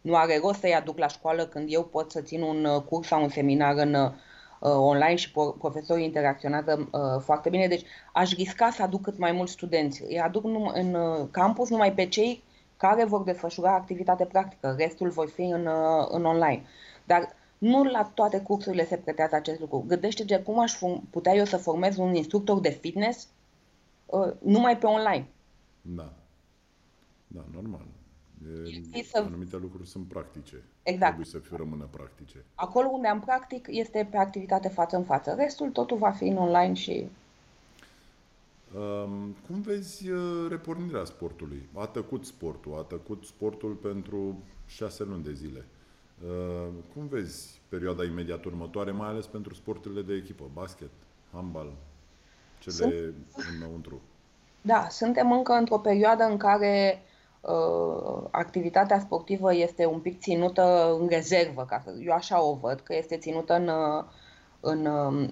Nu 0.00 0.16
are 0.16 0.38
rost 0.42 0.60
să-i 0.60 0.74
aduc 0.74 0.98
la 0.98 1.06
școală 1.06 1.46
când 1.46 1.66
eu 1.72 1.84
pot 1.84 2.10
să 2.10 2.20
țin 2.20 2.42
un 2.42 2.66
curs 2.88 3.08
sau 3.08 3.22
un 3.22 3.28
seminar 3.28 3.76
în 3.76 4.12
online 4.60 5.14
și 5.14 5.32
profesorii 5.58 6.04
interacționează 6.04 6.88
foarte 7.22 7.48
bine. 7.48 7.66
Deci 7.66 7.84
aș 8.12 8.34
risca 8.34 8.70
să 8.70 8.82
aduc 8.82 9.02
cât 9.02 9.18
mai 9.18 9.32
mulți 9.32 9.52
studenți. 9.52 10.02
Îi 10.08 10.20
aduc 10.20 10.44
în 10.74 10.96
campus 11.30 11.70
numai 11.70 11.92
pe 11.92 12.06
cei 12.06 12.42
care 12.86 13.04
vor 13.04 13.22
desfășura 13.22 13.74
activitate 13.74 14.24
practică, 14.24 14.74
restul 14.78 15.08
voi 15.08 15.26
fi 15.26 15.42
în, 15.42 15.66
uh, 15.66 16.06
în 16.08 16.24
online. 16.24 16.62
Dar 17.04 17.34
nu 17.58 17.84
la 17.84 18.10
toate 18.14 18.40
cursurile 18.40 18.86
se 18.86 18.96
pretează 18.96 19.34
acest 19.34 19.60
lucru. 19.60 19.84
Gândește-te 19.86 20.42
cum 20.42 20.58
aș 20.60 20.72
putea 21.10 21.34
eu 21.34 21.44
să 21.44 21.56
formez 21.56 21.96
un 21.96 22.14
instructor 22.14 22.60
de 22.60 22.68
fitness 22.68 23.28
uh, 24.06 24.32
numai 24.38 24.78
pe 24.78 24.86
online. 24.86 25.28
Da. 25.82 26.12
Da, 27.26 27.44
normal. 27.54 27.86
E, 28.92 29.02
să... 29.02 29.22
Anumite 29.26 29.56
lucruri 29.56 29.88
sunt 29.88 30.06
practice. 30.08 30.62
Exact. 30.82 31.14
Trebuie 31.14 31.26
să 31.26 31.38
fie 31.38 31.56
rămână 31.56 31.88
practice. 31.90 32.44
Acolo 32.54 32.88
unde 32.88 33.08
am 33.08 33.20
practic 33.20 33.66
este 33.70 34.08
pe 34.10 34.16
activitate 34.16 34.68
față 34.68 34.96
în 34.96 35.04
față. 35.04 35.34
Restul 35.38 35.70
totul 35.70 35.96
va 35.96 36.10
fi 36.10 36.24
în 36.24 36.36
online 36.36 36.74
și 36.74 37.08
cum 39.46 39.60
vezi 39.60 40.10
uh, 40.10 40.46
repornirea 40.48 41.04
sportului? 41.04 41.68
A 41.74 41.86
tăcut 41.86 42.24
sportul, 42.24 42.74
a 42.78 42.82
tăcut 42.82 43.24
sportul 43.24 43.72
pentru 43.72 44.42
șase 44.66 45.04
luni 45.04 45.22
de 45.22 45.32
zile. 45.32 45.66
Uh, 46.24 46.68
cum 46.94 47.06
vezi 47.06 47.60
perioada 47.68 48.04
imediat 48.04 48.44
următoare, 48.44 48.90
mai 48.90 49.08
ales 49.08 49.26
pentru 49.26 49.54
sporturile 49.54 50.02
de 50.02 50.14
echipă, 50.14 50.44
basket, 50.52 50.90
handbal, 51.32 51.72
cele 52.58 52.74
Sunt... 52.74 53.14
înăuntru? 53.60 54.00
Da, 54.60 54.86
suntem 54.90 55.32
încă 55.32 55.52
într-o 55.52 55.78
perioadă 55.78 56.24
în 56.24 56.36
care 56.36 57.02
uh, 57.40 58.24
activitatea 58.30 58.98
sportivă 58.98 59.54
este 59.54 59.86
un 59.86 60.00
pic 60.00 60.20
ținută 60.20 60.96
în 61.00 61.08
rezervă, 61.08 61.64
ca 61.64 61.80
să, 61.84 61.94
eu 62.00 62.12
așa 62.12 62.42
o 62.42 62.54
văd, 62.54 62.80
că 62.80 62.94
este 62.94 63.16
ținută 63.16 63.54
în, 63.54 63.68
uh, 63.68 64.04
în, 64.60 64.86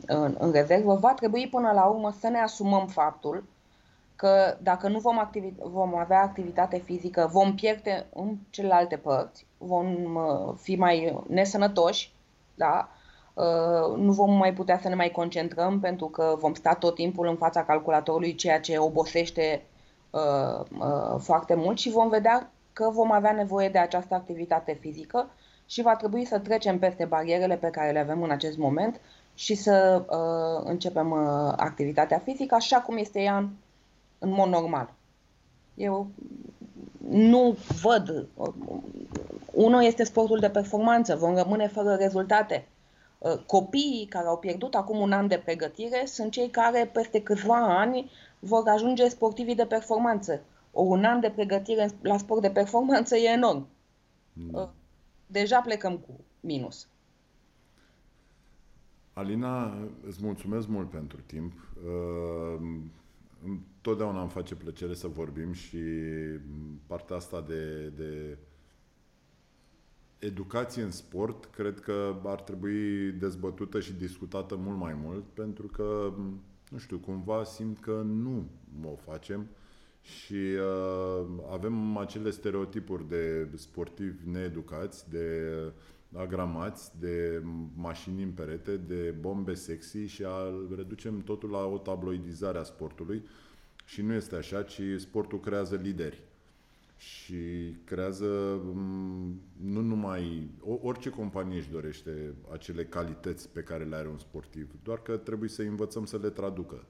în, 0.06 0.36
în 0.38 0.52
rezervă, 0.52 0.94
va 0.94 1.14
trebui 1.14 1.48
până 1.48 1.72
la 1.72 1.84
urmă 1.84 2.12
să 2.20 2.28
ne 2.28 2.38
asumăm 2.38 2.86
faptul 2.86 3.44
că 4.22 4.56
dacă 4.62 4.88
nu 4.88 4.98
vom, 4.98 5.18
activi- 5.18 5.54
vom 5.58 5.94
avea 5.94 6.22
activitate 6.22 6.78
fizică, 6.78 7.28
vom 7.32 7.54
pierde 7.54 8.06
în 8.14 8.36
celelalte 8.50 8.96
părți, 8.96 9.46
vom 9.58 10.14
uh, 10.14 10.54
fi 10.60 10.76
mai 10.76 11.22
nesănătoși, 11.28 12.12
da? 12.54 12.88
Uh, 13.34 13.96
nu 13.96 14.12
vom 14.12 14.36
mai 14.36 14.52
putea 14.52 14.78
să 14.78 14.88
ne 14.88 14.94
mai 14.94 15.10
concentrăm 15.10 15.80
pentru 15.80 16.06
că 16.06 16.36
vom 16.38 16.54
sta 16.54 16.74
tot 16.74 16.94
timpul 16.94 17.26
în 17.26 17.36
fața 17.36 17.64
calculatorului, 17.64 18.34
ceea 18.34 18.60
ce 18.60 18.78
obosește 18.78 19.62
uh, 20.10 20.64
foarte 21.18 21.54
mult 21.54 21.78
și 21.78 21.90
vom 21.90 22.08
vedea 22.08 22.50
că 22.72 22.90
vom 22.90 23.12
avea 23.12 23.32
nevoie 23.32 23.68
de 23.68 23.78
această 23.78 24.14
activitate 24.14 24.78
fizică 24.80 25.30
și 25.66 25.82
va 25.82 25.96
trebui 25.96 26.24
să 26.24 26.38
trecem 26.38 26.78
peste 26.78 27.04
barierele 27.04 27.56
pe 27.56 27.70
care 27.70 27.92
le 27.92 27.98
avem 27.98 28.22
în 28.22 28.30
acest 28.30 28.58
moment 28.58 29.00
și 29.34 29.54
să 29.54 30.04
uh, 30.08 30.70
începem 30.70 31.10
uh, 31.10 31.52
activitatea 31.56 32.18
fizică 32.18 32.54
așa 32.54 32.80
cum 32.80 32.96
este 32.96 33.20
ea 33.20 33.36
în, 33.36 33.48
în 34.22 34.30
mod 34.30 34.48
normal. 34.48 34.94
Eu 35.74 36.10
nu 37.08 37.56
văd. 37.82 38.26
Uh, 38.34 38.48
unul 39.52 39.82
este 39.82 40.04
sportul 40.04 40.38
de 40.38 40.50
performanță, 40.50 41.16
vom 41.16 41.34
rămâne 41.34 41.66
fără 41.66 41.94
rezultate. 41.94 42.66
Uh, 43.18 43.38
copiii 43.46 44.06
care 44.06 44.26
au 44.26 44.38
pierdut 44.38 44.74
acum 44.74 45.00
un 45.00 45.12
an 45.12 45.28
de 45.28 45.38
pregătire 45.44 46.02
sunt 46.06 46.32
cei 46.32 46.48
care 46.48 46.90
peste 46.92 47.22
câțiva 47.22 47.78
ani 47.78 48.10
vor 48.38 48.68
ajunge 48.68 49.08
sportivii 49.08 49.54
de 49.54 49.66
performanță. 49.66 50.40
O, 50.72 50.82
un 50.82 51.04
an 51.04 51.20
de 51.20 51.30
pregătire 51.30 51.90
la 52.02 52.16
sport 52.16 52.40
de 52.40 52.50
performanță 52.50 53.16
e 53.16 53.28
enorm. 53.28 53.66
Mm. 54.32 54.68
Deja 55.26 55.60
plecăm 55.60 55.96
cu 55.96 56.20
minus. 56.40 56.86
Alina, 59.12 59.74
îți 60.06 60.18
mulțumesc 60.22 60.68
mult 60.68 60.90
pentru 60.90 61.18
timp. 61.26 61.52
Uh, 63.44 63.50
întotdeauna 63.84 64.20
îmi 64.20 64.30
face 64.30 64.54
plăcere 64.54 64.94
să 64.94 65.06
vorbim 65.06 65.52
și 65.52 65.78
partea 66.86 67.16
asta 67.16 67.44
de, 67.48 67.88
de 67.88 68.38
educație 70.18 70.82
în 70.82 70.90
sport 70.90 71.44
cred 71.44 71.80
că 71.80 72.14
ar 72.24 72.40
trebui 72.40 73.12
dezbătută 73.12 73.80
și 73.80 73.92
discutată 73.92 74.56
mult 74.56 74.78
mai 74.78 74.94
mult 74.94 75.24
pentru 75.24 75.66
că, 75.66 76.12
nu 76.70 76.78
știu, 76.78 76.98
cumva 76.98 77.44
simt 77.44 77.80
că 77.80 78.02
nu 78.04 78.48
o 78.84 78.94
facem 78.94 79.46
și 80.00 80.34
uh, 80.34 81.26
avem 81.50 81.96
acele 81.96 82.30
stereotipuri 82.30 83.08
de 83.08 83.48
sportivi 83.54 84.28
needucați, 84.30 85.10
de 85.10 85.50
uh, 85.66 85.72
agramați 86.14 86.90
de 87.00 87.42
mașini 87.76 88.22
în 88.22 88.30
perete, 88.30 88.76
de 88.76 89.14
bombe 89.20 89.54
sexy 89.54 89.98
și 90.06 90.24
a, 90.26 90.52
reducem 90.76 91.22
totul 91.22 91.50
la 91.50 91.64
o 91.64 91.78
tabloidizare 91.78 92.58
a 92.58 92.62
sportului 92.62 93.22
și 93.84 94.02
nu 94.02 94.12
este 94.14 94.36
așa, 94.36 94.62
ci 94.62 94.80
sportul 94.98 95.40
creează 95.40 95.74
lideri 95.82 96.22
și 96.96 97.74
creează 97.84 98.26
nu 99.62 99.80
numai 99.80 100.50
orice 100.82 101.10
companie 101.10 101.58
își 101.58 101.70
dorește 101.70 102.34
acele 102.52 102.84
calități 102.84 103.48
pe 103.48 103.60
care 103.60 103.84
le 103.84 103.96
are 103.96 104.08
un 104.08 104.18
sportiv, 104.18 104.70
doar 104.84 105.02
că 105.02 105.16
trebuie 105.16 105.48
să 105.48 105.62
învățăm 105.62 106.04
să 106.04 106.18
le 106.22 106.28
traducă. 106.28 106.84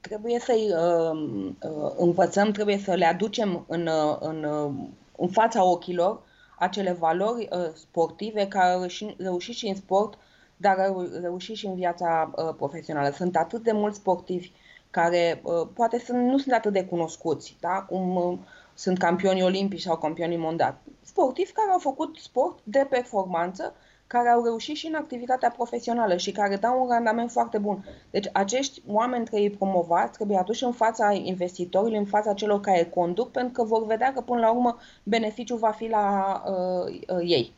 Trebuie 0.00 0.38
să-i 0.38 0.72
uh, 0.72 1.54
uh, 1.62 1.92
învățăm, 1.96 2.50
trebuie 2.50 2.78
să 2.78 2.94
le 2.94 3.04
aducem 3.04 3.64
în, 3.68 3.86
uh, 3.86 4.16
în, 4.20 4.44
uh, 4.44 4.72
în 5.16 5.28
fața 5.28 5.64
ochilor 5.64 6.22
acele 6.60 6.92
valori 6.92 7.48
uh, 7.52 7.70
sportive 7.74 8.48
care 8.48 8.72
au 8.72 8.86
reușit 9.18 9.54
și 9.54 9.66
în 9.66 9.74
sport, 9.74 10.18
dar 10.56 10.78
au 10.78 11.08
reușit 11.20 11.56
și 11.56 11.66
în 11.66 11.74
viața 11.74 12.32
uh, 12.36 12.54
profesională. 12.56 13.10
Sunt 13.10 13.36
atât 13.36 13.62
de 13.62 13.72
mulți 13.72 13.98
sportivi 13.98 14.52
care 14.90 15.40
uh, 15.42 15.68
poate 15.74 15.98
sunt, 15.98 16.18
nu 16.18 16.38
sunt 16.38 16.54
atât 16.54 16.72
de 16.72 16.84
cunoscuți, 16.84 17.56
da? 17.60 17.82
cum 17.88 18.16
uh, 18.16 18.38
sunt 18.74 18.98
campioni 18.98 19.42
olimpici 19.42 19.80
sau 19.80 19.96
campioni 19.96 20.36
mondiali. 20.36 20.76
Sportivi 21.02 21.52
care 21.52 21.70
au 21.70 21.78
făcut 21.78 22.16
sport 22.16 22.58
de 22.62 22.86
performanță 22.90 23.74
care 24.12 24.28
au 24.28 24.44
reușit 24.44 24.76
și 24.76 24.86
în 24.86 24.94
activitatea 24.94 25.50
profesională 25.50 26.16
și 26.16 26.32
care 26.32 26.56
dau 26.56 26.82
un 26.82 26.88
randament 26.88 27.30
foarte 27.30 27.58
bun. 27.58 27.84
Deci 28.10 28.28
acești 28.32 28.82
oameni 28.86 29.24
trebuie 29.24 29.50
promovați, 29.50 30.12
trebuie 30.12 30.38
aduși 30.38 30.64
în 30.64 30.72
fața 30.72 31.12
investitorilor, 31.12 31.98
în 31.98 32.06
fața 32.06 32.32
celor 32.32 32.60
care 32.60 32.84
conduc, 32.84 33.30
pentru 33.30 33.52
că 33.52 33.68
vor 33.68 33.86
vedea 33.86 34.12
că 34.12 34.20
până 34.20 34.40
la 34.40 34.50
urmă 34.50 34.78
beneficiul 35.02 35.58
va 35.58 35.70
fi 35.70 35.88
la 35.88 36.42
uh, 36.46 37.16
uh, 37.16 37.22
ei. 37.22 37.52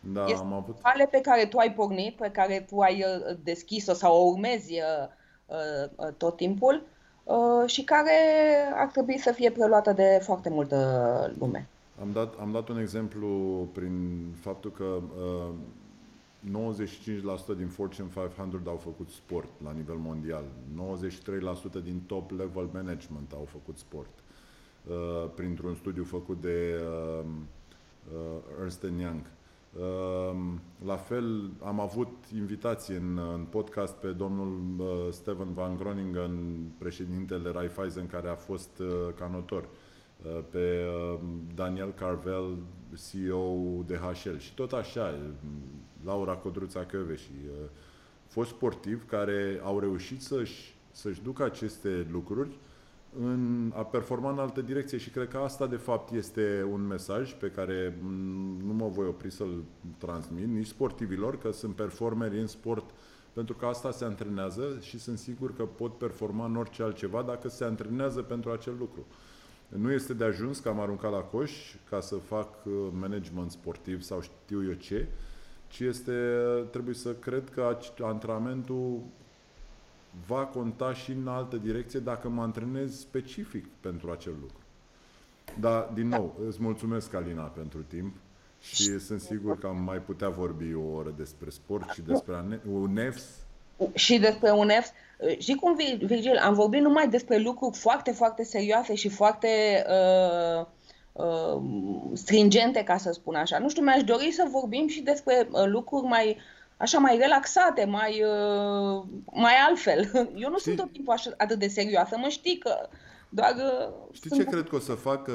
Da, 0.00 0.24
este 0.24 0.44
am 0.44 0.52
avut... 0.52 0.76
cale 0.82 1.06
pe 1.06 1.20
care 1.20 1.46
tu 1.46 1.58
ai 1.58 1.72
pornit, 1.72 2.16
pe 2.16 2.30
care 2.30 2.66
tu 2.68 2.78
ai 2.78 3.04
uh, 3.04 3.36
deschis-o 3.44 3.92
sau 3.92 4.16
o 4.16 4.28
urmezi 4.30 4.72
uh, 4.72 5.08
uh, 5.46 5.90
uh, 5.96 6.12
tot 6.16 6.36
timpul 6.36 6.82
uh, 7.24 7.68
și 7.68 7.84
care 7.84 8.18
ar 8.74 8.86
trebui 8.86 9.18
să 9.18 9.32
fie 9.32 9.50
preluată 9.50 9.92
de 9.92 10.20
foarte 10.22 10.48
multă 10.48 11.34
lume. 11.38 11.68
Am 12.00 12.10
dat, 12.12 12.34
am 12.40 12.52
dat 12.52 12.68
un 12.68 12.78
exemplu 12.78 13.28
prin 13.72 14.26
faptul 14.40 14.72
că 14.72 14.84
uh, 14.84 15.54
95% 16.46 17.56
din 17.56 17.68
Fortune 17.68 18.08
500 18.14 18.68
au 18.68 18.76
făcut 18.76 19.08
sport 19.08 19.50
la 19.64 19.72
nivel 19.72 19.96
mondial, 19.96 20.44
93% 21.80 21.82
din 21.82 22.00
top 22.06 22.30
level 22.30 22.68
management 22.72 23.32
au 23.32 23.44
făcut 23.44 23.78
sport, 23.78 24.10
uh, 24.86 25.30
printr-un 25.34 25.74
studiu 25.74 26.04
făcut 26.04 26.40
de 26.40 26.80
uh, 27.20 27.24
uh, 28.12 28.60
Ernst 28.60 28.82
Young. 28.82 29.20
Uh, 29.78 30.36
la 30.84 30.96
fel, 30.96 31.50
am 31.62 31.80
avut 31.80 32.12
invitație 32.34 32.96
în, 32.96 33.18
în 33.34 33.44
podcast 33.50 33.94
pe 33.94 34.08
domnul 34.08 34.60
uh, 34.78 34.86
Steven 35.10 35.52
Van 35.52 35.76
Groningen, 35.76 36.56
președintele 36.78 37.50
Raiffeisen, 37.50 38.06
care 38.06 38.28
a 38.28 38.34
fost 38.34 38.78
uh, 38.78 39.14
canotor. 39.14 39.62
Uh, 39.62 39.68
Uh, 40.24 40.38
pe 40.50 40.84
uh, 40.86 41.18
Daniel 41.54 41.92
Carvel, 41.92 42.56
CEO 43.10 43.82
DHL 43.86 44.36
și 44.38 44.54
tot 44.54 44.72
așa, 44.72 45.14
Laura 46.06 46.32
Codruța 46.32 46.84
Căve 46.84 47.14
și 47.14 47.30
uh, 47.44 47.68
fost 48.26 48.50
sportivi 48.50 49.04
care 49.04 49.60
au 49.64 49.78
reușit 49.78 50.22
să-și, 50.22 50.74
să-și 50.90 51.22
ducă 51.22 51.44
aceste 51.44 52.06
lucruri 52.10 52.58
în 53.20 53.72
a 53.76 53.82
performa 53.82 54.30
în 54.30 54.38
altă 54.38 54.60
direcție 54.60 54.98
și 54.98 55.10
cred 55.10 55.28
că 55.28 55.36
asta 55.36 55.66
de 55.66 55.76
fapt 55.76 56.12
este 56.12 56.66
un 56.70 56.86
mesaj 56.86 57.32
pe 57.32 57.50
care 57.50 57.98
nu 58.66 58.72
mă 58.72 58.88
voi 58.88 59.06
opri 59.06 59.30
să-l 59.30 59.64
transmit 59.98 60.46
nici 60.46 60.66
sportivilor, 60.66 61.38
că 61.38 61.50
sunt 61.52 61.74
performeri 61.74 62.40
în 62.40 62.46
sport 62.46 62.90
pentru 63.32 63.54
că 63.54 63.66
asta 63.66 63.90
se 63.90 64.04
antrenează 64.04 64.78
și 64.80 64.98
sunt 64.98 65.18
sigur 65.18 65.54
că 65.54 65.62
pot 65.62 65.98
performa 65.98 66.44
în 66.44 66.56
orice 66.56 66.82
altceva 66.82 67.22
dacă 67.22 67.48
se 67.48 67.64
antrenează 67.64 68.22
pentru 68.22 68.50
acel 68.50 68.74
lucru. 68.78 69.06
Nu 69.68 69.92
este 69.92 70.14
de 70.14 70.24
ajuns 70.24 70.58
că 70.58 70.68
am 70.68 70.80
aruncat 70.80 71.10
la 71.10 71.18
coș 71.18 71.52
ca 71.90 72.00
să 72.00 72.16
fac 72.16 72.64
uh, 72.64 72.72
management 73.00 73.50
sportiv 73.50 74.02
sau 74.02 74.20
știu 74.20 74.64
eu 74.64 74.72
ce, 74.72 75.08
ci 75.68 75.80
este, 75.80 76.12
trebuie 76.70 76.94
să 76.94 77.12
cred 77.14 77.50
că 77.50 77.78
antrenamentul 78.02 79.00
va 80.26 80.44
conta 80.44 80.94
și 80.94 81.10
în 81.10 81.28
altă 81.28 81.56
direcție 81.56 82.00
dacă 82.00 82.28
mă 82.28 82.42
antrenez 82.42 82.98
specific 82.98 83.66
pentru 83.80 84.10
acel 84.10 84.32
lucru. 84.40 84.60
Dar, 85.60 85.90
din 85.94 86.08
nou, 86.08 86.38
îți 86.46 86.62
mulțumesc, 86.62 87.14
Alina, 87.14 87.42
pentru 87.42 87.82
timp 87.82 88.14
și 88.60 88.98
sunt 88.98 89.20
sigur 89.20 89.58
că 89.58 89.66
am 89.66 89.76
mai 89.76 89.98
putea 89.98 90.28
vorbi 90.28 90.74
o 90.74 90.94
oră 90.96 91.14
despre 91.16 91.50
sport 91.50 91.90
și 91.90 92.00
despre 92.00 92.60
UNEFS 92.72 93.24
și 93.94 94.18
despre 94.18 94.50
UNEFS. 94.50 94.92
Și 95.38 95.54
cum, 95.54 95.76
Virgil, 96.00 96.36
am 96.36 96.54
vorbit 96.54 96.80
numai 96.80 97.08
despre 97.08 97.38
lucruri 97.38 97.76
foarte, 97.76 98.10
foarte 98.10 98.44
serioase 98.44 98.94
și 98.94 99.08
foarte 99.08 99.48
uh, 99.88 100.66
uh, 101.16 101.62
stringente, 102.12 102.82
ca 102.82 102.96
să 102.96 103.12
spun 103.12 103.34
așa. 103.34 103.58
Nu 103.58 103.68
știu, 103.68 103.82
mi-aș 103.82 104.02
dori 104.02 104.32
să 104.32 104.48
vorbim 104.50 104.86
și 104.88 105.00
despre 105.00 105.48
uh, 105.50 105.64
lucruri 105.66 106.06
mai 106.06 106.36
așa 106.76 106.98
mai 106.98 107.16
relaxate, 107.16 107.84
mai, 107.84 108.22
uh, 108.22 109.04
mai 109.32 109.54
altfel. 109.68 110.10
Eu 110.42 110.50
nu 110.50 110.58
Știi? 110.58 110.72
sunt 110.72 110.76
tot 110.76 110.92
timpul 110.92 111.12
așa, 111.12 111.30
atât 111.36 111.58
de 111.58 111.68
serioasă, 111.68 112.16
mă 112.18 112.28
știi 112.28 112.58
că 112.58 112.88
doar... 113.28 113.54
Uh, 113.54 113.94
Știi 114.12 114.30
ce 114.30 114.44
cred 114.44 114.68
că 114.68 114.76
o 114.76 114.78
să 114.78 114.92
fac? 114.92 115.26
Uh, 115.26 115.34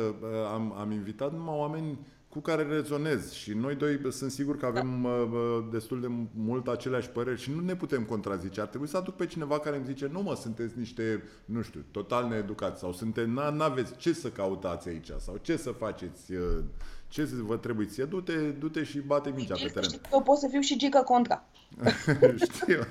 am, 0.53 0.75
am 0.77 0.91
invitat 0.91 1.31
numai 1.31 1.57
oameni 1.57 1.97
cu 2.31 2.39
care 2.39 2.63
rezonez 2.63 3.31
și 3.31 3.53
noi 3.53 3.75
doi 3.75 3.99
sunt 4.09 4.31
sigur 4.31 4.57
că 4.57 4.65
avem 4.65 5.01
da. 5.01 5.69
destul 5.71 6.01
de 6.01 6.07
mult 6.35 6.67
aceleași 6.67 7.09
păreri 7.09 7.41
și 7.41 7.51
nu 7.51 7.61
ne 7.61 7.75
putem 7.75 8.03
contrazice. 8.03 8.61
Ar 8.61 8.67
trebui 8.67 8.87
să 8.87 8.97
aduc 8.97 9.15
pe 9.15 9.25
cineva 9.25 9.59
care 9.59 9.75
îmi 9.75 9.85
zice, 9.85 10.09
nu 10.11 10.21
mă, 10.21 10.35
sunteți 10.35 10.77
niște, 10.77 11.23
nu 11.45 11.61
știu, 11.61 11.85
total 11.91 12.27
needucați 12.27 12.79
sau 12.79 12.93
sunteți, 12.93 13.29
n-aveți 13.29 13.95
ce 13.95 14.13
să 14.13 14.29
cautați 14.29 14.87
aici 14.87 15.09
sau 15.19 15.37
ce 15.41 15.57
să 15.57 15.71
faceți, 15.71 16.33
uh, 16.33 16.63
ce 17.07 17.23
vă 17.23 17.57
trebuie 17.57 17.87
ție, 17.87 18.03
du-te, 18.03 18.33
du-te 18.33 18.83
și 18.83 18.99
bate 18.99 19.33
mingea 19.35 19.55
pe 19.55 19.67
teren. 19.73 19.89
Eu 20.11 20.21
pot 20.21 20.37
să 20.37 20.47
fiu 20.47 20.59
și 20.59 20.77
gică 20.77 21.01
contra. 21.05 21.45
știu, 22.53 22.83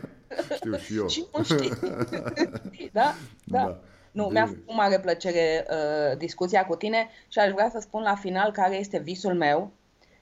știu 0.54 0.76
și 0.76 0.96
eu. 0.96 1.08
Și 1.14 1.26
știi. 1.42 1.72
da? 2.92 3.14
Da. 3.44 3.64
da. 3.64 3.80
Nu, 4.10 4.24
mi-a 4.24 4.46
făcut 4.46 4.74
mare 4.74 5.00
plăcere 5.00 5.66
uh, 5.70 6.16
discuția 6.18 6.66
cu 6.66 6.76
tine 6.76 7.08
și 7.28 7.38
aș 7.38 7.50
vrea 7.50 7.70
să 7.70 7.78
spun 7.80 8.02
la 8.02 8.14
final 8.14 8.52
care 8.52 8.76
este 8.76 8.98
visul 8.98 9.34
meu. 9.34 9.70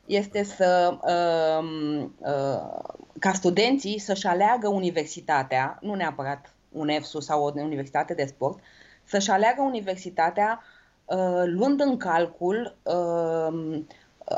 Este 0.06 0.42
să, 0.42 0.98
uh, 1.02 2.08
uh, 2.18 2.90
ca 3.18 3.32
studenții 3.32 3.98
să-și 3.98 4.26
aleagă 4.26 4.68
universitatea, 4.68 5.78
nu 5.80 5.94
neapărat 5.94 6.54
un 6.68 6.88
EFSU 6.88 7.20
sau 7.20 7.44
o 7.44 7.52
universitate 7.54 8.14
de 8.14 8.24
sport, 8.24 8.58
să-și 9.04 9.30
aleagă 9.30 9.62
universitatea 9.62 10.62
uh, 11.04 11.42
luând 11.44 11.80
în 11.80 11.96
calcul 11.96 12.76
uh, 12.82 13.82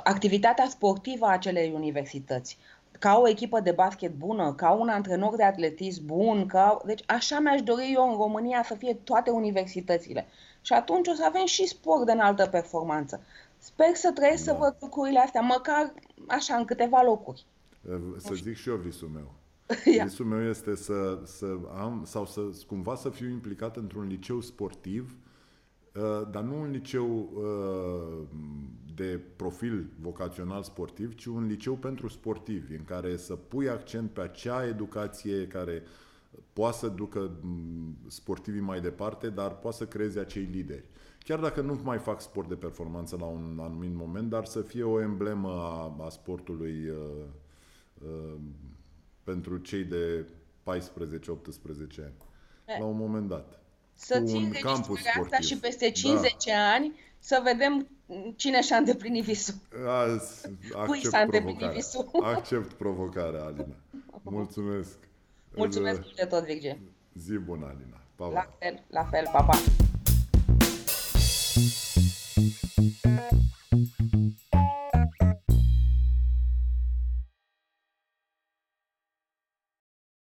activitatea 0.04 0.66
sportivă 0.68 1.26
a 1.26 1.32
acelei 1.32 1.72
universități 1.74 2.58
ca 3.00 3.18
o 3.18 3.28
echipă 3.28 3.60
de 3.60 3.72
basket 3.72 4.14
bună, 4.14 4.54
ca 4.54 4.70
un 4.70 4.88
antrenor 4.88 5.36
de 5.36 5.44
atletism 5.44 6.06
bun, 6.06 6.46
ca... 6.46 6.80
deci 6.84 7.02
așa 7.06 7.38
mi-aș 7.38 7.62
dori 7.62 7.92
eu 7.94 8.10
în 8.10 8.16
România 8.16 8.62
să 8.62 8.74
fie 8.74 8.94
toate 8.94 9.30
universitățile. 9.30 10.26
Și 10.60 10.72
atunci 10.72 11.08
o 11.08 11.14
să 11.14 11.24
avem 11.24 11.46
și 11.46 11.66
sport 11.66 12.06
de 12.06 12.12
înaltă 12.12 12.46
performanță. 12.46 13.20
Sper 13.58 13.94
să 13.94 14.12
trăiesc 14.12 14.44
da. 14.44 14.52
să 14.52 14.58
văd 14.58 14.76
lucrurile 14.80 15.18
astea, 15.18 15.40
măcar 15.40 15.94
așa, 16.26 16.56
în 16.56 16.64
câteva 16.64 17.02
locuri. 17.02 17.46
Să 18.16 18.34
zic 18.34 18.56
și 18.56 18.68
eu 18.68 18.76
visul 18.76 19.08
meu. 19.08 19.32
Visul 20.04 20.26
meu 20.26 20.48
este 20.48 20.74
să, 20.74 21.18
să 21.24 21.46
am, 21.78 22.02
sau 22.06 22.26
să 22.26 22.40
cumva 22.66 22.94
să 22.94 23.10
fiu 23.10 23.28
implicat 23.28 23.76
într-un 23.76 24.06
liceu 24.06 24.40
sportiv, 24.40 25.10
uh, 25.10 25.29
dar 26.30 26.42
nu 26.42 26.60
un 26.60 26.70
liceu 26.70 27.30
uh, 27.34 28.26
de 28.94 29.20
profil 29.36 29.90
vocațional 30.00 30.62
sportiv, 30.62 31.14
ci 31.14 31.24
un 31.24 31.46
liceu 31.46 31.74
pentru 31.74 32.08
sportivi, 32.08 32.74
în 32.74 32.84
care 32.84 33.16
să 33.16 33.36
pui 33.36 33.68
accent 33.68 34.10
pe 34.10 34.20
acea 34.20 34.66
educație 34.66 35.46
care 35.46 35.82
poate 36.52 36.76
să 36.76 36.88
ducă 36.88 37.30
sportivii 38.06 38.60
mai 38.60 38.80
departe, 38.80 39.30
dar 39.30 39.58
poate 39.58 39.76
să 39.76 39.86
creeze 39.86 40.20
acei 40.20 40.42
lideri. 40.42 40.84
Chiar 41.18 41.40
dacă 41.40 41.60
nu 41.60 41.80
mai 41.82 41.98
fac 41.98 42.20
sport 42.20 42.48
de 42.48 42.54
performanță 42.54 43.16
la 43.20 43.26
un 43.26 43.58
anumit 43.60 43.94
moment, 43.94 44.28
dar 44.28 44.44
să 44.44 44.60
fie 44.60 44.82
o 44.82 45.00
emblemă 45.00 45.48
a, 45.48 46.04
a 46.04 46.08
sportului 46.08 46.88
uh, 46.88 46.96
uh, 48.02 48.40
pentru 49.24 49.56
cei 49.56 49.84
de 49.84 50.26
14-18 50.26 50.26
ani. 51.98 52.14
La 52.78 52.84
un 52.84 52.96
moment 52.96 53.28
dat 53.28 53.59
să 54.00 54.22
ții 54.24 54.44
înregistrarea 54.44 55.22
asta 55.22 55.38
și 55.38 55.56
peste 55.56 55.90
50 55.90 56.34
da. 56.46 56.72
ani 56.72 56.98
să 57.18 57.40
vedem 57.44 57.88
cine 58.36 58.62
și-a 58.62 58.76
îndeplinit 58.76 59.24
visul. 59.24 59.54
Azi, 59.86 60.48
Cui 60.86 61.06
s-a 61.06 61.18
îndeplinit 61.18 61.70
visul. 61.70 62.10
Accept 62.22 62.72
provocarea, 62.72 63.44
Alina. 63.44 63.76
Mulțumesc. 64.22 64.98
Mulțumesc 65.54 66.00
mult 66.00 66.16
de 66.16 66.24
tot, 66.24 66.44
Virgil. 66.44 66.78
Zi 67.14 67.32
bună, 67.32 67.66
Alina. 67.66 68.00
Pa, 68.16 68.26
pa. 68.26 68.32
La 68.32 68.56
fel, 68.58 68.82
la 68.88 69.04
fel, 69.04 69.28
pa, 69.32 69.42
pa. 69.42 69.58